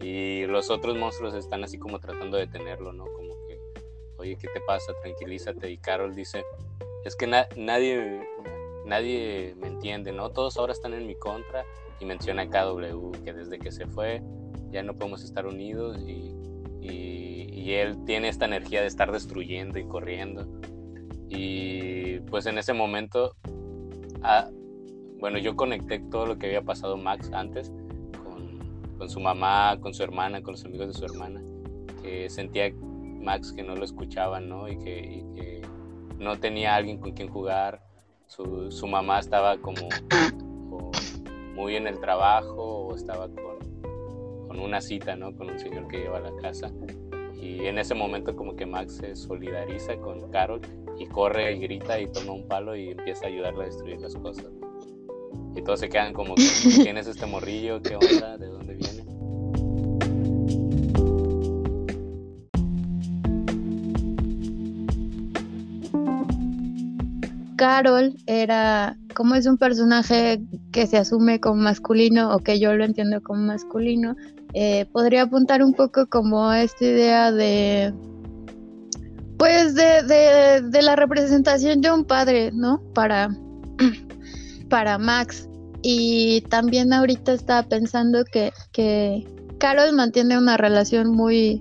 y 0.00 0.46
los 0.46 0.70
otros 0.70 0.96
monstruos 0.96 1.34
están 1.34 1.64
así 1.64 1.78
como 1.78 1.98
tratando 1.98 2.36
de 2.36 2.46
detenerlo, 2.46 2.92
¿no? 2.92 3.04
Como 3.04 3.23
oye, 4.24 4.36
¿qué 4.36 4.48
te 4.48 4.60
pasa? 4.60 4.92
Tranquilízate. 5.02 5.70
Y 5.70 5.78
Carol 5.78 6.14
dice, 6.14 6.44
es 7.04 7.14
que 7.14 7.26
na- 7.26 7.46
nadie, 7.56 8.26
nadie 8.84 9.54
me 9.58 9.68
entiende, 9.68 10.12
¿no? 10.12 10.30
Todos 10.30 10.56
ahora 10.56 10.72
están 10.72 10.94
en 10.94 11.06
mi 11.06 11.14
contra 11.14 11.64
y 12.00 12.04
menciona 12.06 12.42
a 12.42 12.48
KW, 12.48 13.12
que 13.24 13.32
desde 13.32 13.58
que 13.58 13.70
se 13.70 13.86
fue 13.86 14.22
ya 14.70 14.82
no 14.82 14.94
podemos 14.94 15.22
estar 15.22 15.46
unidos 15.46 16.00
y, 16.04 16.34
y, 16.80 17.48
y 17.52 17.72
él 17.74 18.04
tiene 18.04 18.28
esta 18.28 18.46
energía 18.46 18.80
de 18.80 18.88
estar 18.88 19.12
destruyendo 19.12 19.78
y 19.78 19.84
corriendo. 19.86 20.46
Y 21.28 22.20
pues 22.20 22.46
en 22.46 22.58
ese 22.58 22.72
momento, 22.72 23.36
bueno, 25.18 25.38
yo 25.38 25.54
conecté 25.54 26.00
todo 26.10 26.26
lo 26.26 26.38
que 26.38 26.46
había 26.46 26.62
pasado 26.62 26.96
Max 26.96 27.30
antes 27.32 27.70
con, 28.24 28.58
con 28.98 29.08
su 29.08 29.20
mamá, 29.20 29.78
con 29.80 29.94
su 29.94 30.02
hermana, 30.02 30.42
con 30.42 30.52
los 30.52 30.64
amigos 30.64 30.88
de 30.88 30.94
su 30.94 31.04
hermana, 31.04 31.42
que 32.02 32.28
sentía 32.30 32.72
Max 33.24 33.52
que 33.52 33.62
no 33.62 33.74
lo 33.74 33.84
escuchaban, 33.84 34.48
¿no? 34.48 34.68
Y 34.68 34.78
que, 34.78 35.62
no 36.18 36.38
tenía 36.38 36.76
alguien 36.76 36.98
con 36.98 37.12
quien 37.12 37.28
jugar. 37.28 37.82
Su, 38.26 38.86
mamá 38.86 39.18
estaba 39.18 39.58
como, 39.58 39.88
muy 41.54 41.76
en 41.76 41.86
el 41.86 42.00
trabajo 42.00 42.86
o 42.86 42.94
estaba 42.94 43.28
con, 43.28 44.58
una 44.58 44.80
cita, 44.80 45.16
¿no? 45.16 45.34
Con 45.36 45.50
un 45.50 45.58
señor 45.58 45.88
que 45.88 45.98
lleva 45.98 46.18
a 46.18 46.20
la 46.20 46.36
casa. 46.40 46.70
Y 47.40 47.66
en 47.66 47.78
ese 47.78 47.94
momento 47.94 48.34
como 48.36 48.54
que 48.56 48.64
Max 48.64 48.96
se 48.96 49.16
solidariza 49.16 49.96
con 49.96 50.30
Carol 50.30 50.60
y 50.98 51.06
corre 51.06 51.52
y 51.52 51.58
grita 51.58 51.98
y 52.00 52.06
toma 52.06 52.32
un 52.32 52.46
palo 52.46 52.76
y 52.76 52.90
empieza 52.90 53.26
a 53.26 53.28
ayudarle 53.28 53.64
a 53.64 53.66
destruir 53.66 54.00
las 54.00 54.14
cosas. 54.14 54.46
Y 55.56 55.62
todos 55.62 55.80
se 55.80 55.88
quedan 55.88 56.12
como, 56.12 56.34
¿quién 56.82 56.96
es 56.96 57.06
este 57.06 57.26
morrillo? 57.26 57.82
¿Qué 57.82 57.96
onda? 57.96 58.38
¿De 58.38 58.46
dónde 58.46 58.74
viene? 58.74 59.13
Carol 67.56 68.14
era, 68.26 68.96
como 69.14 69.34
es 69.34 69.46
un 69.46 69.58
personaje 69.58 70.40
que 70.72 70.86
se 70.86 70.96
asume 70.96 71.40
como 71.40 71.56
masculino 71.56 72.34
o 72.34 72.38
que 72.38 72.58
yo 72.58 72.74
lo 72.74 72.84
entiendo 72.84 73.22
como 73.22 73.40
masculino, 73.42 74.16
eh, 74.54 74.86
podría 74.92 75.22
apuntar 75.22 75.62
un 75.62 75.74
poco 75.74 76.06
como 76.06 76.52
esta 76.52 76.84
idea 76.84 77.32
de, 77.32 77.92
pues, 79.38 79.74
de, 79.74 80.62
de, 80.62 80.82
la 80.82 80.96
representación 80.96 81.80
de 81.80 81.90
un 81.90 82.04
padre, 82.04 82.50
¿no? 82.52 82.80
Para, 82.94 83.30
para 84.68 84.98
Max. 84.98 85.48
Y 85.82 86.40
también 86.42 86.92
ahorita 86.92 87.32
estaba 87.32 87.62
pensando 87.64 88.24
que, 88.24 88.52
que 88.72 89.26
Carol 89.58 89.92
mantiene 89.94 90.38
una 90.38 90.56
relación 90.56 91.10
muy 91.10 91.60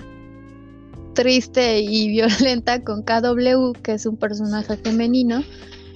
triste 1.14 1.82
y 1.82 2.10
violenta 2.12 2.84
con 2.84 3.04
KW, 3.04 3.74
que 3.82 3.94
es 3.94 4.06
un 4.06 4.18
personaje 4.18 4.78
femenino, 4.78 5.44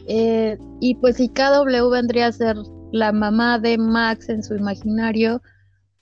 eh, 0.08 0.58
y 0.80 0.96
pues 0.96 1.18
si 1.18 1.30
KW 1.30 1.90
vendría 1.92 2.28
a 2.28 2.32
ser 2.32 2.56
la 2.92 3.12
mamá 3.12 3.60
de 3.60 3.78
Max 3.78 4.30
en 4.30 4.44
su 4.44 4.56
imaginario, 4.56 5.42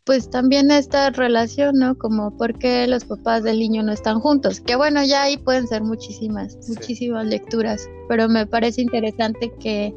pues 0.06 0.30
también 0.30 0.70
esta 0.70 1.10
relación, 1.10 1.80
¿no? 1.80 1.98
Como 1.98 2.38
por 2.38 2.58
qué 2.60 2.86
los 2.88 3.06
papás 3.06 3.44
del 3.44 3.58
niño 3.58 3.82
no 3.82 3.92
están 3.92 4.20
juntos. 4.20 4.62
Que 4.62 4.76
bueno, 4.76 5.04
ya 5.04 5.24
ahí 5.24 5.38
pueden 5.38 5.68
ser 5.68 5.82
muchísimas, 5.84 6.58
muchísimas 6.68 7.26
lecturas, 7.26 7.90
pero 8.08 8.30
me 8.30 8.46
parece 8.46 8.82
interesante 8.82 9.52
que, 9.60 9.96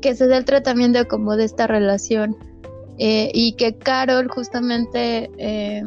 que 0.00 0.14
se 0.14 0.26
dé 0.26 0.38
el 0.38 0.46
tratamiento 0.46 1.06
como 1.08 1.36
de 1.36 1.44
esta 1.44 1.66
relación 1.66 2.36
eh, 2.98 3.30
y 3.34 3.52
que 3.56 3.76
Carol 3.76 4.28
justamente 4.28 5.30
eh, 5.36 5.82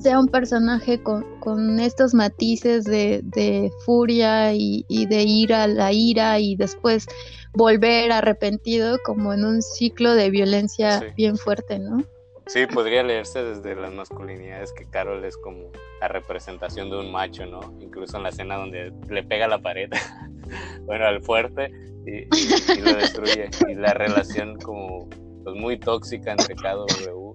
sea 0.00 0.18
un 0.18 0.28
personaje 0.28 1.02
con, 1.02 1.80
estos 1.80 2.14
matices 2.14 2.84
de, 2.84 3.72
furia 3.84 4.52
y, 4.52 4.84
de 5.06 5.22
ir 5.22 5.54
a 5.54 5.66
la 5.66 5.92
ira 5.92 6.38
y 6.38 6.56
después 6.56 7.06
volver 7.54 8.12
arrepentido 8.12 8.98
como 9.04 9.32
en 9.32 9.44
un 9.44 9.62
ciclo 9.62 10.14
de 10.14 10.30
violencia 10.30 11.12
bien 11.16 11.36
fuerte, 11.36 11.78
¿no? 11.78 12.04
Sí, 12.46 12.66
podría 12.66 13.02
leerse 13.02 13.42
desde 13.42 13.74
las 13.74 13.92
masculinidades 13.92 14.72
que 14.72 14.86
Carol 14.86 15.22
es 15.24 15.36
como 15.36 15.70
la 16.00 16.08
representación 16.08 16.88
de 16.88 16.98
un 16.98 17.12
macho, 17.12 17.44
¿no? 17.44 17.60
Incluso 17.78 18.16
en 18.16 18.22
la 18.22 18.30
escena 18.30 18.56
donde 18.56 18.90
le 19.10 19.22
pega 19.22 19.46
la 19.48 19.58
pared, 19.58 19.90
bueno, 20.86 21.04
al 21.04 21.22
fuerte 21.22 21.70
y, 22.06 22.80
lo 22.80 22.94
destruye. 22.94 23.50
Y 23.68 23.74
la 23.74 23.92
relación 23.92 24.58
como 24.60 25.08
pues, 25.44 25.56
muy 25.56 25.78
tóxica 25.78 26.32
entre 26.32 26.54
KW 26.54 27.34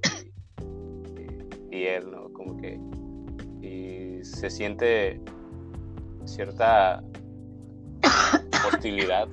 y, 1.69 1.75
y 1.75 1.83
él, 1.85 2.09
¿no? 2.09 2.22
Como 2.43 2.57
que 2.57 2.79
y 3.61 4.23
se 4.23 4.49
siente 4.49 5.21
cierta 6.25 7.03
hostilidad 8.67 9.27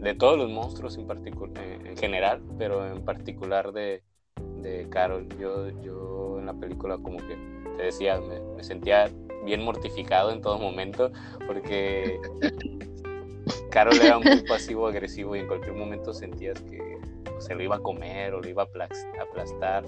de 0.00 0.14
todos 0.14 0.38
los 0.38 0.50
monstruos 0.50 0.96
en, 0.98 1.06
en, 1.86 1.96
general, 1.96 2.42
pero 2.58 2.86
en 2.86 3.04
particular 3.04 3.72
de, 3.72 4.02
de 4.60 4.88
Carol. 4.88 5.28
Yo, 5.38 5.68
yo 5.80 6.38
en 6.38 6.46
la 6.46 6.54
película 6.54 6.98
como 6.98 7.18
que 7.18 7.36
te 7.76 7.84
decía, 7.84 8.20
me, 8.56 8.62
sentía 8.62 9.10
bien 9.44 9.64
mortificado 9.64 10.30
en 10.30 10.40
todo 10.40 10.58
momento 10.58 11.10
porque 11.46 12.20
Carol 13.70 13.96
era 14.00 14.18
muy 14.18 14.42
pasivo 14.48 14.86
agresivo 14.86 15.34
y 15.34 15.40
en 15.40 15.48
cualquier 15.48 15.74
momento 15.74 16.12
sentías 16.12 16.60
que 16.62 16.98
se 17.38 17.54
lo 17.54 17.62
iba 17.62 17.76
a 17.76 17.80
comer 17.80 18.34
o 18.34 18.40
lo 18.40 18.48
iba 18.48 18.62
a 18.62 19.22
aplastar 19.22 19.84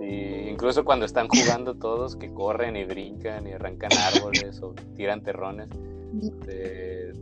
incluso 0.00 0.84
cuando 0.84 1.06
están 1.06 1.28
jugando 1.28 1.74
todos, 1.74 2.16
que 2.16 2.32
corren 2.32 2.76
y 2.76 2.84
brincan 2.84 3.46
y 3.46 3.52
arrancan 3.52 3.90
árboles 3.92 4.60
o 4.62 4.74
tiran 4.94 5.22
terrones, 5.22 5.68
te, 6.44 7.12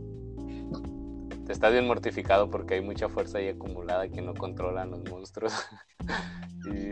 estás 1.49 1.71
bien 1.71 1.87
mortificado 1.87 2.49
porque 2.49 2.75
hay 2.75 2.81
mucha 2.81 3.09
fuerza 3.09 3.37
ahí 3.37 3.49
acumulada 3.49 4.07
que 4.09 4.21
no 4.21 4.33
controlan 4.33 4.91
los 4.91 5.03
monstruos. 5.09 5.53
y 6.65 6.91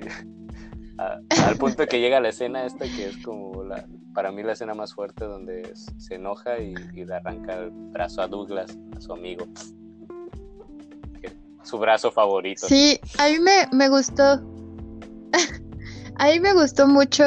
al 0.97 1.57
punto 1.57 1.85
que 1.87 1.99
llega 1.99 2.19
la 2.19 2.29
escena 2.29 2.65
esta 2.65 2.85
que 2.85 3.07
es 3.07 3.17
como 3.23 3.63
la, 3.63 3.85
para 4.13 4.31
mí 4.31 4.43
la 4.43 4.53
escena 4.53 4.73
más 4.73 4.93
fuerte 4.93 5.25
donde 5.25 5.73
se 5.75 6.15
enoja 6.15 6.59
y, 6.59 6.75
le 6.75 7.13
arranca 7.13 7.55
el 7.55 7.71
brazo 7.71 8.21
a 8.21 8.27
Douglas, 8.27 8.77
a 8.95 9.01
su 9.01 9.11
amigo. 9.13 9.45
su 11.63 11.77
brazo 11.77 12.11
favorito. 12.11 12.67
Sí, 12.67 12.99
a 13.17 13.29
mí 13.29 13.39
me, 13.39 13.67
me 13.71 13.89
gustó. 13.89 14.41
A 16.23 16.27
mí 16.27 16.39
me 16.39 16.53
gustó 16.53 16.87
mucho 16.87 17.25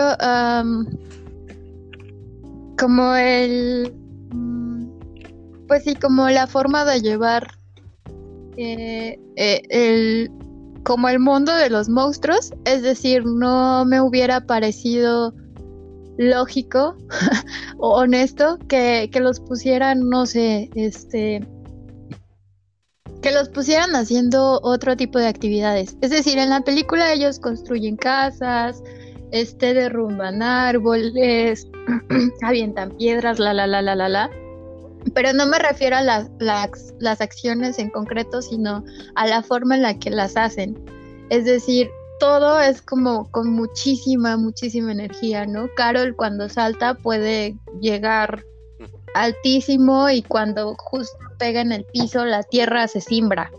como 2.78 3.14
el, 3.14 3.92
mm, 4.32 4.86
pues 5.68 5.84
sí, 5.84 5.94
como 5.96 6.30
la 6.30 6.46
forma 6.46 6.86
de 6.86 7.02
llevar 7.02 7.46
eh, 8.56 9.20
eh, 9.36 9.60
el, 9.68 10.30
como 10.82 11.10
el 11.10 11.18
mundo 11.18 11.54
de 11.54 11.68
los 11.68 11.90
monstruos, 11.90 12.54
es 12.64 12.80
decir, 12.80 13.26
no 13.26 13.84
me 13.84 14.00
hubiera 14.00 14.40
parecido 14.46 15.34
lógico 16.16 16.96
o 17.76 17.98
honesto 17.98 18.58
que, 18.66 19.10
que 19.12 19.20
los 19.20 19.40
pusieran, 19.40 20.08
no 20.08 20.24
sé, 20.24 20.70
este, 20.74 21.46
que 23.26 23.32
los 23.32 23.48
pusieran 23.48 23.96
haciendo 23.96 24.60
otro 24.62 24.96
tipo 24.96 25.18
de 25.18 25.26
actividades. 25.26 25.96
Es 26.00 26.10
decir, 26.10 26.38
en 26.38 26.48
la 26.48 26.60
película 26.60 27.12
ellos 27.12 27.40
construyen 27.40 27.96
casas, 27.96 28.80
este 29.32 29.74
derrumban 29.74 30.42
árboles, 30.42 31.66
avientan 32.42 32.96
piedras, 32.96 33.40
la 33.40 33.52
la 33.52 33.66
la 33.66 33.82
la 33.82 33.96
la 33.96 34.08
la. 34.08 34.30
Pero 35.12 35.32
no 35.32 35.44
me 35.44 35.58
refiero 35.58 35.96
a 35.96 36.02
las, 36.02 36.30
las 36.38 37.20
acciones 37.20 37.80
en 37.80 37.90
concreto, 37.90 38.42
sino 38.42 38.84
a 39.16 39.26
la 39.26 39.42
forma 39.42 39.74
en 39.74 39.82
la 39.82 39.98
que 39.98 40.10
las 40.10 40.36
hacen. 40.36 40.78
Es 41.28 41.46
decir, 41.46 41.90
todo 42.20 42.60
es 42.60 42.80
como 42.80 43.28
con 43.32 43.50
muchísima, 43.50 44.36
muchísima 44.36 44.92
energía, 44.92 45.46
¿no? 45.46 45.66
Carol 45.74 46.14
cuando 46.14 46.48
salta 46.48 46.94
puede 46.94 47.56
llegar 47.80 48.44
altísimo 49.16 50.10
y 50.10 50.22
cuando 50.22 50.76
justo 50.76 51.25
pega 51.38 51.60
en 51.60 51.72
el 51.72 51.84
piso 51.84 52.24
la 52.24 52.42
tierra 52.42 52.88
se 52.88 53.00
simbra. 53.00 53.50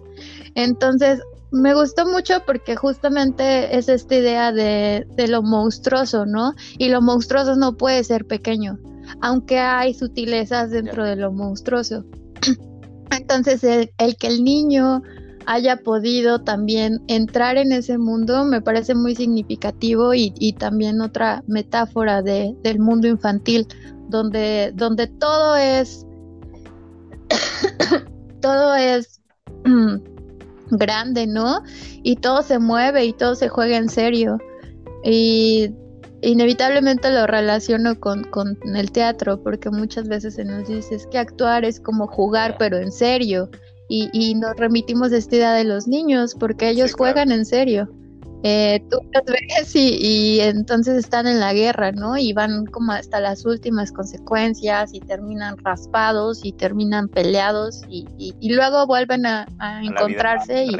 Entonces 0.55 1.21
me 1.51 1.73
gustó 1.73 2.05
mucho 2.05 2.43
porque 2.45 2.75
justamente 2.75 3.77
es 3.77 3.89
esta 3.89 4.15
idea 4.15 4.51
de, 4.51 5.05
lo 5.27 5.41
monstruoso, 5.41 6.25
¿no? 6.25 6.53
Y 6.77 6.89
lo 6.89 7.01
monstruoso 7.01 7.55
no 7.55 7.77
puede 7.77 8.03
ser 8.03 8.25
pequeño, 8.25 8.79
aunque 9.21 9.59
hay 9.59 9.93
sutilezas 9.93 10.71
dentro 10.71 11.05
de 11.05 11.15
lo 11.15 11.31
monstruoso. 11.31 12.05
Entonces 13.11 13.63
el, 13.63 14.17
que 14.17 14.27
el 14.27 14.43
niño 14.43 15.01
haya 15.45 15.77
podido 15.77 16.41
también 16.41 17.01
entrar 17.07 17.57
en 17.57 17.71
ese 17.71 17.97
mundo 17.97 18.43
me 18.43 18.61
parece 18.61 18.95
muy 18.95 19.15
significativo 19.15 20.13
y, 20.13 20.33
y 20.37 20.53
también 20.53 20.99
otra 20.99 21.43
metáfora 21.47 22.21
de, 22.21 22.53
del 22.63 22.79
mundo 22.79 23.07
infantil, 23.07 23.65
donde, 24.09 24.73
donde 24.75 25.07
todo 25.07 25.55
es, 25.55 26.06
todo 28.41 28.75
es 28.75 29.21
mm, 29.65 29.95
grande, 30.71 31.27
¿no? 31.27 31.63
Y 32.03 32.17
todo 32.17 32.41
se 32.41 32.59
mueve 32.59 33.05
y 33.05 33.13
todo 33.13 33.35
se 33.35 33.49
juega 33.49 33.77
en 33.77 33.89
serio. 33.89 34.37
Y 35.03 35.71
inevitablemente 36.21 37.11
lo 37.11 37.27
relaciono 37.27 37.99
con, 37.99 38.23
con 38.25 38.57
el 38.75 38.91
teatro, 38.91 39.41
porque 39.41 39.69
muchas 39.69 40.07
veces 40.07 40.35
se 40.35 40.45
nos 40.45 40.67
dice 40.67 40.97
que 41.09 41.17
actuar 41.17 41.65
es 41.65 41.79
como 41.79 42.07
jugar, 42.07 42.55
pero 42.57 42.77
en 42.77 42.91
serio. 42.91 43.49
Y, 43.89 44.09
y 44.11 44.35
nos 44.35 44.55
remitimos 44.57 45.13
a 45.13 45.17
esta 45.17 45.35
idea 45.37 45.53
de 45.53 45.63
los 45.63 45.87
niños, 45.87 46.35
porque 46.35 46.69
ellos 46.69 46.93
juegan 46.93 47.31
en 47.31 47.45
serio 47.45 47.89
eh, 48.49 48.81
tú 48.89 49.01
los 49.13 49.25
ves 49.25 49.75
y, 49.75 50.39
entonces 50.39 50.95
están 50.95 51.27
en 51.27 51.41
la 51.41 51.51
guerra, 51.51 51.91
¿no? 51.91 52.17
Y 52.17 52.31
van 52.31 52.65
como 52.67 52.93
hasta 52.93 53.19
las 53.19 53.45
últimas 53.45 53.91
consecuencias 53.91 54.93
y 54.93 55.01
terminan 55.01 55.57
raspados 55.57 56.45
y 56.45 56.53
terminan 56.53 57.09
peleados 57.09 57.81
y, 57.89 58.07
y, 58.17 58.53
luego 58.53 58.87
vuelven 58.87 59.25
a, 59.25 59.45
encontrarse 59.83 60.63
y 60.63 60.77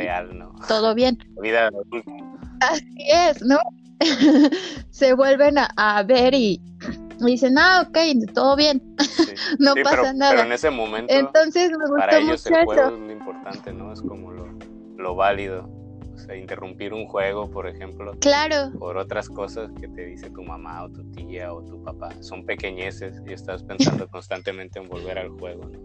todo 0.66 0.96
bien. 0.96 1.18
Así 2.62 2.98
es, 3.12 3.42
¿no? 3.42 3.60
Se 4.90 5.14
vuelven 5.14 5.56
a, 5.58 6.04
ver 6.04 6.36
y, 6.36 6.62
dicen, 7.20 7.58
ah, 7.58 7.86
ok, 7.86 7.98
todo 8.34 8.56
bien, 8.56 8.82
no 9.60 9.74
pasa 9.84 10.14
nada. 10.14 10.32
Pero 10.32 10.44
en 10.44 10.54
ese 10.54 10.70
momento, 10.70 11.14
Entonces, 11.14 11.72
me 11.72 11.80
gustó 11.80 11.96
para 11.98 12.18
ellos 12.18 12.46
mucho 12.46 12.60
el 12.60 12.66
juego 12.66 12.82
eso. 12.82 12.96
es 12.96 13.00
lo 13.02 13.12
importante, 13.12 13.74
¿no? 13.74 13.92
Es 13.92 14.02
como 14.02 14.32
lo, 14.32 14.48
lo 14.96 15.16
válido. 15.16 15.77
O 16.18 16.20
sea, 16.20 16.36
interrumpir 16.36 16.94
un 16.94 17.06
juego, 17.06 17.50
por 17.50 17.68
ejemplo, 17.68 18.12
Claro, 18.20 18.72
por 18.80 18.98
otras 18.98 19.30
cosas 19.30 19.70
que 19.80 19.88
te 19.88 20.06
dice 20.06 20.32
tu 20.32 20.42
mamá 20.42 20.84
o 20.84 20.90
tu 20.90 21.04
tía 21.12 21.54
o 21.54 21.64
tu 21.64 21.82
papá. 21.84 22.10
Son 22.22 22.44
pequeñeces 22.44 23.22
y 23.26 23.34
estás 23.34 23.64
pensando 23.64 24.08
constantemente 24.12 24.80
en 24.80 24.90
volver 24.90 25.20
al 25.20 25.30
juego, 25.30 25.64
¿no? 25.66 25.80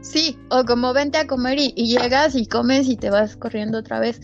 sí, 0.00 0.38
o 0.50 0.64
como 0.64 0.92
vente 0.92 1.18
a 1.18 1.26
comer 1.26 1.58
y, 1.58 1.72
y 1.76 1.86
llegas 1.86 2.34
y 2.36 2.46
comes 2.46 2.88
y 2.88 2.96
te 2.96 3.10
vas 3.10 3.36
corriendo 3.36 3.78
otra 3.78 4.00
vez. 4.00 4.20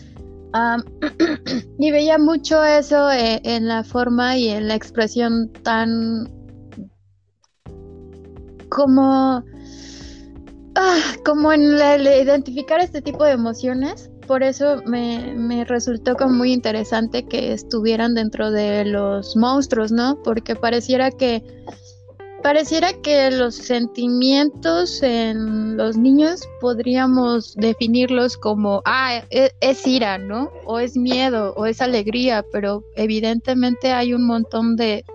Y 1.79 1.91
veía 1.91 2.17
mucho 2.17 2.63
eso 2.63 3.09
eh, 3.11 3.41
en 3.43 3.67
la 3.67 3.83
forma 3.83 4.37
y 4.37 4.49
en 4.49 4.67
la 4.67 4.75
expresión 4.75 5.51
tan 5.63 6.29
como 8.69 9.43
ah, 10.75 11.15
como 11.25 11.51
en 11.53 11.77
la- 11.77 11.97
identificar 12.17 12.79
este 12.79 13.01
tipo 13.01 13.23
de 13.23 13.31
emociones. 13.31 14.09
Por 14.27 14.43
eso 14.43 14.81
me, 14.85 15.33
me 15.35 15.65
resultó 15.65 16.15
como 16.15 16.33
muy 16.35 16.53
interesante 16.53 17.25
que 17.27 17.51
estuvieran 17.53 18.13
dentro 18.13 18.51
de 18.51 18.85
los 18.85 19.35
monstruos, 19.35 19.91
¿no? 19.91 20.21
Porque 20.23 20.55
pareciera 20.55 21.11
que 21.11 21.43
pareciera 22.41 22.93
que 22.93 23.29
los 23.31 23.55
sentimientos 23.55 25.03
en 25.03 25.77
los 25.77 25.97
niños 25.97 26.41
podríamos 26.59 27.53
definirlos 27.55 28.37
como, 28.37 28.81
ah, 28.85 29.21
e- 29.29 29.51
es, 29.61 29.85
ira, 29.85 30.17
¿no? 30.17 30.49
O 30.65 30.79
es 30.79 30.97
miedo, 30.97 31.53
o 31.55 31.65
es 31.65 31.81
alegría, 31.81 32.43
pero 32.51 32.83
evidentemente 32.95 33.91
hay 33.91 34.13
un 34.13 34.25
montón 34.25 34.75
de, 34.75 35.05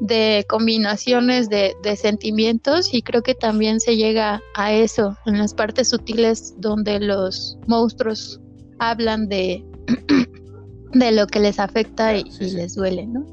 de 0.00 0.44
combinaciones 0.48 1.48
de, 1.48 1.74
de 1.82 1.96
sentimientos 1.96 2.94
y 2.94 3.02
creo 3.02 3.22
que 3.22 3.34
también 3.34 3.80
se 3.80 3.96
llega 3.96 4.40
a 4.54 4.72
eso 4.72 5.16
en 5.26 5.38
las 5.38 5.54
partes 5.54 5.88
sutiles 5.88 6.54
donde 6.58 7.00
los 7.00 7.58
monstruos 7.66 8.40
hablan 8.78 9.28
de, 9.28 9.64
de 10.92 11.12
lo 11.12 11.26
que 11.26 11.40
les 11.40 11.58
afecta 11.58 12.16
y, 12.16 12.30
sí, 12.30 12.44
y 12.44 12.50
les 12.52 12.74
duele, 12.74 13.06
¿no? 13.06 13.26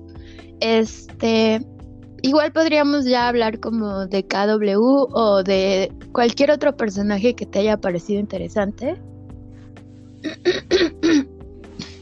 Este, 0.59 1.65
igual 2.21 2.51
podríamos 2.51 3.05
ya 3.05 3.27
hablar 3.27 3.59
como 3.59 4.07
de 4.07 4.25
KW 4.25 5.07
o 5.13 5.43
de 5.43 5.91
cualquier 6.11 6.51
otro 6.51 6.75
personaje 6.75 7.35
que 7.35 7.45
te 7.45 7.59
haya 7.59 7.77
parecido 7.77 8.19
interesante. 8.19 8.95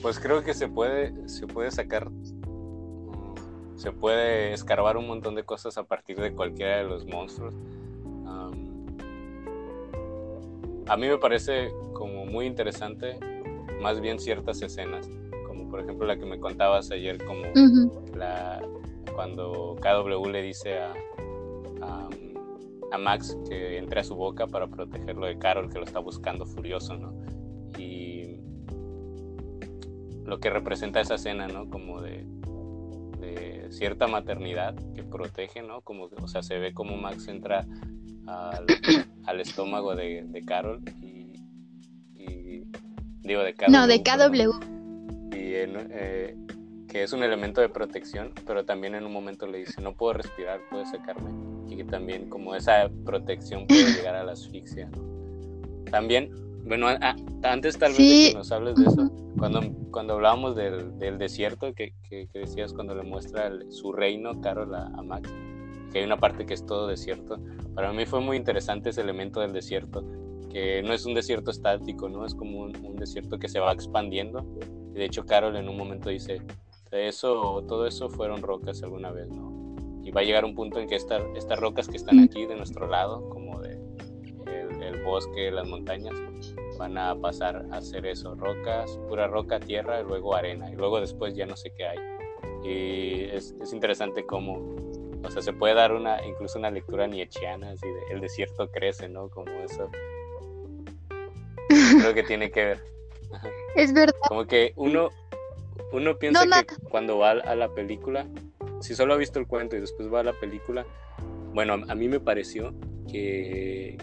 Pues 0.01 0.19
creo 0.19 0.43
que 0.43 0.53
se 0.53 0.67
puede, 0.67 1.13
se 1.27 1.47
puede 1.47 1.71
sacar, 1.71 2.09
se 3.75 3.91
puede 3.91 4.53
escarbar 4.53 4.97
un 4.97 5.07
montón 5.07 5.35
de 5.35 5.43
cosas 5.43 5.77
a 5.77 5.83
partir 5.83 6.19
de 6.19 6.33
cualquiera 6.33 6.77
de 6.77 6.83
los 6.83 7.05
monstruos. 7.05 7.53
A 10.87 10.97
mí 10.97 11.07
me 11.07 11.17
parece 11.17 11.71
como 11.93 12.25
muy 12.25 12.45
interesante 12.45 13.17
más 13.81 14.01
bien 14.01 14.19
ciertas 14.19 14.61
escenas, 14.61 15.09
como 15.47 15.69
por 15.69 15.79
ejemplo 15.79 16.05
la 16.05 16.17
que 16.17 16.25
me 16.25 16.39
contabas 16.39 16.91
ayer, 16.91 17.23
como 17.23 17.43
la, 18.15 18.61
cuando 19.15 19.75
KW 19.81 20.29
le 20.29 20.41
dice 20.41 20.79
a, 20.79 20.93
a, 21.81 22.09
a 22.91 22.97
Max 22.97 23.37
que 23.47 23.77
entre 23.77 24.01
a 24.01 24.03
su 24.03 24.15
boca 24.15 24.45
para 24.45 24.67
protegerlo 24.67 25.25
de 25.25 25.37
Carol, 25.37 25.69
que 25.69 25.79
lo 25.79 25.85
está 25.85 25.99
buscando 25.99 26.45
furioso, 26.45 26.97
¿no? 26.97 27.13
Y 27.77 28.41
lo 30.25 30.39
que 30.39 30.49
representa 30.49 30.99
esa 30.99 31.15
escena, 31.15 31.47
¿no? 31.47 31.69
Como 31.69 32.01
de, 32.01 32.25
de 33.23 33.67
cierta 33.71 34.07
maternidad 34.07 34.75
que 34.95 35.03
protege, 35.03 35.61
¿no? 35.61 35.81
Como, 35.81 36.09
o 36.21 36.27
sea, 36.27 36.43
se 36.43 36.57
ve 36.59 36.73
como 36.73 36.95
Max 36.97 37.27
entra 37.27 37.65
al, 38.27 38.65
al 39.25 39.41
estómago 39.41 39.95
de, 39.95 40.23
de 40.27 40.41
Carol 40.43 40.81
y, 41.01 41.33
y- 42.15 42.63
digo 43.21 43.41
de 43.43 43.53
KW. 43.53 43.69
No, 43.71 43.87
de 43.87 44.03
KW. 44.03 45.35
y 45.35 45.55
en, 45.55 45.87
eh, 45.91 46.35
que 46.87 47.03
es 47.03 47.13
un 47.13 47.23
elemento 47.23 47.61
de 47.61 47.69
protección, 47.69 48.31
pero 48.45 48.65
también 48.65 48.95
en 48.95 49.05
un 49.05 49.13
momento 49.13 49.47
le 49.47 49.59
dice, 49.59 49.81
no 49.81 49.93
puedo 49.93 50.13
respirar, 50.13 50.59
puedes 50.69 50.89
sacarme, 50.91 51.31
y 51.69 51.77
que 51.77 51.83
también 51.85 52.29
como 52.29 52.53
esa 52.55 52.89
protección 53.05 53.65
puede 53.67 53.91
llegar 53.95 54.15
a 54.15 54.23
la 54.23 54.33
asfixia. 54.33 54.89
¿no? 54.89 55.83
También, 55.89 56.29
bueno, 56.65 56.87
a- 56.87 57.15
antes 57.43 57.77
tal 57.79 57.91
vez 57.91 57.97
de 57.97 58.29
que 58.29 58.33
nos 58.35 58.51
hables 58.51 58.75
de 58.75 58.85
eso, 58.85 59.11
cuando, 59.43 59.59
cuando 59.91 60.13
hablábamos 60.13 60.55
del, 60.55 60.97
del 60.99 61.17
desierto, 61.17 61.73
que, 61.73 61.93
que- 62.07 62.27
que 62.31 62.39
decías 62.39 62.71
cuando 62.73 62.95
le 62.95 63.03
muestra 63.03 63.47
el- 63.47 63.69
su 63.73 63.91
reino, 63.91 64.39
Carol, 64.39 64.73
a, 64.73 64.85
a 64.85 65.01
Max, 65.03 65.29
que 65.91 65.99
hay 65.99 66.05
una 66.05 66.15
parte 66.15 66.45
que 66.45 66.53
es 66.53 66.65
todo 66.65 66.87
desierto, 66.87 67.37
para 67.75 67.91
mí 67.91 68.05
fue 68.05 68.21
muy 68.21 68.37
interesante 68.37 68.91
ese 68.91 69.01
elemento 69.01 69.41
del 69.41 69.51
desierto, 69.51 70.01
que 70.49 70.81
no 70.81 70.93
es 70.93 71.05
un 71.05 71.13
desierto 71.13 71.51
estático, 71.51 72.07
¿no? 72.07 72.25
Es 72.25 72.33
como 72.35 72.59
un, 72.61 72.85
un 72.85 72.95
desierto 72.95 73.37
que 73.37 73.49
se 73.49 73.59
va 73.59 73.73
expandiendo. 73.73 74.45
Y 74.95 74.99
de 74.99 75.03
hecho, 75.03 75.25
Carol 75.25 75.57
en 75.57 75.67
un 75.67 75.75
momento 75.75 76.09
dice, 76.09 76.41
eso, 76.91 77.63
todo 77.67 77.85
eso 77.85 78.09
fueron 78.09 78.41
rocas 78.41 78.81
alguna 78.81 79.11
vez, 79.11 79.27
¿no? 79.29 79.75
Y 80.05 80.11
va 80.11 80.21
a 80.21 80.23
llegar 80.23 80.45
un 80.45 80.55
punto 80.55 80.79
en 80.79 80.87
que 80.87 80.95
esta- 80.95 81.19
estas 81.35 81.59
rocas 81.59 81.89
que 81.89 81.97
están 81.97 82.19
aquí 82.19 82.45
de 82.45 82.55
nuestro 82.55 82.87
lado, 82.87 83.27
como 83.29 83.59
de 83.59 83.77
el, 84.45 84.81
el 84.83 85.03
bosque, 85.03 85.51
las 85.51 85.67
montañas, 85.67 86.13
van 86.77 86.97
a 86.97 87.15
pasar 87.15 87.65
a 87.71 87.81
ser 87.81 88.05
eso, 88.05 88.35
rocas, 88.35 88.97
pura 89.07 89.27
roca, 89.27 89.59
tierra, 89.59 90.01
y 90.01 90.03
luego 90.03 90.35
arena, 90.35 90.71
y 90.71 90.75
luego 90.75 90.99
después 90.99 91.35
ya 91.35 91.45
no 91.45 91.55
sé 91.55 91.71
qué 91.75 91.85
hay. 91.85 91.97
Y 92.63 93.23
es, 93.35 93.55
es 93.61 93.73
interesante 93.73 94.25
cómo, 94.25 94.75
o 95.23 95.31
sea, 95.31 95.41
se 95.41 95.53
puede 95.53 95.73
dar 95.73 95.93
una, 95.93 96.25
incluso 96.25 96.59
una 96.59 96.71
lectura 96.71 97.07
nietzscheana, 97.07 97.71
así 97.71 97.87
de 97.87 98.13
el 98.13 98.21
desierto 98.21 98.69
crece, 98.71 99.09
¿no? 99.09 99.29
Como 99.29 99.51
eso. 99.51 99.89
Creo 101.67 102.13
que 102.13 102.23
tiene 102.23 102.51
que 102.51 102.65
ver. 102.65 102.83
Es 103.75 103.93
verdad. 103.93 104.13
Como 104.27 104.45
que 104.45 104.73
uno, 104.75 105.09
uno 105.91 106.17
piensa 106.17 106.45
No, 106.45 106.63
que 106.63 106.75
cuando 106.89 107.17
va 107.17 107.31
a 107.31 107.55
la 107.55 107.73
película, 107.73 108.27
si 108.79 108.95
solo 108.95 109.13
ha 109.13 109.17
visto 109.17 109.39
el 109.39 109.47
cuento 109.47 109.75
y 109.75 109.79
después 109.79 110.13
va 110.13 110.19
a 110.19 110.23
la 110.23 110.33
película, 110.33 110.85
bueno, 111.53 111.73
a 111.87 111.95
mí 111.95 112.07
me 112.07 112.19
pareció 112.19 112.73
que, 113.09 113.97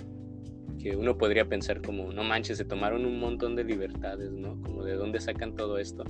que 0.82 0.96
uno 0.96 1.16
podría 1.18 1.44
pensar 1.46 1.82
como, 1.82 2.12
no 2.12 2.24
manches, 2.24 2.58
se 2.58 2.64
tomaron 2.64 3.04
un 3.04 3.20
montón 3.20 3.54
de 3.54 3.64
libertades, 3.64 4.32
¿no? 4.32 4.60
Como 4.62 4.84
de 4.84 4.94
dónde 4.94 5.20
sacan 5.20 5.54
todo 5.54 5.78
esto, 5.78 6.04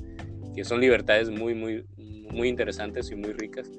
que 0.54 0.64
son 0.64 0.80
libertades 0.80 1.30
muy, 1.30 1.54
muy, 1.54 1.84
muy 2.30 2.48
interesantes 2.48 3.10
y 3.10 3.16
muy 3.16 3.32
ricas. 3.32 3.70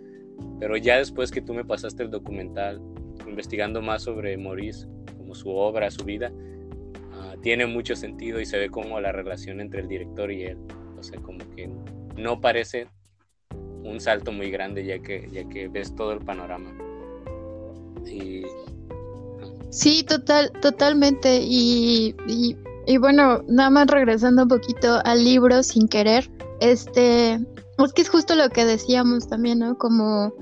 Pero 0.59 0.77
ya 0.77 0.97
después 0.97 1.31
que 1.31 1.41
tú 1.41 1.53
me 1.53 1.63
pasaste 1.63 2.03
el 2.03 2.11
documental, 2.11 2.81
investigando 3.27 3.81
más 3.81 4.03
sobre 4.03 4.37
Maurice, 4.37 4.87
como 5.17 5.33
su 5.33 5.49
obra, 5.49 5.89
su 5.91 6.03
vida, 6.03 6.31
ah, 7.13 7.35
tiene 7.41 7.65
mucho 7.65 7.95
sentido 7.95 8.39
y 8.41 8.45
se 8.45 8.57
ve 8.57 8.69
como 8.69 8.99
la 8.99 9.11
relación 9.11 9.61
entre 9.61 9.81
el 9.81 9.87
director 9.87 10.31
y 10.31 10.43
él. 10.43 10.57
O 10.99 11.03
sea, 11.03 11.19
como 11.21 11.39
que 11.55 11.69
no 12.17 12.41
parece 12.41 12.87
un 13.83 13.99
salto 13.99 14.31
muy 14.31 14.51
grande 14.51 14.85
ya 14.85 14.99
que, 14.99 15.27
ya 15.31 15.47
que 15.47 15.67
ves 15.67 15.95
todo 15.95 16.13
el 16.13 16.19
panorama. 16.19 16.75
Y 18.05 18.43
Sí, 19.71 20.03
total, 20.03 20.51
totalmente. 20.61 21.41
Y, 21.41 22.13
y, 22.85 22.97
bueno, 22.97 23.41
nada 23.47 23.69
más 23.69 23.87
regresando 23.87 24.43
un 24.43 24.49
poquito 24.49 24.99
al 25.05 25.23
libro 25.23 25.63
sin 25.63 25.87
querer, 25.87 26.29
este, 26.59 27.33
es 27.33 27.93
que 27.95 28.01
es 28.01 28.09
justo 28.09 28.35
lo 28.35 28.49
que 28.49 28.65
decíamos 28.65 29.27
también, 29.27 29.59
¿no? 29.59 29.77
Como, 29.77 30.33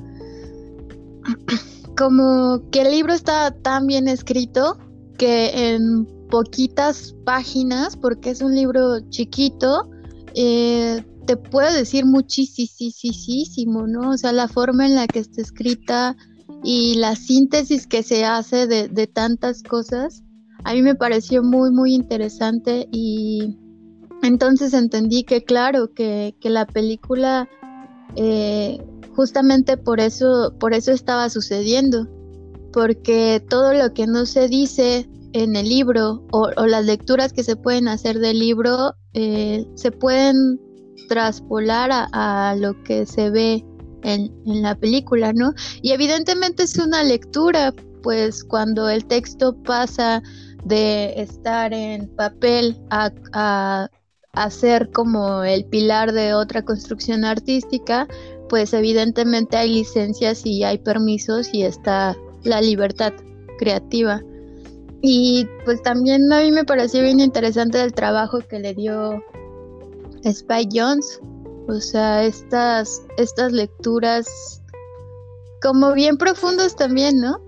como 1.98 2.62
que 2.72 2.82
el 2.82 2.92
libro 2.92 3.14
está 3.14 3.52
tan 3.52 3.86
bien 3.86 4.08
escrito 4.08 4.78
que 5.18 5.74
en 5.74 6.08
poquitas 6.30 7.16
páginas, 7.24 7.96
porque 7.96 8.32
es 8.32 8.42
un 8.42 8.56
libro 8.56 9.00
chiquito, 9.10 9.92
eh, 10.34 11.04
te 11.28 11.38
puede 11.38 11.78
decir 11.78 12.06
muchísimo, 12.06 13.86
¿no? 13.86 14.10
O 14.10 14.18
sea, 14.18 14.32
la 14.32 14.48
forma 14.48 14.88
en 14.88 14.96
la 14.96 15.06
que 15.06 15.20
está 15.20 15.42
escrita 15.42 16.16
y 16.64 16.96
la 16.96 17.16
síntesis 17.16 17.88
que 17.88 18.04
se 18.04 18.26
hace 18.26 18.68
de, 18.68 19.08
tantas 19.08 19.64
cosas, 19.64 20.24
a 20.64 20.74
mí 20.74 20.82
me 20.82 20.96
pareció 20.96 21.42
muy, 21.44 21.72
muy 21.72 21.94
interesante 21.94 22.88
y 22.92 23.58
entonces 24.22 24.74
entendí 24.74 25.24
que 25.24 25.44
claro, 25.44 25.94
que, 25.94 26.36
que 26.42 26.50
la 26.50 26.66
película 26.66 27.48
eh, 28.16 28.80
justamente 29.16 29.78
por 29.78 30.00
eso, 30.00 30.54
por 30.60 30.74
eso 30.74 30.92
estaba 30.92 31.30
sucediendo, 31.30 32.08
porque 32.72 33.44
todo 33.50 33.74
lo 33.74 33.94
que 33.94 34.08
no 34.08 34.26
se 34.26 34.48
dice 34.48 35.10
en 35.34 35.56
el 35.56 35.70
libro 35.70 36.26
o, 36.32 36.50
las 36.66 36.86
lecturas 36.86 37.34
que 37.34 37.44
se 37.44 37.56
pueden 37.56 37.88
hacer 37.88 38.20
del 38.20 38.40
libro 38.40 38.96
eh, 39.14 39.68
se 39.76 39.92
pueden 39.92 40.60
traspolar 41.08 41.90
a, 41.92 42.56
lo 42.58 42.82
que 42.84 43.06
se 43.06 43.30
ve 43.30 43.66
en, 44.04 44.32
la 44.46 44.76
película, 44.76 45.34
¿no? 45.34 45.54
Y 45.82 45.92
evidentemente 45.92 46.64
es 46.64 46.78
una 46.78 47.04
lectura, 47.04 47.74
pues 48.04 48.44
cuando 48.44 48.90
el 48.90 49.06
texto 49.06 49.56
pasa 49.64 50.22
de 50.66 51.14
estar 51.22 51.74
en 51.74 52.08
papel 52.16 52.78
a, 52.90 53.12
a, 53.34 53.90
ser 54.50 54.90
como 54.92 55.44
el 55.44 55.66
pilar 55.66 56.14
de 56.14 56.34
otra 56.34 56.64
construcción 56.64 57.26
artística, 57.26 58.08
pues 58.48 58.74
evidentemente 58.74 59.58
hay 59.58 59.74
licencias 59.74 60.46
y 60.46 60.64
hay 60.64 60.78
permisos 60.78 61.54
y 61.54 61.64
está 61.64 62.16
la 62.44 62.62
libertad 62.62 63.14
creativa. 63.58 64.22
Y 65.02 65.48
pues 65.66 65.82
también 65.82 66.32
a 66.32 66.42
mí 66.42 66.52
me 66.52 66.66
pareció 66.66 67.02
bien 67.02 67.20
interesante 67.20 67.82
el 67.82 67.94
trabajo 67.94 68.40
que 68.40 68.60
le 68.60 68.74
dio 68.74 69.24
Spike 70.24 70.70
Jones. 70.74 71.20
O 71.70 71.80
sea, 71.80 72.24
estas, 72.24 73.04
estas 73.18 73.52
lecturas 73.52 74.62
como 75.62 75.94
bien 75.94 76.18
profundos 76.18 76.76
también, 76.76 77.20
¿no? 77.20 77.40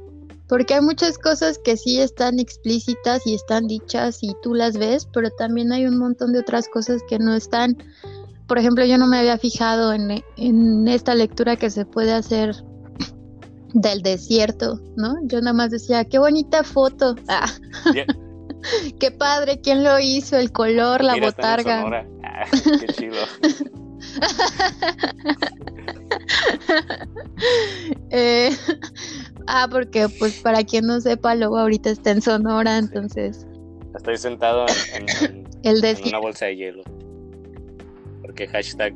Porque 0.48 0.76
hay 0.76 0.82
muchas 0.82 1.18
cosas 1.18 1.58
que 1.58 1.76
sí 1.76 2.00
están 2.00 2.40
explícitas 2.40 3.26
y 3.26 3.34
están 3.34 3.68
dichas 3.68 4.20
y 4.22 4.36
tú 4.44 4.54
las 4.54 4.78
ves, 4.78 5.08
pero 5.12 5.30
también 5.32 5.72
hay 5.72 5.88
un 5.88 5.98
montón 5.98 6.34
de 6.34 6.40
otras 6.40 6.68
cosas 6.68 7.02
que 7.08 7.18
no 7.18 7.34
están. 7.34 7.78
Por 8.48 8.60
ejemplo, 8.60 8.86
yo 8.86 8.98
no 8.98 9.08
me 9.08 9.18
había 9.18 9.38
fijado 9.38 9.94
en, 9.94 10.24
en 10.38 10.88
esta 10.88 11.16
lectura 11.16 11.56
que 11.56 11.70
se 11.70 11.86
puede 11.86 12.14
hacer 12.14 12.54
del 13.74 14.02
desierto, 14.02 14.82
¿no? 14.98 15.16
Yo 15.24 15.40
nada 15.40 15.54
más 15.54 15.72
decía, 15.72 16.06
qué 16.06 16.20
bonita 16.20 16.64
foto. 16.64 17.16
Ah. 17.28 17.50
qué 18.99 19.12
padre, 19.12 19.62
¿quién 19.62 19.84
lo 19.84 19.99
hizo? 19.99 20.38
El 20.38 20.51
color, 20.51 21.03
la 21.03 21.18
botarga. 21.18 22.05
Ah, 22.24 22.45
qué 22.51 22.88
chido. 22.93 23.22
eh, 28.09 28.49
ah, 29.47 29.68
porque 29.70 30.07
pues 30.20 30.39
para 30.41 30.64
quien 30.64 30.88
no 30.88 31.01
sepa, 31.01 31.36
luego 31.36 31.57
ahorita 31.57 31.89
está 31.89 32.12
en 32.12 32.22
Sonora, 32.22 32.78
entonces. 32.78 33.45
Estoy 33.95 34.18
sentado 34.18 34.66
en, 34.93 35.45
una 36.07 36.20
bolsa 36.20 36.45
de 36.45 36.55
hielo. 36.55 36.84
Porque 38.22 38.47
hashtag 38.47 38.93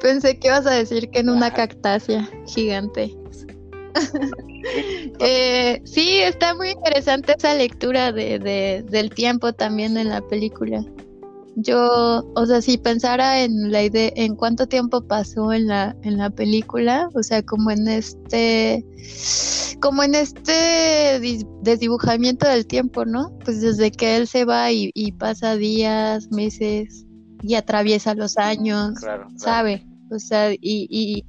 Pensé 0.00 0.38
que 0.38 0.48
ibas 0.48 0.66
a 0.66 0.72
decir 0.72 1.10
que 1.10 1.20
en 1.20 1.28
una 1.28 1.52
cactácea 1.52 2.28
gigante. 2.46 3.14
Eh, 5.20 5.80
sí, 5.84 6.18
está 6.18 6.54
muy 6.54 6.70
interesante 6.70 7.34
esa 7.36 7.54
lectura 7.54 8.12
de, 8.12 8.38
de, 8.38 8.84
del 8.88 9.10
tiempo 9.10 9.52
también 9.52 9.96
en 9.96 10.08
la 10.08 10.20
película 10.20 10.84
yo, 11.56 12.24
o 12.34 12.46
sea, 12.46 12.62
si 12.62 12.78
pensara 12.78 13.42
en 13.42 13.70
la 13.70 13.82
idea, 13.82 14.10
en 14.14 14.36
cuánto 14.36 14.66
tiempo 14.66 15.02
pasó 15.02 15.52
en 15.52 15.66
la, 15.66 15.96
en 16.02 16.16
la 16.16 16.30
película, 16.30 17.08
o 17.14 17.22
sea, 17.22 17.42
como 17.42 17.70
en 17.70 17.88
este, 17.88 18.84
como 19.80 20.02
en 20.02 20.14
este 20.14 21.20
desdibujamiento 21.62 22.46
del 22.46 22.66
tiempo, 22.66 23.04
¿no? 23.04 23.36
Pues 23.44 23.60
desde 23.60 23.90
que 23.90 24.16
él 24.16 24.26
se 24.26 24.44
va 24.44 24.70
y, 24.72 25.12
pasa 25.12 25.56
días, 25.56 26.30
meses 26.30 27.04
y 27.42 27.54
atraviesa 27.54 28.14
los 28.14 28.36
años, 28.38 28.94
¿sabe? 29.36 29.86
O 30.10 30.18
sea, 30.18 30.52
y, 30.52 30.58
y, 30.60 31.24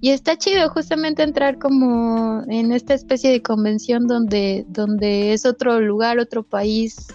y 0.00 0.10
está 0.10 0.36
chido 0.36 0.68
justamente 0.68 1.22
entrar 1.22 1.58
como 1.58 2.42
en 2.48 2.72
esta 2.72 2.94
especie 2.94 3.30
de 3.30 3.42
convención 3.42 4.06
donde, 4.06 4.64
donde 4.68 5.32
es 5.32 5.44
otro 5.44 5.80
lugar, 5.80 6.18
otro 6.18 6.42
país, 6.42 7.08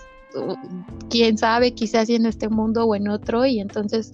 quién 1.10 1.38
sabe, 1.38 1.74
quizás 1.74 2.10
en 2.10 2.26
este 2.26 2.50
mundo 2.50 2.86
o 2.86 2.96
en 2.96 3.08
otro, 3.08 3.46
y 3.46 3.60
entonces 3.60 4.12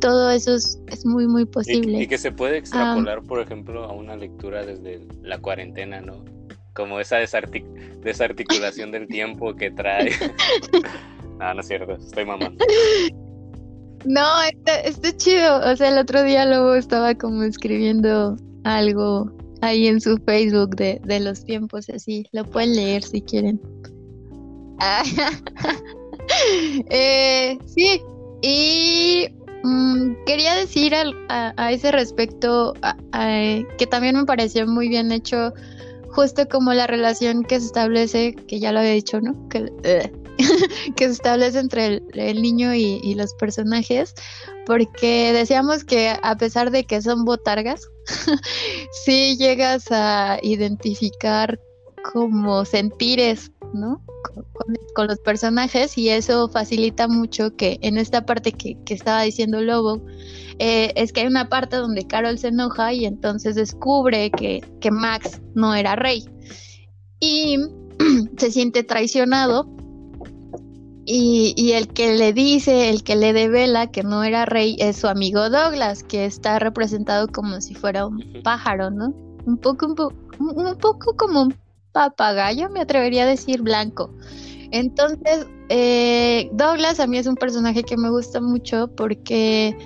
todo 0.00 0.30
eso 0.30 0.54
es, 0.54 0.78
muy, 1.04 1.26
muy 1.26 1.44
posible. 1.44 2.02
Y, 2.02 2.06
que 2.06 2.18
se 2.18 2.30
puede 2.30 2.58
extrapolar, 2.58 3.22
por 3.22 3.40
ejemplo, 3.40 3.84
a 3.84 3.92
una 3.92 4.16
lectura 4.16 4.64
desde 4.64 5.00
la 5.22 5.38
cuarentena, 5.38 6.00
¿no? 6.00 6.24
Como 6.74 7.00
esa 7.00 7.16
desarticulación 7.16 8.90
del 8.90 9.06
tiempo 9.08 9.54
que 9.54 9.70
trae. 9.70 10.10
no, 11.38 11.54
no 11.54 11.60
es 11.60 11.66
cierto, 11.66 11.94
estoy 11.94 12.24
mamando. 12.24 12.64
No, 14.04 14.42
está, 14.42 15.16
chido. 15.16 15.70
O 15.70 15.76
sea, 15.76 15.90
el 15.90 15.98
otro 15.98 16.22
día 16.22 16.46
luego 16.46 16.74
estaba 16.74 17.14
como 17.14 17.42
escribiendo 17.42 18.36
algo 18.64 19.30
ahí 19.60 19.86
en 19.86 20.00
su 20.00 20.16
Facebook 20.18 20.76
de, 20.76 21.00
de 21.04 21.20
los 21.20 21.44
tiempos 21.44 21.88
así. 21.88 22.26
Lo 22.32 22.44
pueden 22.44 22.76
leer 22.76 23.02
si 23.02 23.22
quieren. 23.22 23.60
eh, 26.90 27.58
sí, 27.66 28.02
y 28.42 29.28
mm, 29.62 30.12
quería 30.26 30.54
decir 30.54 30.94
a, 30.94 31.72
ese 31.72 31.92
respecto 31.92 32.74
que 33.78 33.86
también 33.86 34.16
me 34.16 34.24
pareció 34.24 34.66
muy 34.66 34.88
bien 34.88 35.12
hecho 35.12 35.52
justo 36.14 36.48
como 36.48 36.72
la 36.72 36.86
relación 36.86 37.42
que 37.42 37.58
se 37.60 37.66
establece, 37.66 38.34
que 38.34 38.60
ya 38.60 38.72
lo 38.72 38.78
había 38.78 38.92
dicho, 38.92 39.20
¿no? 39.20 39.48
Que, 39.48 39.70
que 40.96 41.04
se 41.06 41.12
establece 41.12 41.58
entre 41.58 42.02
el, 42.12 42.42
niño 42.42 42.74
y, 42.74 43.00
y, 43.02 43.14
los 43.14 43.34
personajes, 43.34 44.14
porque 44.66 45.32
decíamos 45.32 45.84
que 45.84 46.14
a 46.22 46.36
pesar 46.36 46.70
de 46.70 46.84
que 46.84 47.02
son 47.02 47.24
botargas, 47.24 47.88
sí 49.04 49.36
llegas 49.36 49.86
a 49.90 50.38
identificar 50.42 51.58
como 52.12 52.64
sentires, 52.64 53.50
¿no? 53.74 54.02
Con, 54.94 55.06
los 55.06 55.18
personajes 55.18 55.98
y 55.98 56.08
eso 56.08 56.48
facilita 56.48 57.08
mucho 57.08 57.54
que 57.56 57.78
en 57.82 57.98
esta 57.98 58.24
parte 58.24 58.52
que, 58.52 58.78
estaba 58.88 59.22
diciendo 59.22 59.60
Lobo, 59.60 60.00
eh, 60.58 60.92
es 60.96 61.12
que 61.12 61.22
hay 61.22 61.26
una 61.26 61.48
parte 61.48 61.76
donde 61.76 62.06
Carol 62.06 62.38
se 62.38 62.48
enoja 62.48 62.92
y 62.92 63.04
entonces 63.04 63.56
descubre 63.56 64.30
que, 64.30 64.62
que 64.80 64.90
Max 64.90 65.40
no 65.54 65.74
era 65.74 65.96
rey 65.96 66.24
y 67.20 67.58
se 68.38 68.50
siente 68.50 68.84
traicionado 68.84 69.68
y, 71.06 71.52
y, 71.56 71.72
el 71.72 71.88
que 71.88 72.14
le 72.14 72.32
dice, 72.32 72.88
el 72.88 73.02
que 73.02 73.14
le 73.14 73.34
devela 73.34 73.90
que 73.90 74.02
no 74.02 74.24
era 74.24 74.46
rey 74.46 74.76
es 74.78 74.96
su 74.96 75.06
amigo 75.06 75.50
Douglas, 75.50 76.02
que 76.02 76.24
está 76.24 76.58
representado 76.58 77.28
como 77.28 77.60
si 77.60 77.74
fuera 77.74 78.06
un 78.06 78.24
pájaro, 78.42 78.90
¿no? 78.90 79.12
Un 79.44 79.58
poco, 79.58 79.86
un, 80.38 80.66
un 80.66 80.78
poco 80.78 81.14
como 81.14 81.42
un 81.42 81.54
papagayo, 81.94 82.68
me 82.68 82.80
atrevería 82.80 83.22
a 83.22 83.26
decir 83.26 83.62
blanco. 83.62 84.10
Entonces, 84.72 85.46
eh, 85.70 86.50
Douglas 86.52 87.00
a 87.00 87.06
mí 87.06 87.16
es 87.16 87.26
un 87.26 87.36
personaje 87.36 87.84
que 87.84 87.96
me 87.96 88.10
gusta 88.10 88.40
mucho 88.40 88.90
porque 88.96 89.76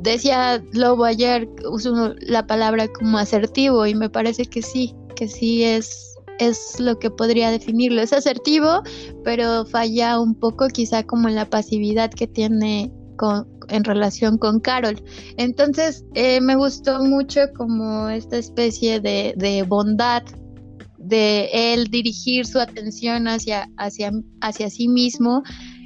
decía 0.00 0.62
Lobo 0.72 1.04
ayer, 1.04 1.48
usó 1.68 2.14
la 2.20 2.46
palabra 2.46 2.86
como 2.88 3.18
asertivo 3.18 3.86
y 3.86 3.94
me 3.94 4.10
parece 4.10 4.44
que 4.44 4.60
sí, 4.60 4.94
que 5.16 5.26
sí 5.26 5.64
es, 5.64 6.14
es 6.38 6.78
lo 6.78 6.98
que 6.98 7.10
podría 7.10 7.50
definirlo. 7.50 8.02
Es 8.02 8.12
asertivo, 8.12 8.82
pero 9.24 9.64
falla 9.64 10.20
un 10.20 10.34
poco 10.34 10.68
quizá 10.68 11.02
como 11.02 11.28
en 11.28 11.36
la 11.36 11.48
pasividad 11.48 12.10
que 12.10 12.26
tiene 12.26 12.92
con, 13.16 13.48
en 13.70 13.84
relación 13.84 14.36
con 14.36 14.60
Carol. 14.60 15.02
Entonces, 15.38 16.04
eh, 16.12 16.42
me 16.42 16.56
gustó 16.56 17.02
mucho 17.02 17.40
como 17.56 18.10
esta 18.10 18.36
especie 18.36 19.00
de 19.00 19.64
bondad 19.66 20.22
de 21.04 21.50
él 21.52 21.88
dirigir 21.88 22.46
su 22.46 22.58
atención 22.58 23.28
hacia, 23.28 23.68
hacia, 23.76 24.12
hacia 24.40 24.70
sí 24.70 24.88
mismo 24.88 25.42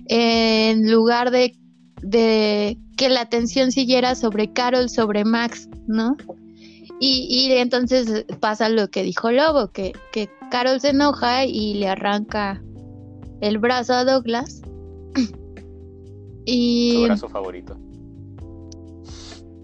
en 0.06 0.90
lugar 0.90 1.30
de, 1.30 1.58
de, 2.02 2.78
que 2.96 3.08
la 3.08 3.22
atención 3.22 3.72
siguiera 3.72 4.14
sobre 4.14 4.52
Carol, 4.52 4.88
sobre 4.88 5.24
Max, 5.24 5.68
¿no? 5.86 6.16
Y, 7.00 7.26
y 7.28 7.52
entonces 7.52 8.24
pasa 8.40 8.68
lo 8.68 8.88
que 8.88 9.02
dijo 9.02 9.30
Lobo, 9.30 9.70
que, 9.70 9.92
que 10.12 10.28
Carol 10.50 10.80
se 10.80 10.90
enoja 10.90 11.44
y 11.44 11.74
le 11.74 11.88
arranca 11.88 12.62
el 13.40 13.58
brazo 13.58 13.94
a 13.94 14.04
Douglas. 14.04 14.62
y... 16.44 16.92
Su 16.94 17.02
brazo 17.02 17.28
favorito. 17.28 17.76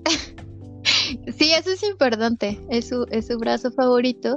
sí, 1.36 1.52
eso 1.52 1.70
es 1.70 1.82
importante, 1.82 2.60
es 2.70 2.88
su, 2.88 3.06
es 3.10 3.26
su 3.28 3.38
brazo 3.38 3.70
favorito. 3.72 4.36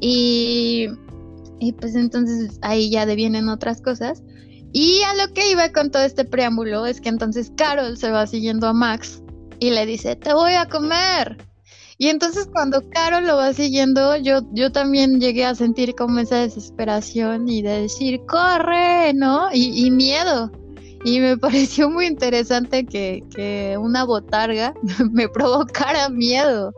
Y, 0.00 0.88
y 1.58 1.72
pues 1.72 1.94
entonces 1.94 2.58
ahí 2.62 2.90
ya 2.90 3.06
devienen 3.06 3.48
otras 3.48 3.80
cosas. 3.80 4.22
Y 4.72 5.00
a 5.02 5.14
lo 5.14 5.32
que 5.32 5.50
iba 5.50 5.72
con 5.72 5.90
todo 5.90 6.02
este 6.02 6.24
preámbulo 6.24 6.86
es 6.86 7.00
que 7.00 7.08
entonces 7.08 7.52
Carol 7.56 7.96
se 7.96 8.10
va 8.10 8.26
siguiendo 8.26 8.66
a 8.66 8.72
Max 8.72 9.22
y 9.60 9.70
le 9.70 9.86
dice, 9.86 10.16
te 10.16 10.32
voy 10.34 10.54
a 10.54 10.66
comer. 10.66 11.38
Y 11.96 12.08
entonces 12.08 12.48
cuando 12.52 12.88
Carol 12.90 13.26
lo 13.26 13.36
va 13.36 13.52
siguiendo, 13.52 14.16
yo, 14.16 14.42
yo 14.52 14.70
también 14.70 15.20
llegué 15.20 15.44
a 15.44 15.56
sentir 15.56 15.96
como 15.96 16.20
esa 16.20 16.36
desesperación 16.36 17.48
y 17.48 17.62
de 17.62 17.82
decir, 17.82 18.20
corre, 18.28 19.14
¿no? 19.14 19.48
Y, 19.52 19.90
miedo. 19.90 20.52
Y 21.04 21.18
me 21.18 21.36
pareció 21.38 21.90
muy 21.90 22.06
interesante 22.06 22.86
que, 22.86 23.24
que 23.34 23.76
una 23.80 24.04
botarga 24.04 24.74
me 25.10 25.28
provocara 25.28 26.08
miedo. 26.08 26.72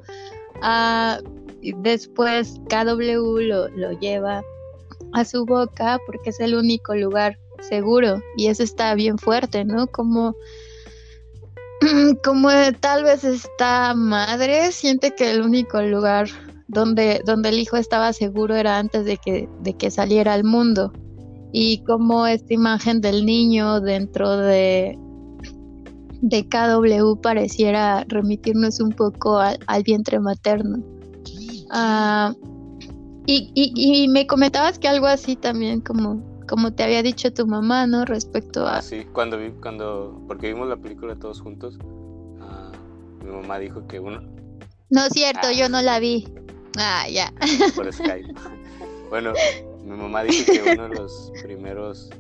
Ah, 0.63 1.19
después 1.63 2.61
KW 2.69 3.41
lo, 3.41 3.69
lo 3.69 3.93
lleva 3.99 4.43
a 5.13 5.25
su 5.25 5.45
boca 5.45 5.99
porque 6.07 6.31
es 6.31 6.41
el 6.41 6.55
único 6.55 6.95
lugar 6.95 7.39
seguro 7.61 8.23
y 8.37 8.47
eso 8.47 8.63
está 8.63 8.95
bien 8.95 9.19
fuerte, 9.19 9.65
¿no? 9.65 9.87
Como 9.87 10.35
como 12.25 12.51
tal 12.81 13.05
vez 13.05 13.25
esta 13.25 13.95
madre 13.95 14.73
siente 14.73 15.15
que 15.15 15.31
el 15.31 15.43
único 15.43 15.81
lugar 15.83 16.29
donde, 16.69 17.23
donde 17.25 17.49
el 17.49 17.59
hijo 17.59 17.77
estaba 17.77 18.13
seguro 18.13 18.55
era 18.55 18.79
antes 18.79 19.05
de 19.05 19.17
que, 19.17 19.49
de 19.61 19.75
que 19.75 19.91
saliera 19.91 20.35
al 20.35 20.45
mundo. 20.45 20.93
Y 21.53 21.83
como 21.85 22.27
esta 22.27 22.55
imagen 22.55 23.01
del 23.01 23.27
niño 23.27 23.81
dentro 23.81 24.37
de 24.37 24.97
de 26.23 26.47
KW 26.47 27.21
pareciera 27.21 28.05
remitirnos 28.07 28.81
un 28.81 28.93
poco 28.93 29.39
al, 29.39 29.83
vientre 29.85 30.21
materno. 30.21 30.83
Ah, 31.71 32.35
y, 33.27 33.53
y, 33.55 34.09
me 34.09 34.27
comentabas 34.27 34.79
que 34.79 34.89
algo 34.89 35.07
así 35.07 35.37
también 35.37 35.81
como, 35.81 36.21
como 36.49 36.73
te 36.73 36.83
había 36.83 37.03
dicho 37.03 37.33
tu 37.33 37.47
mamá, 37.47 37.87
¿no? 37.87 38.05
Respecto 38.05 38.67
a... 38.67 38.79
Ah, 38.79 38.83
sí, 38.83 39.07
cuando, 39.13 39.39
vi, 39.39 39.51
cuando, 39.51 40.21
porque 40.27 40.49
vimos 40.49 40.69
la 40.69 40.77
película 40.77 41.15
todos 41.15 41.41
juntos, 41.41 41.79
ah, 42.41 42.73
mi 43.25 43.31
mamá 43.31 43.59
dijo 43.59 43.87
que 43.87 44.01
uno... 44.01 44.21
No 44.91 45.05
es 45.05 45.13
cierto, 45.13 45.53
yo 45.53 45.69
no 45.69 45.81
la 45.81 46.01
vi. 46.01 46.27
Ah, 46.77 47.07
ya. 47.09 47.33
Por 47.77 47.93
Skype. 47.93 48.35
bueno, 49.11 49.33
mi 49.85 49.97
mamá 49.97 50.25
dijo 50.25 50.53
que 50.53 50.73
uno 50.73 50.89
de 50.89 50.95
los 50.97 51.33
primeros 51.43 52.11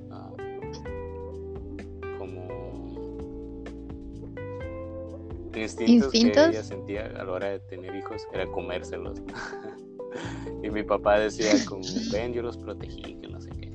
instintos, 5.58 6.12
que 6.12 6.18
ella 6.18 6.62
sentía 6.62 7.06
a 7.06 7.24
la 7.24 7.32
hora 7.32 7.48
de 7.48 7.60
tener 7.60 7.94
hijos 7.94 8.26
era 8.32 8.46
comérselos. 8.46 9.20
y 10.62 10.70
mi 10.70 10.82
papá 10.82 11.18
decía 11.18 11.52
como, 11.68 11.82
ven, 12.12 12.32
yo 12.32 12.42
los 12.42 12.56
protegí, 12.56 13.14
que 13.14 13.28
no 13.28 13.40
sé 13.40 13.50
qué. 13.50 13.72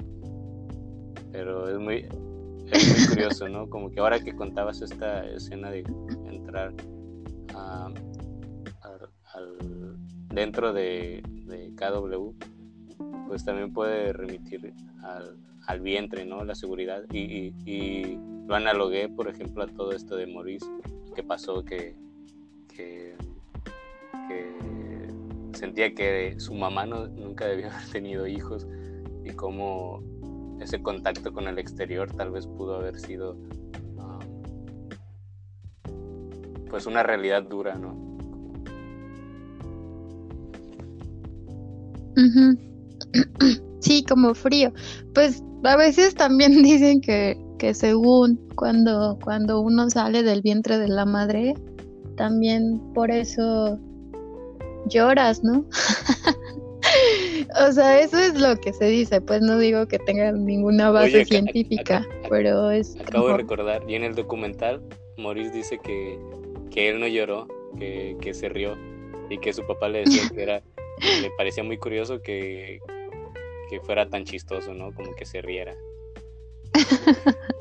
Pero 1.32 1.70
es 1.70 1.78
muy, 1.78 2.08
es 2.72 3.00
muy 3.00 3.08
curioso, 3.08 3.50
¿no? 3.50 3.70
Como 3.70 3.92
que 3.92 4.00
ahora 4.00 4.20
que 4.20 4.36
contabas 4.36 4.82
esta 4.82 5.26
escena 5.26 5.70
de 5.70 5.80
entrar 6.26 6.74
al, 7.54 7.94
dentro 10.30 10.74
de, 10.74 11.24
de, 11.46 11.74
KW, 11.76 12.34
pues 13.28 13.44
también 13.44 13.74
puede 13.74 14.14
remitir 14.14 14.74
al, 15.04 15.38
al 15.68 15.80
vientre, 15.82 16.26
¿no? 16.26 16.44
La 16.44 16.56
seguridad. 16.56 17.04
Y, 17.12 17.20
y, 17.20 17.54
y, 17.66 18.20
lo 18.48 18.54
analogué, 18.54 19.10
por 19.10 19.28
ejemplo, 19.28 19.64
a 19.64 19.68
todo 19.68 19.92
esto 19.92 20.16
de 20.16 20.28
Maurice 20.28 20.68
que 21.16 21.24
pasó 21.24 21.64
que, 21.64 21.96
sentía 25.54 25.96
que 25.96 26.36
su 26.38 26.54
mamá 26.54 26.86
no, 26.86 27.08
nunca 27.08 27.46
debió 27.48 27.68
haber 27.72 27.88
tenido 27.92 28.28
hijos 28.28 28.68
y 29.24 29.32
cómo 29.32 30.04
ese 30.60 30.82
contacto 30.82 31.34
con 31.34 31.48
el 31.48 31.58
exterior 31.58 32.12
tal 32.12 32.32
vez 32.32 32.46
pudo 32.46 32.76
haber 32.76 33.00
sido 33.00 33.38
um, 33.98 34.20
pues 36.70 36.86
una 36.86 37.04
realidad 37.04 37.44
dura, 37.44 37.76
¿no? 37.76 38.06
Sí, 43.82 44.04
como 44.04 44.34
frío. 44.34 44.74
Pues 45.14 45.44
a 45.64 45.78
veces 45.78 46.16
también 46.16 46.64
dicen 46.64 47.02
que 47.02 47.38
que 47.58 47.74
según 47.74 48.40
cuando, 48.56 49.18
cuando 49.24 49.62
uno 49.62 49.90
sale 49.90 50.24
del 50.24 50.42
vientre 50.42 50.78
de 50.78 50.88
la 50.88 51.06
madre, 51.06 51.54
también 52.18 52.82
por 52.94 53.12
eso 53.12 53.80
lloras, 54.88 55.44
¿no? 55.44 55.66
o 57.68 57.72
sea, 57.72 58.00
eso 58.00 58.18
es 58.18 58.40
lo 58.40 58.56
que 58.58 58.74
se 58.74 58.86
dice, 58.86 59.22
pues 59.22 59.42
no 59.42 59.58
digo 59.58 59.88
que 59.88 60.00
tenga 60.00 60.32
ninguna 60.32 60.90
base 60.90 61.26
científica, 61.26 62.06
pero 62.30 62.72
es... 62.72 62.96
Acabo 63.00 63.30
de 63.30 63.38
recordar, 63.38 63.84
y 63.88 63.96
en 63.96 64.04
el 64.04 64.16
documental, 64.16 64.82
Maurice 65.18 65.52
dice 65.52 65.80
que, 65.80 66.20
que 66.72 66.90
él 66.90 67.00
no 67.00 67.08
lloró, 67.08 67.48
que, 67.78 68.18
que 68.22 68.34
se 68.34 68.50
rió, 68.50 68.76
y 69.30 69.38
que 69.40 69.54
su 69.54 69.66
papá 69.66 69.90
le 69.90 70.00
decía 70.00 70.24
que 70.34 70.44
era, 70.44 70.62
le 71.22 71.32
parecía 71.38 71.64
muy 71.64 71.78
curioso 71.78 72.22
que, 72.22 72.80
que 73.70 73.80
fuera 73.82 74.10
tan 74.10 74.24
chistoso, 74.24 74.74
¿no? 74.74 74.94
Como 74.94 75.16
que 75.16 75.26
se 75.26 75.42
riera. 75.42 75.76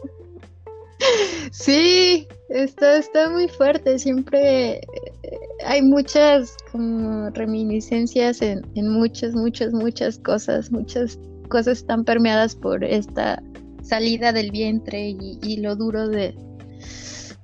Sí, 1.53 2.27
está, 2.49 2.99
está 2.99 3.31
muy 3.31 3.49
fuerte. 3.49 3.99
Siempre 3.99 4.77
eh, 4.77 4.81
hay 5.65 5.83
muchas 5.83 6.57
reminiscencias 7.35 8.43
en, 8.43 8.63
muchas, 8.89 9.35
muchas, 9.35 9.73
muchas 9.73 10.19
cosas. 10.19 10.71
Muchas 10.71 11.19
cosas 11.49 11.79
están 11.79 12.05
permeadas 12.05 12.57
por 12.57 12.85
esta 12.85 13.43
salida 13.83 14.33
del 14.33 14.51
vientre 14.51 15.11
y, 15.11 15.57
lo 15.59 15.77
duro 15.77 16.09
de, 16.09 16.35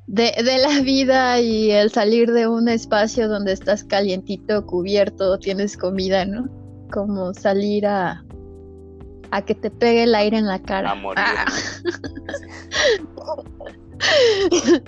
de, 0.06 0.32
de, 0.42 0.58
la 0.58 0.80
vida 0.80 1.40
y 1.40 1.70
el 1.70 1.90
salir 1.90 2.32
de 2.32 2.48
un 2.48 2.68
espacio 2.68 3.28
donde 3.28 3.52
estás 3.52 3.84
calientito, 3.84 4.66
cubierto, 4.66 5.38
tienes 5.38 5.76
comida, 5.76 6.24
¿no? 6.24 6.48
Como 6.90 7.34
salir 7.34 7.86
a, 7.86 8.24
a 9.30 9.42
que 9.42 9.54
te 9.54 9.70
pegue 9.70 10.04
el 10.04 10.14
aire 10.14 10.38
en 10.38 10.46
la 10.46 10.60
cara. 10.60 10.94
Ah. 11.16 11.44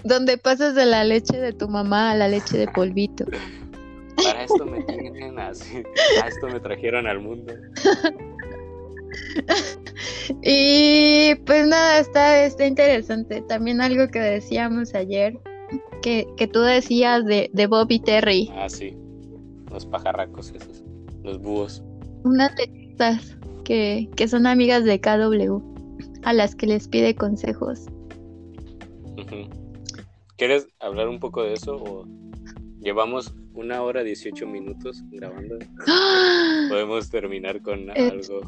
Donde 0.05 0.38
pasas 0.38 0.74
de 0.74 0.86
la 0.86 1.05
leche 1.05 1.38
de 1.38 1.53
tu 1.53 1.68
mamá 1.68 2.12
a 2.12 2.16
la 2.16 2.28
leche 2.28 2.57
de 2.57 2.66
polvito. 2.68 3.26
Para 4.16 4.45
esto 4.45 4.64
me 4.64 4.82
tienen 4.84 5.38
así. 5.38 5.82
A 6.22 6.28
esto 6.28 6.49
me 6.49 6.61
trajeron 6.61 7.07
al 7.07 7.20
mundo. 7.20 7.53
y 10.43 11.34
pues 11.47 11.66
nada, 11.66 11.99
está, 11.99 12.45
está 12.45 12.66
interesante. 12.66 13.43
También 13.43 13.80
algo 13.80 14.09
que 14.09 14.20
decíamos 14.20 14.95
ayer, 14.95 15.38
que, 16.03 16.26
que 16.36 16.47
tú 16.47 16.61
decías 16.61 17.24
de, 17.24 17.51
de 17.53 17.66
Bob 17.66 17.90
y 17.90 18.01
Terry. 18.01 18.51
Ah, 18.55 18.68
sí. 18.68 18.97
Los 19.70 19.86
pajarracos 19.86 20.53
esos. 20.55 20.84
Los 21.22 21.40
búhos. 21.40 21.82
Unas 22.24 22.55
lechitas 22.57 23.36
que, 23.63 24.09
son 24.29 24.47
amigas 24.47 24.85
de 24.85 25.01
KW, 25.01 25.61
a 26.23 26.33
las 26.33 26.55
que 26.55 26.67
les 26.67 26.89
pide 26.89 27.15
consejos. 27.15 27.87
¿Quieres 30.37 30.67
hablar 30.81 31.09
un 31.09 31.21
poco 31.21 31.43
de 31.43 31.55
eso? 31.55 31.77
O 31.77 32.07
llevamos 32.81 33.33
una 33.55 33.83
hora 33.83 34.03
18 34.03 34.47
minutos 34.47 35.03
grabando. 35.11 35.59
Podemos 36.69 37.11
terminar 37.11 37.61
con 37.63 37.91
este. 37.91 38.11
algo, 38.11 38.41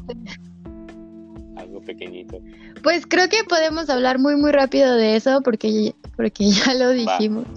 algo 1.57 1.81
pequeñito. 1.81 2.39
Pues 2.83 3.05
creo 3.07 3.29
que 3.29 3.43
podemos 3.47 3.89
hablar 3.89 4.19
muy 4.19 4.35
muy 4.35 4.51
rápido 4.51 4.95
de 4.95 5.15
eso 5.15 5.41
porque, 5.43 5.95
porque 6.15 6.49
ya 6.49 6.73
lo 6.73 6.91
dijimos. 6.91 7.47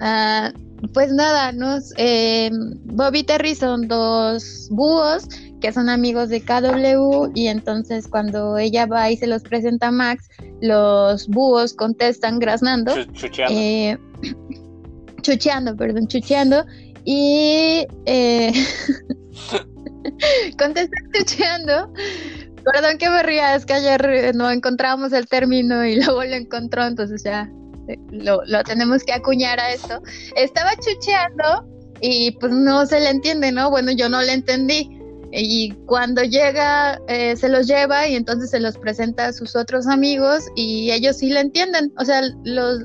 Ah, 0.00 0.52
pues 0.92 1.12
nada, 1.12 1.52
nos, 1.52 1.94
eh, 1.96 2.50
Bobby 2.84 3.20
y 3.20 3.24
Terry 3.24 3.54
son 3.54 3.88
dos 3.88 4.68
búhos 4.70 5.26
que 5.64 5.72
son 5.72 5.88
amigos 5.88 6.28
de 6.28 6.42
KW 6.42 7.30
y 7.34 7.46
entonces 7.46 8.06
cuando 8.06 8.58
ella 8.58 8.84
va 8.84 9.10
y 9.10 9.16
se 9.16 9.26
los 9.26 9.42
presenta 9.42 9.88
a 9.88 9.92
Max, 9.92 10.28
los 10.60 11.26
búhos 11.26 11.72
contestan 11.72 12.38
graznando. 12.38 12.92
chucheando. 13.14 13.58
Eh, 13.58 13.98
chucheando, 15.22 15.74
perdón, 15.74 16.06
chucheando. 16.06 16.66
Y 17.06 17.86
eh, 18.04 18.52
contestan 20.58 21.10
chucheando. 21.14 21.90
Perdón 22.70 22.98
que 22.98 23.08
me 23.08 23.22
ría, 23.22 23.54
es 23.54 23.64
que 23.64 23.72
ayer 23.72 24.34
no 24.34 24.50
encontramos 24.50 25.14
el 25.14 25.26
término 25.28 25.82
y 25.86 25.96
luego 26.04 26.24
lo 26.24 26.34
encontró, 26.34 26.84
entonces 26.84 27.22
ya 27.24 27.50
eh, 27.88 27.96
lo, 28.10 28.44
lo 28.44 28.62
tenemos 28.64 29.02
que 29.02 29.14
acuñar 29.14 29.58
a 29.58 29.72
esto. 29.72 30.02
Estaba 30.36 30.72
chucheando 30.76 31.66
y 32.02 32.32
pues 32.32 32.52
no 32.52 32.84
se 32.84 33.00
le 33.00 33.08
entiende, 33.08 33.50
¿no? 33.50 33.70
Bueno, 33.70 33.92
yo 33.92 34.10
no 34.10 34.20
le 34.20 34.34
entendí 34.34 35.00
y 35.36 35.70
cuando 35.86 36.22
llega 36.22 37.00
eh, 37.08 37.36
se 37.36 37.48
los 37.48 37.66
lleva 37.66 38.06
y 38.06 38.14
entonces 38.14 38.50
se 38.50 38.60
los 38.60 38.78
presenta 38.78 39.26
a 39.26 39.32
sus 39.32 39.56
otros 39.56 39.88
amigos 39.88 40.44
y 40.54 40.92
ellos 40.92 41.16
sí 41.16 41.30
le 41.30 41.40
entienden. 41.40 41.92
O 41.98 42.04
sea, 42.04 42.22
los, 42.44 42.78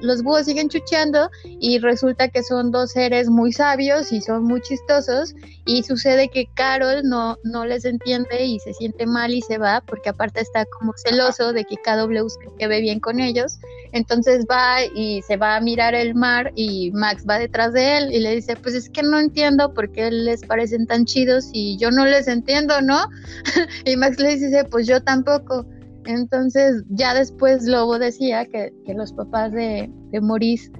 los 0.00 0.22
búhos 0.22 0.46
siguen 0.46 0.68
chucheando 0.68 1.30
y 1.60 1.78
resulta 1.78 2.28
que 2.28 2.42
son 2.42 2.72
dos 2.72 2.92
seres 2.92 3.28
muy 3.28 3.52
sabios 3.52 4.12
y 4.12 4.20
son 4.20 4.42
muy 4.44 4.60
chistosos 4.60 5.34
y 5.66 5.84
sucede 5.84 6.28
que 6.28 6.46
Carol 6.54 7.02
no, 7.04 7.38
no 7.44 7.64
les 7.64 7.84
entiende 7.84 8.44
y 8.44 8.58
se 8.58 8.74
siente 8.74 9.06
mal 9.06 9.32
y 9.32 9.40
se 9.42 9.58
va 9.58 9.80
porque 9.86 10.08
aparte 10.08 10.40
está 10.40 10.64
como 10.66 10.92
celoso 10.96 11.52
de 11.52 11.64
que 11.64 11.76
KW 11.76 12.26
se 12.58 12.66
ve 12.66 12.80
bien 12.80 12.98
con 12.98 13.20
ellos. 13.20 13.58
Entonces 13.92 14.46
va 14.50 14.84
y 14.84 15.22
se 15.22 15.36
va 15.36 15.56
a 15.56 15.60
mirar 15.60 15.94
el 15.94 16.14
mar 16.16 16.52
y 16.56 16.90
Max 16.90 17.24
va 17.28 17.38
detrás 17.38 17.72
de 17.72 17.98
él 17.98 18.12
y 18.12 18.18
le 18.18 18.34
dice, 18.34 18.56
pues 18.56 18.74
es 18.74 18.90
que 18.90 19.02
no 19.04 19.18
entiendo 19.18 19.72
por 19.72 19.92
qué 19.92 20.10
les 20.10 20.44
parecen 20.44 20.86
tan 20.86 21.04
chidos 21.04 21.50
y 21.52 21.76
yo 21.78 21.83
no 21.90 22.04
les 22.04 22.28
entiendo, 22.28 22.80
¿no? 22.80 22.98
y 23.84 23.96
Max 23.96 24.18
le 24.18 24.36
dice, 24.36 24.64
pues 24.64 24.86
yo 24.86 25.02
tampoco. 25.02 25.66
Entonces 26.06 26.82
ya 26.90 27.14
después 27.14 27.64
Lobo 27.64 27.98
decía 27.98 28.46
que, 28.46 28.72
los 28.94 29.12
papás 29.12 29.52
de, 29.52 29.90
de 30.10 30.20
Maurice 30.20 30.70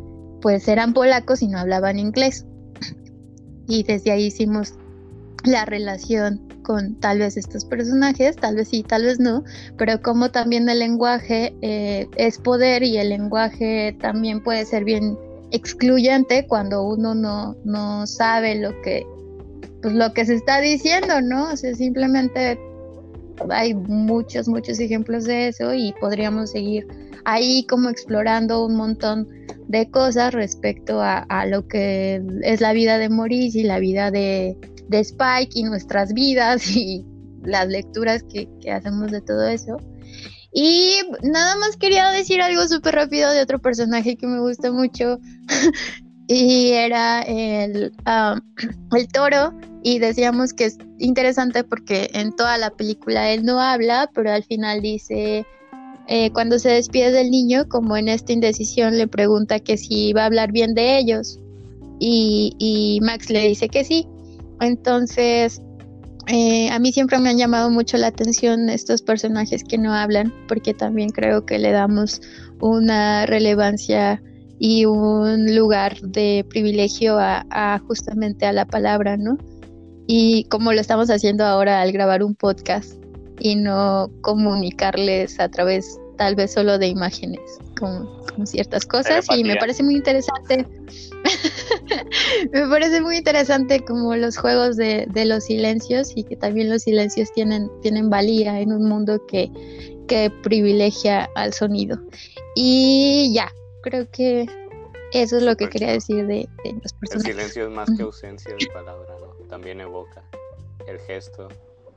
pues 0.42 0.68
eran 0.68 0.92
polacos 0.92 1.40
y 1.40 1.48
no 1.48 1.58
hablaban 1.58 1.98
inglés. 1.98 2.46
Y 3.66 3.82
desde 3.82 4.10
ahí 4.10 4.26
hicimos 4.26 4.74
la 5.44 5.64
relación 5.64 6.46
con 6.62 6.96
tal 6.96 7.18
vez 7.20 7.36
estos 7.36 7.64
personajes, 7.64 8.36
tal 8.36 8.56
vez 8.56 8.68
sí, 8.68 8.82
tal 8.82 9.04
vez 9.04 9.20
no, 9.20 9.44
pero 9.76 10.02
como 10.02 10.30
también 10.30 10.68
el 10.68 10.80
lenguaje 10.80 11.54
eh, 11.62 12.08
es 12.16 12.38
poder 12.38 12.82
y 12.82 12.96
el 12.96 13.10
lenguaje 13.10 13.96
también 14.00 14.42
puede 14.42 14.64
ser 14.64 14.84
bien 14.84 15.16
excluyente 15.50 16.46
cuando 16.48 16.82
uno 16.82 17.14
no, 17.14 17.56
no 17.64 18.06
sabe 18.06 18.56
lo 18.56 18.70
que, 18.82 19.06
pues 19.84 19.96
lo 19.96 20.14
que 20.14 20.24
se 20.24 20.34
está 20.34 20.62
diciendo, 20.62 21.20
¿no? 21.20 21.52
O 21.52 21.56
sea, 21.58 21.74
simplemente 21.74 22.58
hay 23.50 23.74
muchos, 23.74 24.48
muchos 24.48 24.80
ejemplos 24.80 25.24
de 25.24 25.48
eso 25.48 25.74
y 25.74 25.92
podríamos 26.00 26.52
seguir 26.52 26.86
ahí 27.26 27.66
como 27.68 27.90
explorando 27.90 28.64
un 28.64 28.76
montón 28.76 29.28
de 29.68 29.90
cosas 29.90 30.32
respecto 30.32 31.02
a, 31.02 31.44
lo 31.44 31.68
que 31.68 32.22
es 32.44 32.62
la 32.62 32.72
vida 32.72 32.96
de 32.96 33.10
Maurice 33.10 33.58
y 33.58 33.64
la 33.64 33.78
vida 33.78 34.10
de, 34.10 34.56
Spike 34.90 35.50
y 35.54 35.64
nuestras 35.64 36.14
vidas 36.14 36.66
y 36.74 37.04
las 37.42 37.68
lecturas 37.68 38.22
que, 38.22 38.48
hacemos 38.72 39.10
de 39.10 39.20
todo 39.20 39.46
eso. 39.46 39.76
Y 40.50 40.94
nada 41.22 41.56
más 41.56 41.76
quería 41.76 42.08
decir 42.08 42.40
algo 42.40 42.66
súper 42.68 42.94
rápido 42.94 43.30
de 43.32 43.42
otro 43.42 43.58
personaje 43.58 44.16
que 44.16 44.26
me 44.26 44.40
gusta 44.40 44.72
mucho. 44.72 45.18
y 46.26 46.70
era 46.70 47.20
el, 47.20 47.92
el 48.96 49.08
toro. 49.08 49.52
Y 49.84 49.98
decíamos 49.98 50.54
que 50.54 50.64
es 50.64 50.78
interesante 50.98 51.62
porque 51.62 52.10
en 52.14 52.34
toda 52.34 52.58
la 52.58 52.70
película 52.70 53.30
él 53.30 53.44
no 53.44 53.60
habla, 53.60 54.10
pero 54.14 54.32
al 54.32 54.42
final 54.42 54.80
dice, 54.80 55.46
eh, 56.08 56.30
cuando 56.30 56.58
se 56.58 56.70
despide 56.70 57.12
del 57.12 57.30
niño, 57.30 57.68
como 57.68 57.96
en 57.96 58.08
esta 58.08 58.32
indecisión, 58.32 58.96
le 58.96 59.06
pregunta 59.06 59.60
que 59.60 59.76
si 59.76 60.14
va 60.14 60.22
a 60.22 60.26
hablar 60.26 60.52
bien 60.52 60.74
de 60.74 60.98
ellos. 60.98 61.38
Y, 62.00 62.56
y 62.58 62.98
Max 63.02 63.28
le 63.28 63.46
dice 63.46 63.68
que 63.68 63.84
sí. 63.84 64.08
Entonces, 64.60 65.60
eh, 66.28 66.70
a 66.70 66.78
mí 66.78 66.90
siempre 66.90 67.18
me 67.18 67.28
han 67.28 67.36
llamado 67.36 67.70
mucho 67.70 67.98
la 67.98 68.06
atención 68.06 68.70
estos 68.70 69.02
personajes 69.02 69.64
que 69.64 69.76
no 69.76 69.92
hablan, 69.92 70.32
porque 70.48 70.72
también 70.72 71.10
creo 71.10 71.44
que 71.44 71.58
le 71.58 71.72
damos 71.72 72.22
una 72.60 73.26
relevancia 73.26 74.22
y 74.58 74.86
un 74.86 75.54
lugar 75.54 76.00
de 76.00 76.46
privilegio 76.48 77.18
a, 77.18 77.78
justamente 77.86 78.46
a 78.46 78.52
la 78.52 78.64
palabra, 78.64 79.16
¿no? 79.16 79.36
Y 80.06 80.44
como 80.44 80.72
lo 80.72 80.80
estamos 80.80 81.10
haciendo 81.10 81.44
ahora 81.44 81.80
al 81.80 81.92
grabar 81.92 82.22
un 82.22 82.34
podcast 82.34 82.94
y 83.40 83.56
no 83.56 84.10
comunicarles 84.20 85.40
a 85.40 85.48
través 85.48 85.98
tal 86.16 86.36
vez 86.36 86.52
solo 86.52 86.78
de 86.78 86.86
imágenes 86.88 87.40
con, 87.78 88.08
ciertas 88.46 88.84
cosas 88.84 89.26
y 89.36 89.44
me 89.44 89.56
parece 89.56 89.82
muy 89.82 89.94
interesante. 89.94 90.66
Me 92.52 92.68
parece 92.68 93.00
muy 93.00 93.18
interesante 93.18 93.84
como 93.84 94.14
los 94.16 94.36
juegos 94.36 94.76
de, 94.76 95.06
los 95.14 95.44
silencios 95.44 96.12
y 96.16 96.24
que 96.24 96.36
también 96.36 96.68
los 96.68 96.82
silencios 96.82 97.32
tienen, 97.32 97.70
tienen 97.80 98.10
valía 98.10 98.60
en 98.60 98.72
un 98.72 98.88
mundo 98.88 99.24
que, 99.26 99.50
que 100.08 100.30
privilegia 100.42 101.28
al 101.36 101.52
sonido. 101.52 101.98
Y 102.56 103.32
ya 103.34 103.52
creo 103.82 104.10
que 104.10 104.46
eso 105.12 105.36
es 105.36 105.42
lo 105.44 105.56
que 105.56 105.68
quería 105.68 105.92
decir 105.92 106.26
de, 106.26 106.48
los 106.82 106.92
personajes 106.94 107.14
el 107.14 107.22
silencio 107.22 107.68
es 107.68 107.70
más 107.70 107.88
que 107.96 108.02
ausencia 108.02 108.50
de 108.50 108.66
palabra 108.66 109.14
¿no? 109.20 109.33
También 109.54 109.80
evoca 109.80 110.20
el 110.88 110.98
gesto 110.98 111.46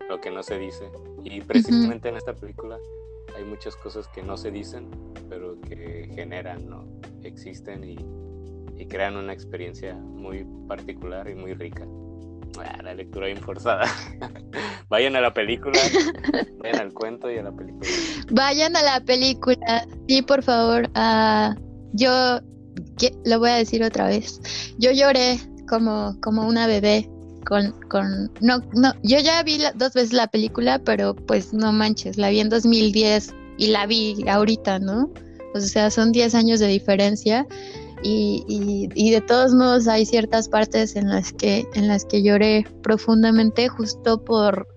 lo 0.07 0.21
que 0.21 0.29
no 0.29 0.43
se 0.43 0.59
dice 0.59 0.91
y 1.23 1.41
precisamente 1.41 2.07
en 2.07 2.17
esta 2.17 2.35
película 2.35 2.77
hay 3.35 3.43
muchas 3.45 3.75
cosas 3.75 4.07
que 4.09 4.21
no 4.21 4.37
se 4.37 4.51
dicen, 4.51 4.91
pero 5.27 5.59
que 5.61 6.07
generan, 6.13 6.69
¿no? 6.69 6.85
Existen 7.23 7.83
y, 7.83 7.97
crean 8.85 9.15
una 9.15 9.33
experiencia 9.33 9.95
muy 9.95 10.45
particular 10.67 11.27
y 11.27 11.33
muy 11.33 11.55
rica. 11.55 11.83
Ah, 12.59 12.79
la 12.83 12.93
lectura 12.93 13.25
bien 13.25 13.39
forzada. 13.39 13.85
vayan 14.89 15.15
a 15.15 15.21
la 15.21 15.33
película, 15.33 15.79
vayan 16.59 16.79
al 16.79 16.93
cuento 16.93 17.31
y 17.31 17.39
a 17.39 17.43
la 17.43 17.51
película. 17.51 17.89
Vayan 18.29 18.75
a 18.75 18.83
la 18.83 19.01
película, 19.01 19.87
sí, 20.07 20.21
por 20.21 20.43
favor. 20.43 20.87
Uh, 20.95 21.59
yo 21.93 22.39
lo 23.25 23.39
voy 23.39 23.49
a 23.49 23.55
decir 23.55 23.83
otra 23.83 24.07
vez. 24.07 24.39
Yo 24.77 24.91
lloré 24.91 25.39
como, 25.67 26.15
como 26.21 26.47
una 26.47 26.67
bebé 26.67 27.09
con, 27.47 27.73
con, 27.89 28.29
no, 28.41 28.59
no, 28.73 28.93
yo 29.03 29.19
ya 29.19 29.41
vi 29.41 29.57
dos 29.75 29.93
veces 29.93 30.11
la 30.11 30.27
película, 30.27 30.79
pero 30.79 31.15
pues 31.15 31.53
no 31.53 31.71
manches, 31.71 32.17
la 32.17 32.29
vi 32.29 32.41
en 32.41 32.49
2010 32.49 33.33
y 33.57 33.67
la 33.67 33.87
vi 33.87 34.27
ahorita, 34.27 34.79
¿no? 34.79 35.09
O 35.55 35.59
sea, 35.59 35.89
son 35.89 36.11
10 36.11 36.35
años 36.35 36.59
de 36.59 36.67
diferencia 36.67 37.47
y, 38.03 38.43
y, 38.93 39.11
de 39.11 39.21
todos 39.21 39.53
modos 39.53 39.87
hay 39.87 40.05
ciertas 40.05 40.49
partes 40.49 40.95
en 40.95 41.09
las 41.09 41.31
que, 41.31 41.65
en 41.73 41.87
las 41.87 42.05
que 42.05 42.21
lloré 42.21 42.65
profundamente 42.83 43.69
justo 43.69 44.23
por, 44.23 44.67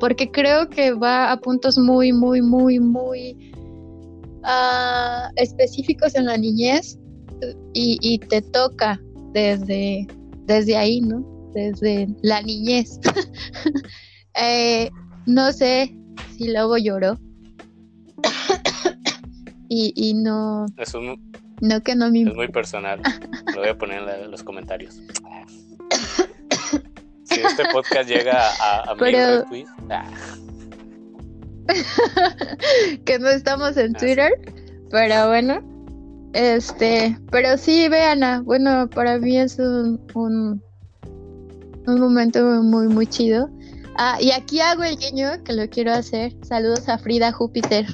porque 0.00 0.30
creo 0.30 0.68
que 0.68 0.92
va 0.92 1.30
a 1.30 1.40
puntos 1.40 1.78
muy, 1.78 2.12
muy, 2.12 2.42
muy, 2.42 2.80
muy 2.80 3.52
uh, 4.42 5.30
específicos 5.36 6.16
en 6.16 6.26
la 6.26 6.36
niñez 6.36 6.98
y, 7.72 7.98
y 8.02 8.18
te 8.18 8.42
toca 8.42 9.00
desde, 9.32 10.06
desde 10.46 10.76
ahí, 10.76 11.00
¿no? 11.00 11.37
Desde 11.54 12.08
la 12.22 12.42
niñez. 12.42 13.00
Eh, 14.40 14.88
no 15.26 15.52
sé 15.52 15.92
si 16.36 16.46
Lobo 16.46 16.76
lloró. 16.76 17.18
y, 19.68 20.14
no. 20.14 20.66
no 21.60 21.80
que 21.82 21.96
no 21.96 22.08
me... 22.08 22.22
Es 22.22 22.34
muy 22.36 22.46
personal. 22.46 23.00
Lo 23.52 23.60
voy 23.60 23.70
a 23.70 23.76
poner 23.76 24.08
en, 24.08 24.30
los 24.30 24.44
comentarios. 24.44 25.00
si 27.24 27.40
este 27.40 27.64
podcast 27.72 28.08
llega 28.08 28.48
a, 28.60 28.92
a 28.92 28.96
Pero... 28.96 29.44
ah. 29.90 30.04
que 33.04 33.18
no 33.18 33.28
estamos 33.28 33.76
en 33.76 33.94
ah, 33.96 33.98
Twitter, 33.98 34.30
pero 34.90 35.28
bueno. 35.28 35.60
Este, 36.34 37.18
pero 37.30 37.56
sí, 37.56 37.88
vean, 37.88 38.44
bueno, 38.44 38.88
para 38.90 39.18
mí 39.18 39.38
es 39.38 39.58
un, 39.58 40.00
un 40.14 40.62
momento 41.96 42.44
muy, 42.62 42.88
muy 42.88 43.06
chido. 43.06 43.50
Ah, 43.96 44.18
y 44.20 44.30
aquí 44.30 44.60
hago 44.60 44.84
el 44.84 44.96
guiño 44.96 45.42
que 45.44 45.52
lo 45.52 45.68
quiero 45.68 45.92
hacer. 45.92 46.34
Saludos 46.42 46.88
a 46.88 46.98
Frida 46.98 47.32
Júpiter. 47.32 47.86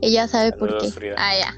Ella 0.00 0.26
sabe 0.28 0.52
por 0.52 0.78
qué. 0.78 1.14
Ah, 1.16 1.32
ya. 1.38 1.54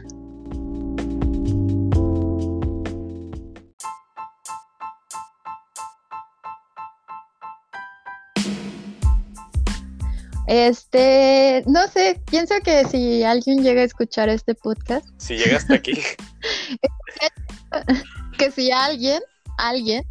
Este, 10.49 11.63
no 11.67 11.87
sé, 11.89 12.21
pienso 12.31 12.55
que 12.63 12.85
si 12.87 13.23
alguien 13.23 13.63
llega 13.63 13.81
a 13.81 13.85
escuchar 13.85 14.29
este 14.29 14.55
podcast. 14.55 15.07
Si 15.17 15.37
llega 15.37 15.57
hasta 15.57 15.75
aquí. 15.75 15.93
que 18.39 18.51
si 18.51 18.71
alguien, 18.71 19.23
alguien. 19.57 20.05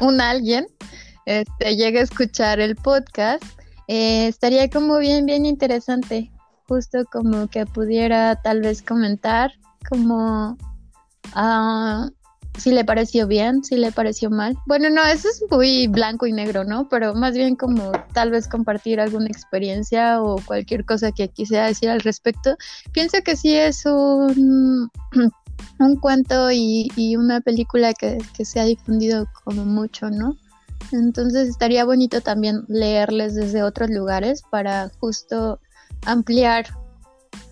Un 0.00 0.20
alguien, 0.20 0.66
este, 1.26 1.76
llega 1.76 2.00
a 2.00 2.04
escuchar 2.04 2.60
el 2.60 2.76
podcast, 2.76 3.44
eh, 3.88 4.26
estaría 4.26 4.68
como 4.70 4.98
bien, 4.98 5.26
bien 5.26 5.46
interesante. 5.46 6.30
Justo 6.68 7.04
como 7.10 7.48
que 7.48 7.66
pudiera 7.66 8.40
tal 8.40 8.62
vez 8.62 8.82
comentar 8.82 9.52
como 9.88 10.56
uh, 11.36 12.10
si 12.58 12.70
le 12.70 12.84
pareció 12.84 13.26
bien, 13.26 13.64
si 13.64 13.76
le 13.76 13.92
pareció 13.92 14.30
mal. 14.30 14.56
Bueno, 14.66 14.90
no, 14.90 15.04
eso 15.04 15.28
es 15.28 15.42
muy 15.50 15.86
blanco 15.88 16.26
y 16.26 16.32
negro, 16.32 16.64
¿no? 16.64 16.88
Pero 16.88 17.14
más 17.14 17.34
bien 17.34 17.56
como 17.56 17.92
tal 18.12 18.30
vez 18.30 18.48
compartir 18.48 19.00
alguna 19.00 19.26
experiencia 19.26 20.22
o 20.22 20.36
cualquier 20.44 20.84
cosa 20.84 21.12
que 21.12 21.28
quisiera 21.28 21.66
decir 21.66 21.90
al 21.90 22.00
respecto. 22.00 22.56
Pienso 22.92 23.18
que 23.24 23.36
sí 23.36 23.54
es 23.54 23.84
un, 23.86 24.90
un 25.78 25.96
cuento 25.96 26.50
y, 26.50 27.16
una 27.16 27.40
película 27.40 27.92
que, 27.94 28.18
que 28.36 28.44
se 28.44 28.60
ha 28.60 28.64
difundido 28.64 29.26
como 29.44 29.64
mucho, 29.64 30.10
¿no? 30.10 30.36
Entonces 30.90 31.48
estaría 31.48 31.84
bonito 31.84 32.20
también 32.20 32.64
leerles 32.68 33.34
desde 33.34 33.62
otros 33.62 33.90
lugares 33.90 34.42
para 34.50 34.90
justo 35.00 35.60
ampliar 36.04 36.66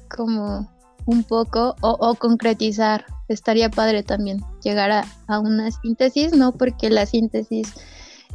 como 0.08 0.68
un 1.06 1.24
poco 1.24 1.76
o, 1.80 2.14
concretizar. 2.14 3.04
Estaría 3.28 3.70
padre 3.70 4.02
también 4.02 4.42
llegar 4.62 4.90
a, 4.90 5.38
una 5.38 5.70
síntesis, 5.70 6.32
no 6.32 6.52
porque 6.52 6.90
la 6.90 7.06
síntesis 7.06 7.72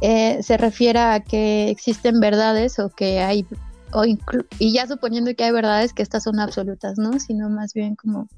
eh, 0.00 0.42
se 0.42 0.56
refiera 0.56 1.14
a 1.14 1.20
que 1.20 1.70
existen 1.70 2.20
verdades 2.20 2.78
o 2.78 2.88
que 2.88 3.20
hay, 3.20 3.46
o 3.92 4.04
y 4.04 4.72
ya 4.72 4.86
suponiendo 4.86 5.34
que 5.34 5.44
hay 5.44 5.52
verdades 5.52 5.92
que 5.92 6.02
estas 6.02 6.24
son 6.24 6.40
absolutas, 6.40 6.98
¿no? 6.98 7.18
Sino 7.20 7.48
más 7.50 7.72
bien 7.74 7.94
como, 7.94 8.28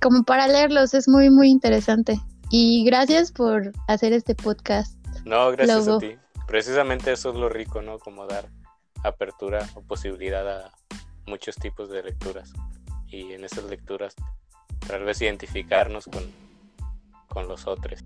como 0.00 0.24
para 0.24 0.48
leerlos, 0.48 0.94
es 0.94 1.08
muy, 1.08 1.30
muy 1.30 1.48
interesante. 1.48 2.20
Y 2.50 2.84
gracias 2.84 3.30
por 3.30 3.72
hacer 3.86 4.12
este 4.12 4.34
podcast. 4.34 4.96
No, 5.24 5.52
gracias 5.52 5.88
a 5.88 5.98
ti. 5.98 6.16
Precisamente 6.46 7.12
eso 7.12 7.30
es 7.30 7.36
lo 7.36 7.48
rico, 7.48 7.80
¿no? 7.82 7.98
Como 7.98 8.26
dar 8.26 8.48
apertura 9.04 9.68
o 9.74 9.82
posibilidad 9.82 10.48
a 10.48 10.72
muchos 11.26 11.54
tipos 11.56 11.90
de 11.90 12.02
lecturas. 12.02 12.52
Y 13.06 13.32
en 13.32 13.44
esas 13.44 13.64
lecturas 13.64 14.14
tal 14.86 15.04
vez 15.04 15.20
identificarnos 15.22 16.06
con, 16.06 16.24
con 17.28 17.46
los 17.46 17.66
otros. 17.66 18.00